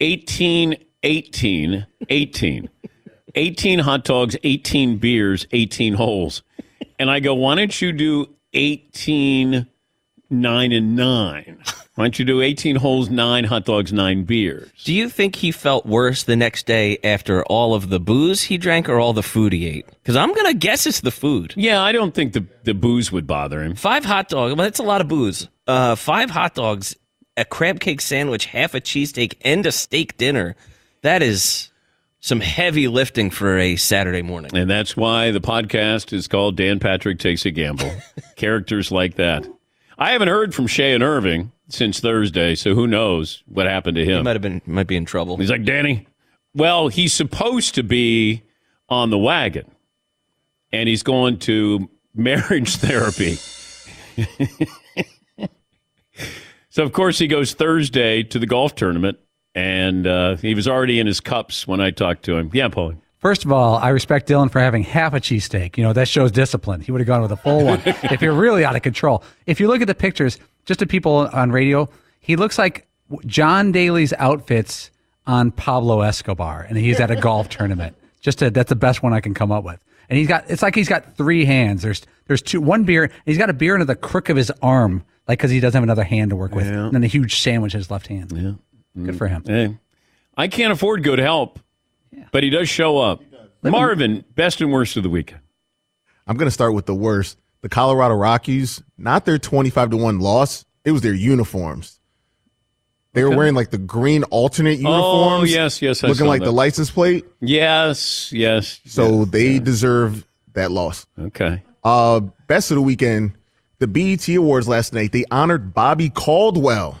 18, 0.00 0.76
18, 1.02 1.86
18. 2.08 2.70
18 3.34 3.78
hot 3.80 4.04
dogs, 4.04 4.36
18 4.42 4.98
beers, 4.98 5.46
18 5.52 5.94
holes. 5.94 6.42
And 6.98 7.10
I 7.10 7.20
go, 7.20 7.34
why 7.34 7.54
don't 7.54 7.80
you 7.82 7.92
do 7.92 8.34
18 8.54 9.66
nine 10.30 10.72
and 10.72 10.96
nine. 10.96 11.58
Why 11.94 12.04
don't 12.04 12.18
you 12.18 12.24
do 12.24 12.42
18 12.42 12.76
holes, 12.76 13.08
nine 13.08 13.44
hot 13.44 13.64
dogs, 13.64 13.92
nine 13.92 14.24
beers? 14.24 14.70
Do 14.84 14.92
you 14.92 15.08
think 15.08 15.36
he 15.36 15.50
felt 15.50 15.86
worse 15.86 16.24
the 16.24 16.36
next 16.36 16.66
day 16.66 16.98
after 17.02 17.42
all 17.44 17.74
of 17.74 17.88
the 17.88 17.98
booze 17.98 18.42
he 18.42 18.58
drank 18.58 18.88
or 18.88 18.98
all 18.98 19.12
the 19.12 19.22
food 19.22 19.52
he 19.52 19.66
ate? 19.66 19.86
Because 20.02 20.16
I'm 20.16 20.34
going 20.34 20.46
to 20.46 20.54
guess 20.54 20.86
it's 20.86 21.00
the 21.00 21.10
food. 21.10 21.54
Yeah, 21.56 21.80
I 21.80 21.92
don't 21.92 22.14
think 22.14 22.34
the, 22.34 22.44
the 22.64 22.74
booze 22.74 23.10
would 23.12 23.26
bother 23.26 23.62
him. 23.62 23.74
Five 23.74 24.04
hot 24.04 24.28
dogs, 24.28 24.54
well, 24.54 24.64
that's 24.64 24.78
a 24.78 24.84
lot 24.84 25.00
of 25.00 25.08
booze. 25.08 25.48
Uh, 25.66 25.94
five 25.94 26.28
hot 26.28 26.54
dogs, 26.54 26.96
a 27.36 27.44
crab 27.44 27.80
cake 27.80 28.00
sandwich, 28.00 28.46
half 28.46 28.74
a 28.74 28.80
cheesesteak, 28.80 29.34
and 29.42 29.64
a 29.66 29.72
steak 29.72 30.16
dinner. 30.16 30.56
That 31.02 31.22
is 31.22 31.70
some 32.20 32.40
heavy 32.40 32.88
lifting 32.88 33.30
for 33.30 33.58
a 33.58 33.76
Saturday 33.76 34.22
morning. 34.22 34.50
And 34.56 34.68
that's 34.68 34.96
why 34.96 35.30
the 35.30 35.40
podcast 35.40 36.12
is 36.12 36.26
called 36.26 36.56
Dan 36.56 36.80
Patrick 36.80 37.18
Takes 37.18 37.46
a 37.46 37.50
Gamble. 37.50 37.92
Characters 38.36 38.90
like 38.90 39.14
that. 39.14 39.46
I 39.98 40.12
haven't 40.12 40.28
heard 40.28 40.54
from 40.54 40.66
Shay 40.66 40.92
and 40.92 41.02
Irving 41.02 41.52
since 41.68 42.00
Thursday, 42.00 42.54
so 42.54 42.74
who 42.74 42.86
knows 42.86 43.42
what 43.46 43.66
happened 43.66 43.96
to 43.96 44.04
him. 44.04 44.18
He 44.18 44.22
might 44.22 44.34
have 44.34 44.42
been 44.42 44.60
might 44.66 44.86
be 44.86 44.96
in 44.96 45.04
trouble. 45.04 45.36
He's 45.36 45.50
like, 45.50 45.64
Danny, 45.64 46.06
well, 46.54 46.88
he's 46.88 47.14
supposed 47.14 47.74
to 47.76 47.82
be 47.82 48.42
on 48.88 49.10
the 49.10 49.18
wagon, 49.18 49.70
and 50.72 50.88
he's 50.88 51.02
going 51.02 51.38
to 51.40 51.88
marriage 52.14 52.76
therapy. 52.76 53.38
so, 56.76 56.82
of 56.82 56.92
course, 56.92 57.18
he 57.18 57.26
goes 57.26 57.54
Thursday 57.54 58.22
to 58.24 58.38
the 58.38 58.44
golf 58.44 58.74
tournament, 58.74 59.18
and 59.54 60.06
uh, 60.06 60.36
he 60.36 60.54
was 60.54 60.68
already 60.68 61.00
in 61.00 61.06
his 61.06 61.20
cups 61.20 61.66
when 61.66 61.80
I 61.80 61.90
talked 61.90 62.26
to 62.26 62.36
him. 62.36 62.50
Yeah, 62.52 62.68
Paulie. 62.68 62.98
First 63.18 63.46
of 63.46 63.50
all, 63.50 63.76
I 63.76 63.88
respect 63.88 64.28
Dylan 64.28 64.52
for 64.52 64.60
having 64.60 64.82
half 64.82 65.14
a 65.14 65.16
cheesesteak. 65.16 65.78
You 65.78 65.84
know, 65.84 65.94
that 65.94 66.06
shows 66.06 66.30
discipline. 66.30 66.82
He 66.82 66.92
would 66.92 67.00
have 67.00 67.08
gone 67.08 67.22
with 67.22 67.32
a 67.32 67.36
full 67.38 67.64
one 67.64 67.80
if 67.86 68.20
you're 68.20 68.34
really 68.34 68.62
out 68.62 68.76
of 68.76 68.82
control. 68.82 69.24
If 69.46 69.58
you 69.58 69.68
look 69.68 69.80
at 69.80 69.86
the 69.86 69.94
pictures, 69.94 70.38
just 70.66 70.80
to 70.80 70.86
people 70.86 71.30
on 71.32 71.50
radio, 71.50 71.88
he 72.20 72.36
looks 72.36 72.58
like 72.58 72.86
John 73.24 73.72
Daly's 73.72 74.12
outfits 74.18 74.90
on 75.26 75.52
Pablo 75.52 76.02
Escobar, 76.02 76.66
and 76.68 76.76
he's 76.76 77.00
at 77.00 77.10
a 77.10 77.16
golf 77.16 77.48
tournament. 77.48 77.96
Just 78.20 78.40
to, 78.40 78.50
that's 78.50 78.68
the 78.68 78.76
best 78.76 79.02
one 79.02 79.14
I 79.14 79.20
can 79.20 79.32
come 79.32 79.50
up 79.50 79.64
with. 79.64 79.82
And 80.10 80.18
he's 80.18 80.28
got 80.28 80.50
it's 80.50 80.60
like 80.60 80.74
he's 80.74 80.90
got 80.90 81.16
three 81.16 81.46
hands. 81.46 81.80
There's 81.80 82.02
there's 82.26 82.42
two 82.42 82.60
one 82.60 82.84
beer. 82.84 83.10
He's 83.24 83.38
got 83.38 83.48
a 83.48 83.54
beer 83.54 83.72
under 83.72 83.86
the 83.86 83.96
crook 83.96 84.28
of 84.28 84.36
his 84.36 84.50
arm, 84.60 85.04
like 85.28 85.38
because 85.38 85.50
he 85.50 85.60
doesn't 85.60 85.76
have 85.76 85.82
another 85.82 86.04
hand 86.04 86.30
to 86.30 86.36
work 86.36 86.54
with, 86.54 86.66
Yeah. 86.66 86.86
and 86.86 86.94
then 86.94 87.04
a 87.04 87.08
huge 87.08 87.40
sandwich 87.40 87.74
in 87.74 87.78
his 87.80 87.90
left 87.90 88.06
hand. 88.06 88.32
Yeah, 88.34 89.02
Good 89.04 89.16
for 89.18 89.28
him. 89.28 89.42
Hey, 89.46 89.76
I 90.36 90.48
can't 90.48 90.72
afford 90.72 91.02
good 91.02 91.18
help, 91.18 91.58
but 92.32 92.42
he 92.42 92.50
does 92.50 92.68
show 92.68 92.98
up. 92.98 93.22
Marvin, 93.62 94.24
best 94.34 94.60
and 94.60 94.72
worst 94.72 94.96
of 94.96 95.02
the 95.02 95.10
weekend. 95.10 95.40
I'm 96.26 96.36
going 96.36 96.46
to 96.46 96.52
start 96.52 96.74
with 96.74 96.86
the 96.86 96.94
worst. 96.94 97.38
The 97.62 97.68
Colorado 97.68 98.14
Rockies, 98.14 98.82
not 98.96 99.24
their 99.24 99.38
25 99.38 99.90
to 99.90 99.96
1 99.96 100.20
loss, 100.20 100.64
it 100.84 100.92
was 100.92 101.02
their 101.02 101.14
uniforms. 101.14 101.98
They 103.12 103.24
were 103.24 103.34
wearing 103.34 103.54
like 103.54 103.70
the 103.70 103.78
green 103.78 104.22
alternate 104.24 104.78
uniforms. 104.78 105.50
Oh, 105.50 105.52
yes, 105.52 105.80
yes, 105.80 106.04
I 106.04 106.08
looking 106.08 106.26
like 106.26 106.40
that. 106.40 106.44
the 106.46 106.52
license 106.52 106.90
plate. 106.90 107.24
Yes, 107.40 108.30
yes. 108.32 108.78
So 108.84 109.24
they 109.24 109.58
deserve 109.58 110.26
that 110.52 110.70
loss. 110.70 111.06
Okay. 111.18 111.62
Uh, 111.82 112.20
best 112.46 112.70
of 112.70 112.74
the 112.76 112.82
weekend, 112.82 113.32
the 113.78 113.86
BET 113.86 114.28
Awards 114.28 114.68
last 114.68 114.92
night. 114.92 115.12
They 115.12 115.24
honored 115.30 115.74
Bobby 115.74 116.10
Caldwell. 116.10 117.00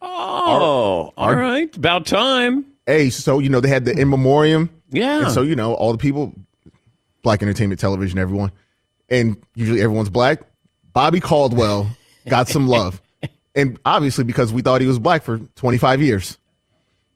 Oh, 0.00 1.12
all 1.16 1.34
right. 1.34 1.74
About 1.76 2.06
time. 2.06 2.66
Hey, 2.86 3.10
so 3.10 3.38
you 3.38 3.48
know 3.48 3.60
they 3.60 3.68
had 3.68 3.84
the 3.84 3.98
in 3.98 4.10
memoriam. 4.10 4.68
Yeah. 4.90 5.24
And 5.24 5.32
so 5.32 5.42
you 5.42 5.56
know 5.56 5.74
all 5.74 5.92
the 5.92 5.98
people, 5.98 6.34
black 7.22 7.42
entertainment 7.42 7.80
television, 7.80 8.18
everyone, 8.18 8.52
and 9.08 9.36
usually 9.54 9.80
everyone's 9.80 10.10
black. 10.10 10.40
Bobby 10.92 11.20
Caldwell 11.20 11.88
got 12.28 12.48
some 12.48 12.68
love, 12.68 13.00
and 13.54 13.78
obviously 13.84 14.24
because 14.24 14.52
we 14.52 14.62
thought 14.62 14.80
he 14.80 14.86
was 14.86 14.98
black 14.98 15.22
for 15.22 15.38
25 15.56 16.02
years. 16.02 16.38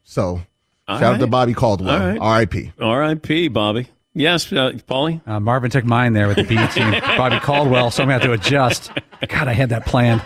So 0.05 0.41
All 0.89 0.99
shout 0.99 1.15
out 1.15 1.21
to 1.21 1.27
Bobby 1.27 1.53
Caldwell. 1.53 2.01
All 2.01 2.09
right. 2.09 2.19
R.I.P. 2.19 2.73
R.I.P. 2.81 3.49
Bobby. 3.49 3.89
Yes, 4.19 4.53
uh, 4.53 4.73
Paulie. 4.89 5.27
Uh, 5.27 5.39
Marvin 5.39 5.71
took 5.71 5.85
mine 5.85 6.13
there 6.13 6.27
with 6.27 6.39
the 6.39 6.43
B 6.43 6.57
team. 6.69 6.91
Bobby 7.17 7.39
Caldwell, 7.39 7.91
so 7.91 8.03
I'm 8.03 8.09
going 8.09 8.21
to 8.21 8.29
have 8.29 8.41
to 8.41 8.47
adjust. 8.47 8.91
God, 9.29 9.47
I 9.47 9.53
had 9.53 9.69
that 9.69 9.87
planned. 9.87 10.23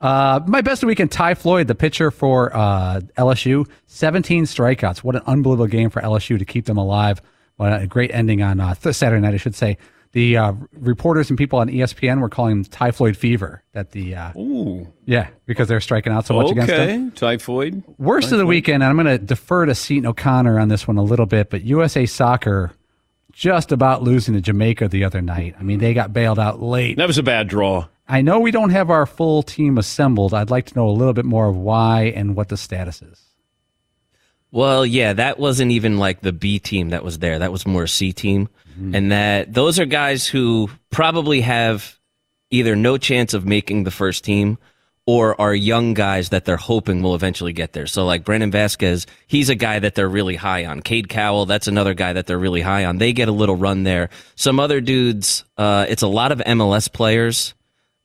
Uh, 0.00 0.40
my 0.46 0.60
best 0.60 0.78
of 0.78 0.80
the 0.82 0.86
weekend, 0.88 1.12
Ty 1.12 1.34
Floyd, 1.34 1.68
the 1.68 1.74
pitcher 1.74 2.10
for 2.10 2.54
uh, 2.54 3.00
LSU, 3.16 3.68
17 3.86 4.44
strikeouts. 4.44 4.98
What 4.98 5.14
an 5.14 5.22
unbelievable 5.26 5.68
game 5.68 5.88
for 5.88 6.02
LSU 6.02 6.38
to 6.38 6.44
keep 6.44 6.66
them 6.66 6.76
alive. 6.76 7.22
What 7.56 7.80
a 7.80 7.86
great 7.86 8.10
ending 8.12 8.42
on 8.42 8.60
uh, 8.60 8.74
th- 8.74 8.94
Saturday 8.94 9.22
night, 9.22 9.34
I 9.34 9.38
should 9.38 9.54
say. 9.54 9.78
The 10.12 10.36
uh, 10.36 10.52
reporters 10.72 11.28
and 11.30 11.38
people 11.38 11.58
on 11.58 11.68
ESPN 11.68 12.20
were 12.20 12.28
calling 12.28 12.52
him 12.52 12.64
Ty 12.64 12.90
Floyd 12.90 13.16
fever. 13.16 13.62
That 13.72 13.92
the 13.92 14.14
uh, 14.14 14.32
Ooh. 14.38 14.92
yeah, 15.04 15.28
because 15.44 15.68
they're 15.68 15.80
striking 15.80 16.12
out 16.12 16.26
so 16.26 16.34
much 16.34 16.50
against 16.50 16.72
him. 16.72 17.08
Okay. 17.08 17.16
Typhoid. 17.16 17.84
Worst 17.98 18.32
of 18.32 18.38
the 18.38 18.46
weekend, 18.46 18.82
and 18.82 18.90
I'm 18.90 18.96
going 18.96 19.18
to 19.18 19.24
defer 19.24 19.66
to 19.66 19.74
Seton 19.74 20.06
O'Connor 20.06 20.58
on 20.58 20.68
this 20.68 20.88
one 20.88 20.96
a 20.96 21.02
little 21.02 21.26
bit, 21.26 21.50
but 21.50 21.62
USA 21.62 22.06
Soccer 22.06 22.72
just 23.36 23.70
about 23.70 24.02
losing 24.02 24.32
to 24.32 24.40
Jamaica 24.40 24.88
the 24.88 25.04
other 25.04 25.20
night. 25.20 25.54
I 25.60 25.62
mean, 25.62 25.78
they 25.78 25.92
got 25.92 26.14
bailed 26.14 26.38
out 26.38 26.62
late. 26.62 26.96
That 26.96 27.06
was 27.06 27.18
a 27.18 27.22
bad 27.22 27.48
draw. 27.48 27.86
I 28.08 28.22
know 28.22 28.40
we 28.40 28.50
don't 28.50 28.70
have 28.70 28.88
our 28.88 29.04
full 29.04 29.42
team 29.42 29.76
assembled. 29.76 30.32
I'd 30.32 30.48
like 30.48 30.64
to 30.66 30.74
know 30.74 30.88
a 30.88 30.90
little 30.90 31.12
bit 31.12 31.26
more 31.26 31.46
of 31.46 31.56
why 31.56 32.04
and 32.16 32.34
what 32.34 32.48
the 32.48 32.56
status 32.56 33.02
is. 33.02 33.22
Well, 34.52 34.86
yeah, 34.86 35.12
that 35.12 35.38
wasn't 35.38 35.72
even 35.72 35.98
like 35.98 36.22
the 36.22 36.32
B 36.32 36.58
team 36.58 36.90
that 36.90 37.04
was 37.04 37.18
there. 37.18 37.38
That 37.38 37.52
was 37.52 37.66
more 37.66 37.82
a 37.82 37.88
C 37.88 38.14
team. 38.14 38.48
Mm-hmm. 38.70 38.94
And 38.94 39.12
that 39.12 39.52
those 39.52 39.78
are 39.78 39.84
guys 39.84 40.26
who 40.26 40.70
probably 40.90 41.42
have 41.42 41.98
either 42.50 42.74
no 42.74 42.96
chance 42.96 43.34
of 43.34 43.44
making 43.44 43.84
the 43.84 43.90
first 43.90 44.24
team 44.24 44.56
or 45.06 45.40
are 45.40 45.54
young 45.54 45.94
guys 45.94 46.30
that 46.30 46.44
they're 46.44 46.56
hoping 46.56 47.00
will 47.00 47.14
eventually 47.14 47.52
get 47.52 47.72
there. 47.72 47.86
So 47.86 48.04
like 48.04 48.24
Brandon 48.24 48.50
Vazquez, 48.50 49.06
he's 49.28 49.48
a 49.48 49.54
guy 49.54 49.78
that 49.78 49.94
they're 49.94 50.08
really 50.08 50.34
high 50.34 50.66
on. 50.66 50.82
Cade 50.82 51.08
Cowell, 51.08 51.46
that's 51.46 51.68
another 51.68 51.94
guy 51.94 52.12
that 52.12 52.26
they're 52.26 52.38
really 52.38 52.60
high 52.60 52.84
on. 52.84 52.98
They 52.98 53.12
get 53.12 53.28
a 53.28 53.32
little 53.32 53.54
run 53.54 53.84
there. 53.84 54.10
Some 54.34 54.58
other 54.58 54.80
dudes, 54.80 55.44
uh, 55.56 55.86
it's 55.88 56.02
a 56.02 56.08
lot 56.08 56.32
of 56.32 56.40
MLS 56.40 56.92
players, 56.92 57.54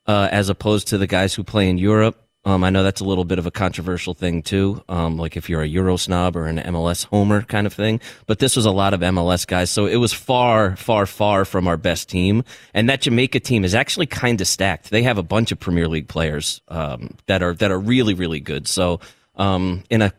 uh, 0.06 0.30
as 0.32 0.50
opposed 0.50 0.90
to 0.90 1.00
the 1.00 1.08
guys 1.08 1.34
who 1.34 1.44
play 1.44 1.70
in 1.70 1.80
Europe. 1.80 2.24
Um, 2.44 2.64
I 2.64 2.72
know 2.72 2.82
that's 2.82 3.02
a 3.02 3.06
little 3.06 3.24
bit 3.24 3.38
of 3.38 3.46
a 3.46 3.52
controversial 3.52 4.16
thing 4.16 4.42
too. 4.42 4.84
Um, 4.90 5.18
like 5.18 5.38
if 5.38 5.48
you're 5.48 5.62
a 5.62 5.68
Euro 5.68 5.96
snob 5.96 6.36
or 6.36 6.48
an 6.48 6.58
MLS 6.58 7.06
homer 7.06 7.44
kind 7.44 7.68
of 7.68 7.74
thing. 7.74 8.02
But 8.26 8.40
this 8.40 8.56
was 8.56 8.66
a 8.66 8.72
lot 8.72 8.96
of 8.96 9.02
MLS 9.02 9.46
guys. 9.46 9.70
So 9.70 9.86
it 9.86 9.98
was 9.98 10.12
far, 10.12 10.76
far, 10.76 11.06
far 11.06 11.46
from 11.46 11.68
our 11.68 11.78
best 11.78 12.10
team. 12.10 12.44
And 12.74 12.90
that 12.90 13.02
Jamaica 13.02 13.42
team 13.42 13.64
is 13.64 13.76
actually 13.76 14.08
kind 14.08 14.42
of 14.42 14.48
stacked. 14.48 14.90
They 14.90 15.04
have 15.04 15.20
a 15.20 15.24
bunch 15.24 15.52
of 15.52 15.60
Premier 15.60 15.88
League 15.88 16.08
players, 16.08 16.62
um, 16.68 17.16
that 17.28 17.44
are, 17.44 17.54
that 17.54 17.70
are 17.70 17.80
really, 17.80 18.16
really 18.16 18.40
good. 18.40 18.68
So, 18.68 19.02
um, 19.36 19.84
in 19.92 20.02
a, 20.02 20.12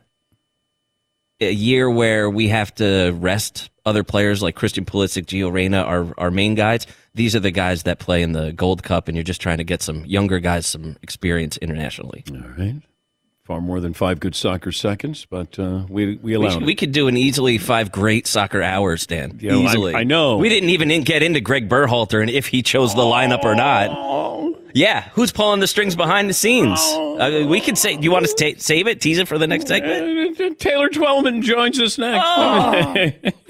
a 1.41 1.51
year 1.51 1.91
where 1.91 2.31
we 2.31 2.49
have 2.49 2.73
to 2.77 3.11
rest 3.19 3.71
other 3.85 4.05
players 4.05 4.43
like 4.43 4.55
Christian 4.55 4.85
Pulisic, 4.85 5.27
Gio 5.27 5.53
Reyna, 5.53 5.83
our, 5.83 6.15
our 6.17 6.31
main 6.31 6.55
guys. 6.55 6.87
These 7.15 7.37
are 7.37 7.41
the 7.41 7.51
guys 7.51 7.83
that 7.83 7.99
play 7.99 8.23
in 8.23 8.33
the 8.33 8.53
Gold 8.53 8.83
Cup, 8.83 9.07
and 9.09 9.17
you're 9.17 9.23
just 9.25 9.41
trying 9.41 9.59
to 9.59 9.65
get 9.65 9.83
some 9.83 10.05
younger 10.07 10.39
guys 10.41 10.67
some 10.67 10.97
experience 11.03 11.57
internationally. 11.59 12.25
All 12.31 12.39
right. 12.59 12.77
Far 13.45 13.61
more 13.61 13.81
than 13.81 13.93
five 13.93 14.21
good 14.21 14.35
soccer 14.37 14.71
seconds, 14.73 15.27
but 15.29 15.59
uh, 15.59 15.85
we 15.89 16.07
we 16.07 16.17
We, 16.17 16.35
allow 16.35 16.51
should- 16.51 16.63
it. 16.63 16.67
we 16.67 16.75
could 16.77 16.93
do 16.93 17.09
an 17.09 17.17
easily 17.17 17.59
five 17.59 17.91
great 17.91 18.27
soccer 18.29 18.63
hours, 18.63 19.05
Dan. 19.07 19.39
Well, 19.43 19.61
I- 19.61 19.65
easily. 19.65 19.95
I 19.97 20.05
know. 20.05 20.37
We 20.39 20.49
didn't 20.49 20.71
even 20.71 20.91
in, 20.93 21.03
get 21.03 21.23
into 21.25 21.41
Greg 21.41 21.69
Berhalter 21.69 22.21
and 22.21 22.31
if 22.31 22.47
he 22.47 22.63
chose 22.63 22.95
the 22.95 23.03
lineup 23.03 23.43
or 23.45 23.55
not. 23.57 23.91
Yeah, 24.75 25.11
who's 25.13 25.33
pulling 25.33 25.61
the 25.61 25.67
strings 25.67 25.95
behind 25.95 26.31
the 26.31 26.35
scenes? 26.35 26.81
Uh, 26.81 27.45
we 27.47 27.61
could 27.61 27.77
say. 27.77 27.95
Do 27.97 28.05
you 28.05 28.11
want 28.11 28.25
to 28.27 28.33
ta- 28.55 28.59
save 28.59 28.87
it? 28.87 29.03
Tease 29.03 29.19
it 29.19 29.29
for 29.29 29.37
the 29.37 29.47
next 29.47 29.69
segment. 29.69 30.41
Uh, 30.41 30.55
Taylor 30.59 30.89
Twellman 30.89 31.43
joins 31.43 31.79
us 31.79 31.99
next. 31.99 32.25
Oh. 32.25 32.95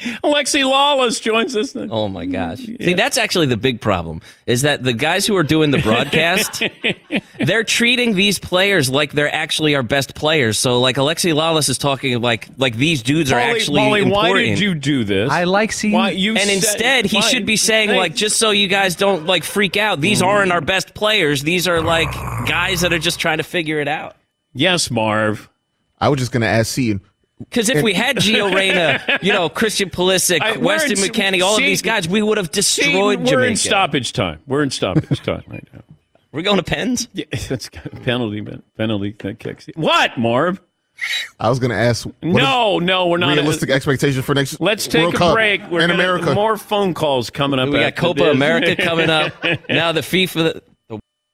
Alexi 0.24 0.64
Lalas 0.64 1.20
joins 1.20 1.54
us 1.54 1.74
next. 1.74 1.92
Oh 1.92 2.08
my 2.08 2.24
gosh! 2.24 2.58
See, 2.58 2.94
that's 2.94 3.18
actually 3.18 3.46
the 3.46 3.58
big 3.58 3.82
problem. 3.82 4.22
Is 4.46 4.62
that 4.62 4.82
the 4.82 4.94
guys 4.94 5.26
who 5.26 5.36
are 5.36 5.42
doing 5.42 5.70
the 5.70 5.78
broadcast, 5.78 6.62
they're 7.38 7.64
treating 7.64 8.14
these 8.14 8.38
players 8.38 8.88
like 8.88 9.12
they're 9.12 9.34
actually 9.34 9.74
our 9.74 9.82
best 9.82 10.14
players. 10.14 10.58
So, 10.58 10.80
like 10.80 10.96
Alexi 10.96 11.34
Lalas 11.34 11.68
is 11.68 11.76
talking 11.76 12.18
like 12.22 12.48
like 12.56 12.76
these 12.76 13.02
dudes 13.02 13.30
are 13.30 13.38
Paulie- 13.38 13.54
actually 13.54 13.80
Paulie, 13.80 14.02
important. 14.04 14.34
why 14.34 14.42
did 14.42 14.58
you 14.58 14.74
do 14.74 15.04
this? 15.04 15.30
I 15.30 15.44
like 15.44 15.72
seeing. 15.72 15.92
Why 15.92 16.10
you 16.10 16.30
and 16.30 16.40
said- 16.40 16.54
instead, 16.54 17.06
he 17.06 17.18
why- 17.18 17.28
should 17.28 17.44
be 17.44 17.56
saying 17.56 17.90
like, 17.90 18.14
just 18.14 18.38
so 18.38 18.52
you 18.52 18.68
guys 18.68 18.96
don't 18.96 19.26
like 19.26 19.44
freak 19.44 19.76
out. 19.76 20.00
These 20.00 20.20
hmm. 20.20 20.28
aren't 20.28 20.52
our 20.52 20.62
best 20.62 20.94
players. 20.94 21.42
These 21.42 21.68
are 21.68 21.82
like 21.82 22.10
guys 22.46 22.80
that 22.80 22.92
are 22.94 22.98
just 22.98 23.20
trying 23.20 23.38
to 23.38 23.44
figure 23.44 23.80
it 23.80 23.88
out. 23.88 24.16
Yes, 24.54 24.90
Marv. 24.90 25.48
I 26.00 26.08
was 26.08 26.18
just 26.18 26.32
going 26.32 26.40
to 26.40 26.48
ask 26.48 26.72
Seton. 26.72 27.02
Because 27.40 27.68
if 27.68 27.82
we 27.82 27.94
had 27.94 28.16
Gio 28.16 28.54
Reyna, 28.54 29.18
you 29.22 29.32
know, 29.32 29.48
Christian 29.48 29.90
Pulisic, 29.90 30.40
I- 30.40 30.56
Weston 30.58 30.92
in- 30.92 30.98
McKennie, 30.98 31.42
all 31.42 31.54
of 31.56 31.58
these 31.62 31.82
guys, 31.82 32.08
we 32.08 32.22
would 32.22 32.36
have 32.38 32.46
See, 32.54 32.82
destroyed 32.82 33.20
we're 33.20 33.24
Jamaica. 33.26 33.50
in 33.50 33.56
stoppage 33.56 34.12
time. 34.12 34.40
We're 34.46 34.62
in 34.62 34.70
stoppage 34.70 35.20
time 35.22 35.42
right 35.48 35.66
now. 35.72 35.80
We're 36.32 36.42
going 36.42 36.58
to 36.58 36.62
pens. 36.62 37.08
Yeah, 37.12 37.24
that's 37.48 37.68
penalty. 38.04 38.46
Penalty 38.76 39.16
that 39.18 39.40
kicks. 39.40 39.66
What, 39.74 40.16
Marv? 40.16 40.60
I 41.40 41.48
was 41.48 41.58
going 41.58 41.70
to 41.70 41.76
ask. 41.76 42.06
No, 42.22 42.78
no, 42.78 43.08
we're 43.08 43.16
is 43.16 43.20
not. 43.22 43.36
Realistic 43.36 43.70
expectation 43.70 44.22
for 44.22 44.34
next. 44.36 44.60
Let's 44.60 44.86
take 44.86 45.02
World 45.02 45.14
a 45.14 45.18
Cup 45.18 45.34
break. 45.34 45.60
We're 45.68 45.80
in 45.80 45.88
gonna, 45.90 45.94
America. 45.94 46.32
More 46.34 46.56
phone 46.56 46.94
calls 46.94 47.30
coming 47.30 47.58
up. 47.58 47.70
We 47.70 47.80
got 47.80 47.96
Copa 47.96 48.24
this. 48.24 48.34
America 48.36 48.76
coming 48.80 49.10
up. 49.10 49.32
now 49.68 49.90
the 49.90 50.02
FIFA. 50.02 50.60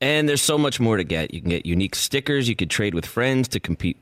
And 0.00 0.28
there's 0.28 0.40
so 0.40 0.56
much 0.56 0.80
more 0.80 0.96
to 0.96 1.04
get. 1.04 1.34
You 1.34 1.40
can 1.40 1.50
get 1.50 1.66
unique 1.66 1.94
stickers. 1.94 2.48
You 2.48 2.56
could 2.56 2.70
trade 2.70 2.94
with 2.94 3.04
friends 3.04 3.48
to 3.48 3.60
compete 3.60 3.98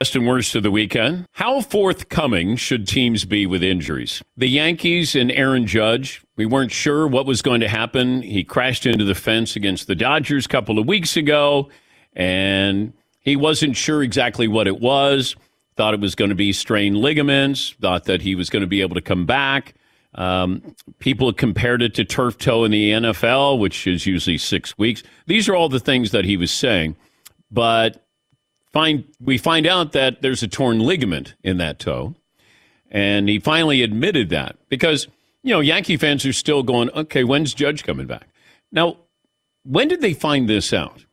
Best 0.00 0.14
and 0.14 0.28
worst 0.28 0.54
of 0.54 0.62
the 0.62 0.70
weekend. 0.70 1.26
How 1.32 1.60
forthcoming 1.60 2.54
should 2.54 2.86
teams 2.86 3.24
be 3.24 3.46
with 3.46 3.64
injuries? 3.64 4.22
The 4.36 4.46
Yankees 4.46 5.16
and 5.16 5.32
Aaron 5.32 5.66
Judge, 5.66 6.22
we 6.36 6.46
weren't 6.46 6.70
sure 6.70 7.08
what 7.08 7.26
was 7.26 7.42
going 7.42 7.60
to 7.62 7.68
happen. 7.68 8.22
He 8.22 8.44
crashed 8.44 8.86
into 8.86 9.04
the 9.04 9.16
fence 9.16 9.56
against 9.56 9.88
the 9.88 9.96
Dodgers 9.96 10.46
a 10.46 10.48
couple 10.48 10.78
of 10.78 10.86
weeks 10.86 11.16
ago, 11.16 11.68
and 12.12 12.92
he 13.18 13.34
wasn't 13.34 13.76
sure 13.76 14.04
exactly 14.04 14.46
what 14.46 14.68
it 14.68 14.80
was. 14.80 15.34
Thought 15.74 15.94
it 15.94 16.00
was 16.00 16.14
going 16.14 16.28
to 16.28 16.36
be 16.36 16.52
strained 16.52 16.98
ligaments, 16.98 17.74
thought 17.80 18.04
that 18.04 18.22
he 18.22 18.36
was 18.36 18.50
going 18.50 18.60
to 18.60 18.68
be 18.68 18.82
able 18.82 18.94
to 18.94 19.02
come 19.02 19.26
back. 19.26 19.74
Um, 20.14 20.76
people 21.00 21.32
compared 21.32 21.82
it 21.82 21.94
to 21.96 22.04
turf 22.04 22.38
toe 22.38 22.62
in 22.62 22.70
the 22.70 22.92
NFL, 22.92 23.58
which 23.58 23.88
is 23.88 24.06
usually 24.06 24.38
six 24.38 24.78
weeks. 24.78 25.02
These 25.26 25.48
are 25.48 25.56
all 25.56 25.68
the 25.68 25.80
things 25.80 26.12
that 26.12 26.24
he 26.24 26.36
was 26.36 26.52
saying. 26.52 26.94
But 27.50 28.07
find 28.72 29.04
we 29.20 29.38
find 29.38 29.66
out 29.66 29.92
that 29.92 30.22
there's 30.22 30.42
a 30.42 30.48
torn 30.48 30.80
ligament 30.80 31.34
in 31.42 31.58
that 31.58 31.78
toe, 31.78 32.14
and 32.90 33.28
he 33.28 33.38
finally 33.38 33.82
admitted 33.82 34.30
that 34.30 34.56
because 34.68 35.08
you 35.42 35.52
know 35.52 35.60
Yankee 35.60 35.96
fans 35.96 36.24
are 36.26 36.32
still 36.32 36.62
going, 36.62 36.90
okay, 36.90 37.24
when's 37.24 37.54
Judge 37.54 37.84
coming 37.84 38.06
back? 38.06 38.28
Now, 38.70 38.98
when 39.64 39.88
did 39.88 40.00
they 40.00 40.14
find 40.14 40.48
this 40.48 40.72
out? 40.72 41.04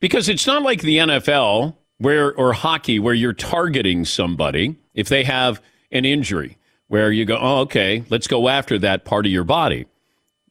Because 0.00 0.28
it's 0.28 0.46
not 0.46 0.62
like 0.62 0.82
the 0.82 0.98
NFL 0.98 1.76
where 1.98 2.32
or 2.34 2.52
hockey 2.52 2.98
where 2.98 3.14
you're 3.14 3.32
targeting 3.32 4.04
somebody 4.04 4.76
if 4.94 5.08
they 5.08 5.24
have 5.24 5.60
an 5.90 6.04
injury 6.04 6.58
where 6.88 7.12
you 7.12 7.24
go, 7.24 7.38
oh, 7.40 7.60
okay, 7.60 8.04
let's 8.08 8.26
go 8.26 8.48
after 8.48 8.78
that 8.78 9.04
part 9.04 9.26
of 9.26 9.32
your 9.32 9.44
body. 9.44 9.86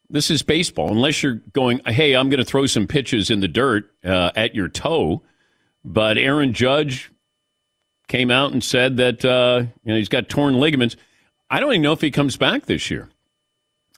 This 0.10 0.30
is 0.30 0.42
baseball. 0.44 0.92
Unless 0.92 1.24
you're 1.24 1.42
going, 1.54 1.82
hey, 1.86 2.16
I'm 2.16 2.30
going 2.30 2.40
to 2.40 2.46
throw 2.46 2.66
some 2.66 2.88
pitches 2.88 3.30
in 3.30 3.40
the 3.42 3.48
dirt 3.48 3.92
uh, 4.06 4.32
at 4.36 4.56
your 4.56 4.70
toe. 4.70 5.24
But 5.88 6.18
Aaron 6.18 6.52
Judge 6.52 7.10
came 8.10 8.30
out 8.30 8.52
and 8.52 8.62
said 8.62 8.98
that 8.98 9.24
uh, 9.24 9.64
you 9.86 9.92
know 9.92 9.98
he's 9.98 10.10
got 10.10 10.28
torn 10.28 10.60
ligaments. 10.60 10.98
I 11.50 11.62
don't 11.62 11.72
even 11.72 11.82
know 11.82 11.94
if 11.94 12.02
he 12.02 12.12
comes 12.12 12.36
back 12.36 12.66
this 12.66 12.92
year. 12.92 13.08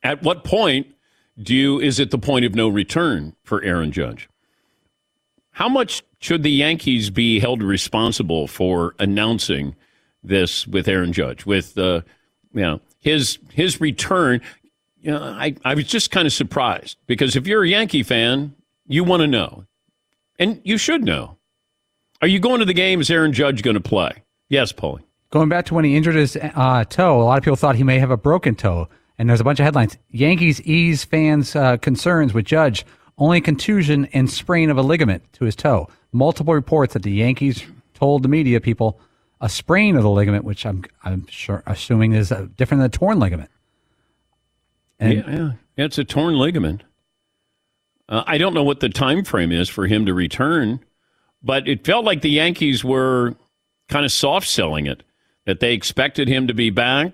At 0.04 0.22
what 0.22 0.44
point 0.44 0.86
do 1.42 1.56
you, 1.56 1.80
is 1.80 2.00
it 2.00 2.12
the 2.12 2.20
point 2.20 2.46
of 2.46 2.54
no 2.54 2.70
return 2.70 3.36
for 3.44 3.64
Aaron 3.64 3.92
Judge? 3.92 4.30
How 5.52 5.68
much 5.68 6.04
should 6.20 6.44
the 6.44 6.52
Yankees 6.52 7.10
be 7.10 7.40
held 7.40 7.64
responsible 7.64 8.48
for 8.48 8.94
announcing 9.00 9.76
this 10.24 10.68
with 10.68 10.88
Aaron 10.88 11.12
Judge, 11.12 11.48
with 11.48 11.76
uh, 11.76 12.02
you 12.54 12.62
know 12.62 12.82
his 13.00 13.40
his 13.52 13.82
return? 13.82 14.42
You 15.02 15.12
know, 15.12 15.24
I, 15.24 15.56
I 15.66 15.74
was 15.74 15.88
just 15.88 16.12
kind 16.12 16.28
of 16.28 16.34
surprised 16.34 16.98
because 17.08 17.36
if 17.36 17.48
you're 17.48 17.64
a 17.64 17.70
Yankee 17.70 18.04
fan, 18.04 18.54
you 18.86 19.04
want 19.04 19.22
to 19.22 19.28
know, 19.28 19.66
and 20.38 20.62
you 20.64 20.78
should 20.78 21.04
know. 21.04 21.39
Are 22.22 22.28
you 22.28 22.40
going 22.40 22.60
to 22.60 22.66
the 22.66 22.74
game? 22.74 23.00
Is 23.02 23.10
Aaron 23.10 23.34
Judge 23.34 23.62
going 23.62 23.76
to 23.76 23.82
play? 23.82 24.24
Yes, 24.50 24.74
Paulie. 24.74 25.04
Going 25.32 25.48
back 25.48 25.66
to 25.68 25.74
when 25.74 25.86
he 25.86 25.96
injured 25.96 26.16
his 26.16 26.38
uh, 26.38 26.84
toe, 26.86 27.22
a 27.22 27.24
lot 27.24 27.38
of 27.38 27.44
people 27.44 27.56
thought 27.56 27.76
he 27.76 27.84
may 27.84 28.00
have 28.00 28.12
a 28.12 28.18
broken 28.18 28.56
toe. 28.56 28.90
And 29.18 29.30
there's 29.30 29.42
a 29.42 29.44
bunch 29.44 29.60
of 29.60 29.66
headlines. 29.66 29.98
Yankees 30.10 30.62
ease 30.62 31.04
fans' 31.04 31.56
uh, 31.56 31.78
concerns 31.78 32.34
with 32.34 32.46
Judge. 32.46 32.86
Only 33.18 33.42
contusion 33.42 34.08
and 34.14 34.30
sprain 34.30 34.70
of 34.70 34.78
a 34.78 34.82
ligament 34.82 35.24
to 35.34 35.46
his 35.46 35.56
toe. 35.56 35.88
Multiple 36.12 36.54
reports 36.54 36.94
that 36.94 37.04
the 37.04 37.12
Yankees 37.12 37.64
told 37.94 38.24
the 38.24 38.30
media 38.30 38.62
people 38.62 39.00
a 39.42 39.50
sprain 39.50 39.96
of 39.96 40.04
the 40.04 40.10
ligament, 40.10 40.46
which 40.46 40.66
I'm 40.66 40.84
I'm 41.04 41.28
sure 41.28 41.64
assuming 41.66 42.14
is 42.14 42.32
uh, 42.32 42.48
different 42.58 42.80
than 42.80 42.88
a 42.88 42.90
torn 42.90 43.20
ligament. 43.20 43.50
And 45.00 45.14
yeah, 45.14 45.24
yeah, 45.30 45.52
yeah, 45.78 45.86
it's 45.86 45.98
a 45.98 46.04
torn 46.04 46.38
ligament. 46.38 46.84
Uh, 48.08 48.24
I 48.26 48.38
don't 48.38 48.54
know 48.54 48.64
what 48.64 48.80
the 48.80 48.90
time 48.90 49.24
frame 49.24 49.52
is 49.52 49.70
for 49.70 49.86
him 49.86 50.06
to 50.06 50.14
return, 50.14 50.80
but 51.44 51.68
it 51.68 51.86
felt 51.86 52.06
like 52.06 52.22
the 52.22 52.30
Yankees 52.30 52.84
were 52.84 53.36
kind 53.88 54.06
of 54.06 54.12
soft 54.12 54.48
selling 54.48 54.86
it 54.86 55.04
that 55.46 55.60
they 55.60 55.74
expected 55.74 56.28
him 56.28 56.48
to 56.48 56.54
be 56.54 56.70
back. 56.70 57.14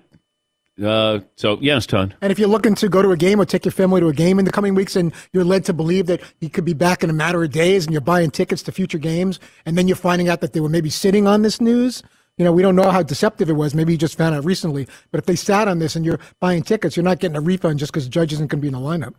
Uh, 0.82 1.20
so 1.36 1.56
yes, 1.62 1.86
ton. 1.86 2.14
And 2.20 2.30
if 2.30 2.38
you're 2.38 2.48
looking 2.48 2.74
to 2.74 2.88
go 2.88 3.00
to 3.00 3.10
a 3.10 3.16
game 3.16 3.40
or 3.40 3.46
take 3.46 3.64
your 3.64 3.72
family 3.72 4.00
to 4.00 4.08
a 4.08 4.12
game 4.12 4.38
in 4.38 4.44
the 4.44 4.50
coming 4.50 4.74
weeks, 4.74 4.94
and 4.94 5.12
you're 5.32 5.44
led 5.44 5.64
to 5.64 5.72
believe 5.72 6.06
that 6.06 6.20
he 6.38 6.50
could 6.50 6.66
be 6.66 6.74
back 6.74 7.02
in 7.02 7.08
a 7.08 7.14
matter 7.14 7.42
of 7.42 7.50
days, 7.50 7.86
and 7.86 7.92
you're 7.92 8.02
buying 8.02 8.30
tickets 8.30 8.62
to 8.64 8.72
future 8.72 8.98
games, 8.98 9.40
and 9.64 9.78
then 9.78 9.88
you're 9.88 9.96
finding 9.96 10.28
out 10.28 10.42
that 10.42 10.52
they 10.52 10.60
were 10.60 10.68
maybe 10.68 10.90
sitting 10.90 11.26
on 11.26 11.40
this 11.40 11.62
news. 11.62 12.02
You 12.36 12.44
know, 12.44 12.52
we 12.52 12.60
don't 12.60 12.76
know 12.76 12.90
how 12.90 13.02
deceptive 13.02 13.48
it 13.48 13.54
was. 13.54 13.74
Maybe 13.74 13.92
you 13.92 13.98
just 13.98 14.18
found 14.18 14.34
out 14.34 14.44
recently. 14.44 14.86
But 15.10 15.18
if 15.20 15.24
they 15.24 15.36
sat 15.36 15.68
on 15.68 15.78
this 15.78 15.96
and 15.96 16.04
you're 16.04 16.20
buying 16.40 16.62
tickets, 16.62 16.94
you're 16.94 17.04
not 17.04 17.18
getting 17.18 17.36
a 17.36 17.40
refund 17.40 17.78
just 17.78 17.90
because 17.90 18.06
Judge 18.08 18.34
isn't 18.34 18.48
going 18.48 18.60
to 18.60 18.62
be 18.62 18.68
in 18.68 18.74
the 18.74 18.78
lineup. 18.78 19.14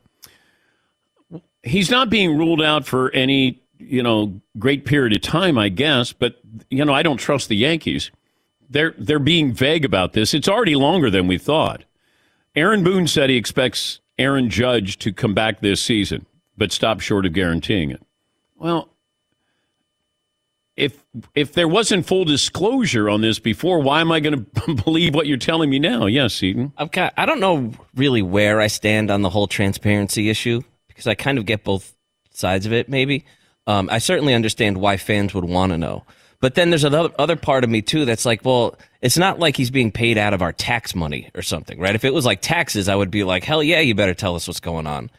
He's 1.63 1.89
not 1.89 2.11
being 2.11 2.37
ruled 2.37 2.61
out 2.61 2.85
for 2.85 3.09
any, 3.13 3.63
you 3.79 4.03
know, 4.03 4.39
great 4.57 4.85
period 4.85 5.15
of 5.15 5.21
time, 5.21 5.57
I 5.57 5.69
guess. 5.69 6.13
But 6.13 6.37
you 6.69 6.83
know, 6.83 6.93
I 6.93 7.03
don't 7.03 7.17
trust 7.17 7.49
the 7.49 7.55
Yankees. 7.55 8.11
They're 8.69 8.93
they're 8.97 9.19
being 9.19 9.53
vague 9.53 9.85
about 9.85 10.13
this. 10.13 10.33
It's 10.33 10.47
already 10.47 10.75
longer 10.75 11.09
than 11.09 11.27
we 11.27 11.37
thought. 11.37 11.85
Aaron 12.55 12.83
Boone 12.83 13.07
said 13.07 13.29
he 13.29 13.37
expects 13.37 13.99
Aaron 14.17 14.49
Judge 14.49 14.97
to 14.99 15.13
come 15.13 15.33
back 15.33 15.61
this 15.61 15.81
season, 15.81 16.25
but 16.57 16.71
stop 16.71 16.99
short 16.99 17.25
of 17.25 17.33
guaranteeing 17.33 17.91
it. 17.91 18.01
Well, 18.55 18.89
if 20.75 21.03
if 21.35 21.53
there 21.53 21.67
wasn't 21.67 22.05
full 22.05 22.23
disclosure 22.25 23.09
on 23.09 23.21
this 23.21 23.39
before, 23.39 23.79
why 23.79 24.01
am 24.01 24.11
I 24.11 24.19
going 24.19 24.45
to 24.65 24.75
believe 24.75 25.15
what 25.15 25.27
you're 25.27 25.37
telling 25.37 25.69
me 25.69 25.79
now? 25.79 26.05
Yes, 26.05 26.41
Eaton. 26.41 26.71
I've 26.77 26.91
got, 26.91 27.13
I 27.17 27.25
don't 27.25 27.39
know 27.39 27.71
really 27.95 28.21
where 28.21 28.61
I 28.61 28.67
stand 28.67 29.11
on 29.11 29.23
the 29.23 29.29
whole 29.29 29.47
transparency 29.47 30.29
issue 30.29 30.61
because 30.87 31.07
I 31.07 31.15
kind 31.15 31.37
of 31.37 31.45
get 31.45 31.63
both 31.63 31.95
sides 32.31 32.65
of 32.65 32.73
it. 32.73 32.89
Maybe 32.89 33.25
um, 33.67 33.89
I 33.91 33.99
certainly 33.99 34.33
understand 34.33 34.77
why 34.77 34.97
fans 34.97 35.33
would 35.33 35.45
want 35.45 35.73
to 35.73 35.77
know, 35.77 36.03
but 36.39 36.55
then 36.55 36.69
there's 36.69 36.83
another 36.83 37.09
other 37.19 37.35
part 37.35 37.63
of 37.63 37.69
me 37.69 37.81
too 37.81 38.05
that's 38.05 38.25
like, 38.25 38.43
well, 38.43 38.77
it's 39.01 39.17
not 39.17 39.39
like 39.39 39.55
he's 39.55 39.71
being 39.71 39.91
paid 39.91 40.17
out 40.17 40.33
of 40.33 40.41
our 40.41 40.53
tax 40.53 40.95
money 40.95 41.29
or 41.35 41.41
something, 41.41 41.79
right? 41.79 41.95
If 41.95 42.05
it 42.05 42.13
was 42.13 42.25
like 42.25 42.41
taxes, 42.41 42.89
I 42.89 42.95
would 42.95 43.11
be 43.11 43.23
like, 43.23 43.43
hell 43.43 43.61
yeah, 43.61 43.79
you 43.79 43.93
better 43.93 44.13
tell 44.13 44.35
us 44.35 44.47
what's 44.47 44.59
going 44.59 44.87
on. 44.87 45.11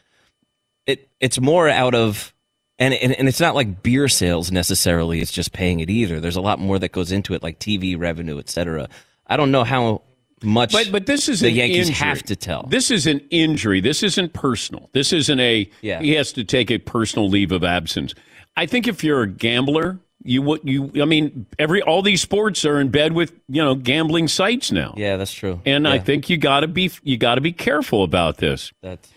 It 0.85 1.09
it's 1.19 1.39
more 1.39 1.69
out 1.69 1.95
of 1.95 2.33
and, 2.79 2.93
and 2.93 3.13
and 3.13 3.27
it's 3.27 3.39
not 3.39 3.53
like 3.53 3.83
beer 3.83 4.07
sales 4.07 4.51
necessarily. 4.51 5.19
It's 5.19 5.31
just 5.31 5.51
paying 5.51 5.81
it 5.81 5.89
either. 5.89 6.19
There's 6.19 6.37
a 6.37 6.41
lot 6.41 6.59
more 6.59 6.79
that 6.79 6.91
goes 6.91 7.11
into 7.11 7.33
it, 7.33 7.43
like 7.43 7.59
TV 7.59 7.99
revenue, 7.99 8.39
etc. 8.39 8.89
I 9.27 9.37
don't 9.37 9.51
know 9.51 9.65
how 9.65 10.01
much. 10.41 10.71
But 10.71 10.91
but 10.91 11.05
this 11.05 11.27
is 11.27 11.41
the 11.41 11.51
Yankees 11.51 11.89
injury. 11.89 12.07
have 12.07 12.23
to 12.23 12.35
tell. 12.35 12.63
This 12.69 12.89
is 12.89 13.05
an 13.05 13.19
injury. 13.29 13.81
This 13.81 14.03
isn't 14.03 14.33
personal. 14.33 14.89
This 14.93 15.11
isn't 15.11 15.39
a. 15.39 15.69
Yeah. 15.81 16.01
He 16.01 16.13
has 16.13 16.31
to 16.33 16.43
take 16.43 16.71
a 16.71 16.77
personal 16.77 17.29
leave 17.29 17.51
of 17.51 17.63
absence. 17.63 18.15
I 18.59 18.65
think 18.65 18.89
if 18.89 19.05
you're 19.05 19.21
a 19.21 19.27
gambler, 19.27 19.99
you 20.21 20.41
would 20.41 20.59
you. 20.65 20.91
I 21.01 21.05
mean, 21.05 21.45
every 21.57 21.81
all 21.81 22.01
these 22.01 22.19
sports 22.21 22.65
are 22.65 22.81
in 22.81 22.89
bed 22.89 23.13
with 23.13 23.31
you 23.47 23.63
know 23.63 23.73
gambling 23.73 24.27
sites 24.27 24.69
now. 24.69 24.93
Yeah, 24.97 25.15
that's 25.15 25.31
true. 25.31 25.61
And 25.65 25.87
I 25.87 25.97
think 25.97 26.29
you 26.29 26.35
got 26.35 26.59
to 26.59 26.67
be 26.67 26.91
you 27.03 27.15
got 27.15 27.35
to 27.35 27.41
be 27.41 27.53
careful 27.53 28.03
about 28.03 28.37
this. 28.37 28.73
That's 28.81 29.09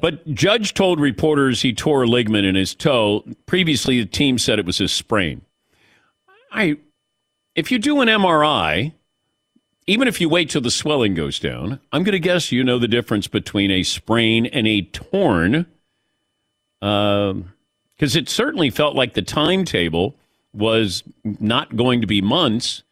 But 0.00 0.24
Judge 0.32 0.72
told 0.72 1.00
reporters 1.00 1.62
he 1.62 1.72
tore 1.72 2.04
a 2.04 2.06
ligament 2.06 2.46
in 2.46 2.54
his 2.54 2.76
toe. 2.76 3.24
Previously, 3.46 4.00
the 4.00 4.06
team 4.06 4.38
said 4.38 4.60
it 4.60 4.66
was 4.66 4.80
a 4.80 4.86
sprain. 4.86 5.40
I, 6.52 6.76
if 7.56 7.72
you 7.72 7.80
do 7.80 8.00
an 8.00 8.06
MRI, 8.08 8.92
even 9.88 10.06
if 10.06 10.20
you 10.20 10.28
wait 10.28 10.50
till 10.50 10.60
the 10.60 10.70
swelling 10.70 11.14
goes 11.14 11.40
down, 11.40 11.80
I'm 11.90 12.04
going 12.04 12.12
to 12.12 12.20
guess 12.20 12.52
you 12.52 12.62
know 12.62 12.78
the 12.78 12.86
difference 12.86 13.26
between 13.26 13.72
a 13.72 13.82
sprain 13.82 14.46
and 14.46 14.68
a 14.68 14.82
torn. 14.82 15.66
Um, 16.80 17.52
Because 17.96 18.14
it 18.14 18.28
certainly 18.28 18.70
felt 18.70 18.94
like 18.94 19.14
the 19.14 19.22
timetable 19.22 20.16
was 20.52 21.02
not 21.24 21.76
going 21.76 22.00
to 22.00 22.06
be 22.06 22.20
months, 22.20 22.82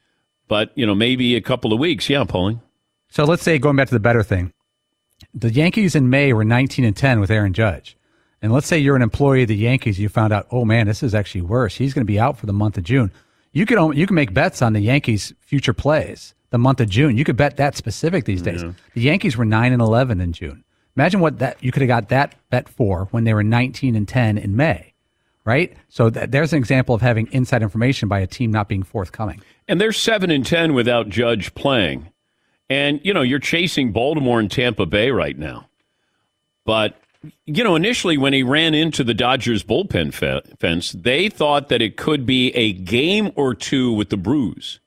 but 0.49 0.71
you 0.75 0.87
know 0.87 0.95
maybe 0.95 1.37
a 1.37 1.41
couple 1.41 1.73
of 1.73 1.79
weeks. 1.79 2.09
Yeah, 2.09 2.25
Paulie. 2.25 2.61
So 3.09 3.25
let's 3.25 3.43
say 3.43 3.59
going 3.59 3.77
back 3.77 3.89
to 3.89 3.95
the 3.95 4.01
better 4.01 4.23
thing, 4.23 4.53
the 5.33 5.53
Yankees 5.53 5.95
in 5.95 6.11
May 6.11 6.33
were 6.33 6.45
19 6.45 6.85
and 6.85 6.97
10 6.97 7.21
with 7.21 7.31
Aaron 7.31 7.53
Judge, 7.53 7.97
and 8.43 8.53
let's 8.53 8.67
say 8.67 8.79
you're 8.79 8.97
an 8.97 9.03
employee 9.03 9.43
of 9.43 9.49
the 9.49 9.57
Yankees, 9.57 9.99
you 9.99 10.09
found 10.09 10.33
out, 10.33 10.47
oh 10.51 10.65
man, 10.65 10.87
this 10.87 11.03
is 11.03 11.15
actually 11.15 11.43
worse. 11.43 11.77
He's 11.77 11.95
going 11.95 12.05
to 12.07 12.13
be 12.13 12.19
out 12.19 12.39
for 12.39 12.47
the 12.47 12.53
month 12.53 12.77
of 12.79 12.85
June. 12.85 13.11
You 13.53 13.67
can 13.67 13.93
you 13.93 14.07
can 14.07 14.17
make 14.17 14.35
bets 14.35 14.63
on 14.63 14.73
the 14.73 14.81
Yankees' 14.81 15.33
future 15.41 15.73
plays 15.75 16.35
the 16.51 16.59
month 16.59 16.81
of 16.81 16.89
June. 16.89 17.17
You 17.17 17.25
could 17.25 17.37
bet 17.37 17.57
that 17.57 17.77
specific 17.77 18.25
these 18.25 18.41
days. 18.43 18.63
The 18.95 19.01
Yankees 19.01 19.37
were 19.37 19.45
nine 19.45 19.73
and 19.73 19.83
11 19.83 20.21
in 20.21 20.33
June. 20.33 20.65
Imagine 20.97 21.21
what 21.21 21.39
that 21.41 21.63
you 21.63 21.73
could 21.73 21.83
have 21.83 21.89
got 21.89 22.09
that 22.11 22.37
bet 22.51 22.69
for 22.69 23.07
when 23.11 23.25
they 23.25 23.35
were 23.35 23.43
19 23.43 23.97
and 23.97 24.07
10 24.07 24.39
in 24.39 24.55
May, 24.55 24.94
right? 25.45 25.77
So 25.89 26.11
th- 26.11 26.31
there's 26.31 26.53
an 26.53 26.59
example 26.59 26.95
of 26.95 27.03
having 27.03 27.29
inside 27.33 27.63
information 27.63 28.09
by 28.09 28.21
a 28.21 28.27
team 28.27 28.51
not 28.51 28.69
being 28.69 28.83
forthcoming. 28.83 29.41
And 29.69 29.81
they're 29.81 29.93
seven 29.93 30.31
and 30.31 30.45
ten 30.45 30.75
without 30.75 31.09
Judge 31.09 31.55
playing. 31.55 32.11
And 32.71 33.01
you 33.05 33.13
know, 33.15 33.23
you're 33.23 33.39
chasing 33.39 33.93
Baltimore 33.93 34.41
and 34.41 34.51
Tampa 34.51 34.87
Bay 34.87 35.11
right 35.11 35.39
now. 35.39 35.69
But 36.65 36.97
you 37.47 37.65
know, 37.65 37.77
initially 37.77 38.19
when 38.19 38.33
he 38.33 38.43
ran 38.43 38.75
into 38.75 39.05
the 39.05 39.15
Dodgers 39.15 39.65
bullpen 39.65 40.13
fe- 40.13 40.43
fence, 40.59 40.93
they 40.93 41.29
thought 41.29 41.69
that 41.69 41.83
it 41.83 41.97
could 41.97 42.27
be 42.27 42.55
a 42.55 42.73
game 42.73 43.31
or 43.35 43.55
two 43.55 43.93
with 43.93 44.11
the 44.11 44.17
bruise. 44.17 44.81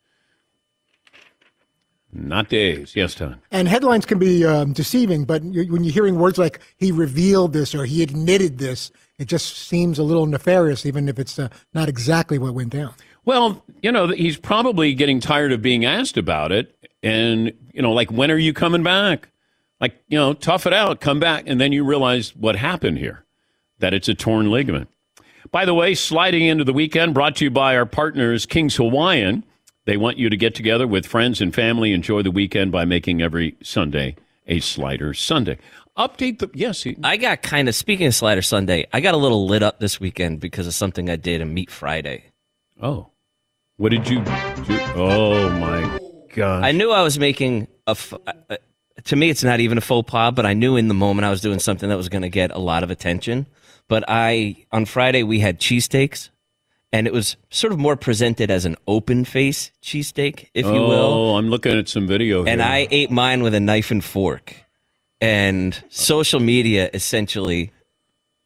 Not 2.14 2.50
days. 2.50 2.96
Yes, 2.96 3.16
Tom. 3.16 3.36
And 3.52 3.68
headlines 3.68 4.06
can 4.06 4.18
be 4.18 4.46
um, 4.46 4.74
deceiving, 4.74 5.26
but 5.26 5.44
when 5.44 5.84
you're 5.84 5.94
hearing 5.94 6.18
words 6.18 6.38
like 6.38 6.60
"he 6.78 6.92
revealed 6.92 7.54
this" 7.54 7.76
or 7.76 7.86
"he 7.86 8.02
admitted 8.02 8.58
this," 8.58 8.92
it 9.20 9.26
just 9.26 9.58
seems 9.58 10.00
a 10.00 10.04
little 10.04 10.26
nefarious, 10.26 10.86
even 10.86 11.10
if 11.10 11.20
it's 11.20 11.38
uh, 11.38 11.50
not 11.74 11.90
exactly 11.90 12.38
what 12.38 12.54
went 12.54 12.70
down. 12.70 12.94
Well, 13.26 13.62
you 13.82 13.92
know, 13.92 14.08
he's 14.08 14.38
probably 14.38 14.94
getting 14.94 15.20
tired 15.20 15.52
of 15.52 15.62
being 15.62 15.84
asked 15.84 16.16
about 16.16 16.54
it. 16.54 16.74
And, 17.04 17.52
you 17.74 17.82
know, 17.82 17.92
like, 17.92 18.10
when 18.10 18.32
are 18.32 18.38
you 18.38 18.54
coming 18.54 18.84
back? 18.84 19.30
Like, 19.82 20.02
you 20.08 20.18
know, 20.18 20.34
tough 20.34 20.66
it 20.66 20.72
out, 20.72 21.02
come 21.02 21.20
back. 21.20 21.44
And 21.46 21.60
then 21.60 21.74
you 21.74 21.84
realize 21.84 22.34
what 22.36 22.56
happened 22.56 23.00
here 23.00 23.26
that 23.80 23.94
it's 23.94 24.08
a 24.08 24.16
torn 24.16 24.50
ligament. 24.50 24.90
By 25.52 25.66
the 25.66 25.74
way, 25.74 25.94
sliding 25.94 26.46
into 26.46 26.64
the 26.64 26.74
weekend, 26.74 27.14
brought 27.14 27.36
to 27.38 27.44
you 27.44 27.52
by 27.52 27.76
our 27.76 27.86
partners, 27.86 28.46
King's 28.46 28.78
Hawaiian. 28.78 29.44
They 29.88 29.96
want 29.96 30.18
you 30.18 30.30
to 30.30 30.36
get 30.36 30.54
together 30.54 30.86
with 30.86 31.06
friends 31.06 31.40
and 31.40 31.56
family, 31.56 31.94
enjoy 31.94 32.22
the 32.22 32.30
weekend 32.30 32.74
by 32.74 32.84
making 32.84 33.22
every 33.22 33.56
Sunday 33.64 34.18
a 34.46 34.60
Slider 34.60 35.14
Sunday. 35.14 35.58
Update 35.98 36.40
the. 36.40 36.50
Yes, 36.54 36.84
he, 36.84 36.98
I 37.06 37.16
got 37.16 37.42
kind 37.42 37.70
of 37.70 37.74
speaking 37.74 38.06
of 38.08 38.14
Slider 38.14 38.42
Sunday. 38.42 38.86
I 38.92 39.00
got 39.00 39.14
a 39.14 39.18
little 39.18 39.48
lit 39.48 39.64
up 39.64 39.80
this 39.80 39.98
weekend 39.98 40.42
because 40.42 40.68
of 40.68 40.74
something 40.74 41.10
I 41.10 41.16
did 41.16 41.40
in 41.40 41.54
Meat 41.54 41.72
Friday. 41.72 42.26
Oh, 42.82 43.12
what 43.78 43.90
did 43.92 44.10
you 44.10 44.20
do? 44.20 44.32
Oh 44.96 45.50
my 45.52 46.00
God! 46.36 46.66
I 46.66 46.74
knew 46.74 46.92
I 46.92 47.02
was 47.02 47.18
making 47.18 47.70
a, 47.88 47.96
to 49.06 49.16
me, 49.16 49.30
it's 49.30 49.44
not 49.46 49.62
even 49.62 49.78
a 49.78 49.82
faux 49.82 50.12
pas, 50.12 50.34
but 50.34 50.46
I 50.46 50.52
knew 50.54 50.76
in 50.76 50.90
the 50.90 50.94
moment 50.96 51.26
I 51.26 51.30
was 51.30 51.40
doing 51.40 51.60
something 51.60 51.88
that 51.88 51.98
was 51.98 52.10
going 52.10 52.24
to 52.24 52.30
get 52.30 52.52
a 52.52 52.60
lot 52.60 52.84
of 52.84 52.92
attention. 52.92 53.48
But 53.88 54.04
I 54.10 54.66
on 54.70 54.84
Friday 54.84 55.24
we 55.24 55.40
had 55.40 55.62
cheesesteaks, 55.62 56.30
and 56.94 57.06
it 57.08 57.14
was 57.14 57.36
sort 57.50 57.74
of 57.74 57.80
more 57.80 57.96
presented 57.96 58.50
as 58.50 58.66
an 58.66 58.76
open 58.88 59.26
face 59.26 59.72
cheesesteak, 59.84 60.48
if 60.54 60.66
you 60.66 60.72
will. 60.72 60.94
Oh, 61.14 61.36
I'm 61.38 61.50
looking 61.50 61.78
at 61.78 61.88
some 61.90 62.08
video 62.08 62.44
here. 62.44 62.52
And 62.54 62.62
I 62.62 62.88
ate 62.92 63.12
mine 63.12 63.44
with 63.44 63.54
a 63.54 63.60
knife 63.60 63.92
and 63.92 64.04
fork. 64.04 64.56
And 65.20 65.82
social 65.90 66.40
media 66.40 66.90
essentially 66.94 67.72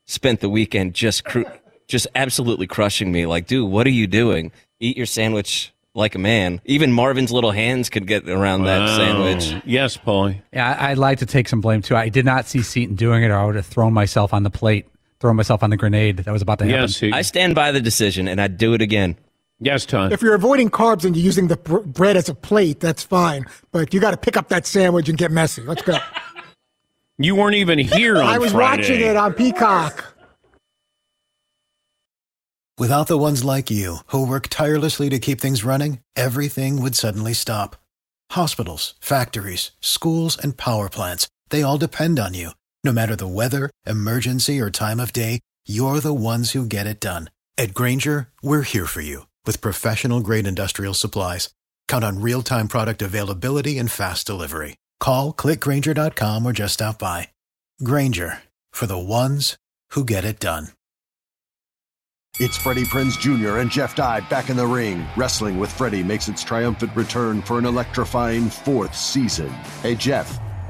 spent 0.08 0.40
the 0.40 0.50
weekend 0.50 0.94
just 0.94 1.24
cru- 1.26 1.46
just 1.88 2.08
absolutely 2.16 2.68
crushing 2.68 3.12
me. 3.12 3.26
Like, 3.26 3.48
dude, 3.48 3.70
what 3.70 3.86
are 3.86 3.92
you 3.92 4.08
doing? 4.08 4.52
Eat 4.80 4.96
your 4.98 5.06
sandwich 5.06 5.74
like 5.94 6.16
a 6.16 6.20
man. 6.20 6.62
Even 6.66 6.94
Marvin's 6.94 7.32
little 7.34 7.52
hands 7.52 7.90
could 7.90 8.08
get 8.08 8.28
around 8.30 8.64
that 8.64 8.80
Wow. 8.80 8.98
sandwich. 8.98 9.62
Yes, 9.66 9.98
Paulie. 9.98 10.42
Yeah, 10.54 10.74
I- 10.80 10.92
I'd 10.92 10.98
like 10.98 11.20
to 11.20 11.26
take 11.26 11.50
some 11.50 11.60
blame 11.60 11.82
too. 11.82 11.98
I 11.98 12.08
did 12.08 12.24
not 12.24 12.48
see 12.48 12.62
Seton 12.62 12.96
doing 12.96 13.24
it, 13.24 13.28
or 13.28 13.36
I 13.38 13.46
would 13.46 13.56
have 13.56 13.66
thrown 13.66 13.92
myself 13.94 14.34
on 14.34 14.44
the 14.44 14.50
plate, 14.50 14.86
thrown 15.22 15.36
myself 15.38 15.64
on 15.64 15.70
the 15.70 15.78
grenade 15.78 16.18
that 16.18 16.32
was 16.32 16.42
about 16.42 16.60
to 16.60 16.66
happen. 16.66 16.82
Yes, 16.82 17.04
I 17.14 17.22
stand 17.22 17.56
by 17.56 17.72
the 17.72 17.80
decision, 17.80 18.28
and 18.28 18.42
I'd 18.42 18.58
do 18.58 18.74
it 18.74 18.82
again. 18.82 19.16
Yes, 19.60 19.86
Todd. 19.86 20.12
If 20.12 20.22
you're 20.24 20.34
avoiding 20.34 20.70
carbs 20.72 21.06
and 21.06 21.16
you're 21.16 21.24
using 21.24 21.48
the 21.48 21.56
br- 21.58 21.80
bread 21.80 22.18
as 22.18 22.28
a 22.28 22.34
plate, 22.36 22.80
that's 22.80 23.04
fine. 23.04 23.46
But 23.72 23.94
you 23.94 24.00
got 24.02 24.12
to 24.12 24.18
pick 24.18 24.36
up 24.36 24.50
that 24.50 24.66
sandwich 24.66 25.08
and 25.08 25.18
get 25.18 25.32
messy. 25.32 25.62
Let's 25.62 25.84
go. 25.84 25.98
You 27.18 27.36
weren't 27.36 27.56
even 27.56 27.78
here 27.78 28.18
on 28.18 28.24
I 28.24 28.40
was 28.40 28.52
Friday. 28.52 28.82
watching 28.82 29.02
it 29.02 29.16
on 29.16 29.34
Peacock. 29.34 30.16
Without 32.80 33.06
the 33.06 33.18
ones 33.18 33.44
like 33.44 33.70
you, 33.70 33.98
who 34.08 34.26
work 34.26 34.48
tirelessly 34.48 35.08
to 35.10 35.20
keep 35.20 35.40
things 35.40 35.64
running, 35.64 36.00
everything 36.16 36.82
would 36.82 36.96
suddenly 36.96 37.34
stop. 37.34 37.76
Hospitals, 38.32 38.96
factories, 39.00 39.70
schools, 39.82 40.36
and 40.36 40.58
power 40.58 40.90
plants, 40.90 41.28
they 41.50 41.62
all 41.62 41.78
depend 41.78 42.18
on 42.18 42.34
you. 42.34 42.52
No 42.84 42.92
matter 42.92 43.16
the 43.16 43.28
weather, 43.28 43.70
emergency, 43.86 44.60
or 44.60 44.72
time 44.72 45.00
of 45.00 45.14
day, 45.14 45.40
you're 45.68 46.00
the 46.00 46.14
ones 46.14 46.52
who 46.54 46.66
get 46.66 46.88
it 46.88 47.00
done. 47.00 47.30
At 47.58 47.76
Grainger, 47.76 48.30
we're 48.42 48.64
here 48.64 48.88
for 48.88 49.02
you 49.02 49.28
with 49.46 49.62
professional 49.62 50.22
grade 50.22 50.48
industrial 50.48 50.96
supplies. 50.96 51.50
Count 51.88 52.04
on 52.04 52.22
real 52.22 52.42
time 52.42 52.68
product 52.68 53.04
availability 53.04 53.78
and 53.78 53.92
fast 53.92 54.26
delivery. 54.26 54.78
Call 55.00 55.32
clickgrainger.com 55.32 56.44
or 56.46 56.54
just 56.54 56.76
stop 56.76 56.98
by. 56.98 57.28
Grainger 57.84 58.40
for 58.72 58.88
the 58.88 58.98
ones 58.98 59.58
who 59.92 60.04
get 60.04 60.26
it 60.26 60.40
done. 60.40 60.70
It's 62.40 62.58
Freddie 62.58 62.86
Prinze 62.86 63.20
Jr. 63.20 63.58
and 63.58 63.70
Jeff 63.70 63.96
Dye 63.96 64.22
back 64.22 64.50
in 64.50 64.56
the 64.56 64.66
ring. 64.66 65.06
Wrestling 65.18 65.60
with 65.60 65.72
Freddie 65.72 66.02
makes 66.02 66.30
its 66.30 66.44
triumphant 66.44 66.96
return 66.96 67.42
for 67.42 67.60
an 67.60 67.66
electrifying 67.66 68.50
fourth 68.50 68.96
season. 68.96 69.50
Hey, 69.84 69.96
Jeff, 69.96 70.40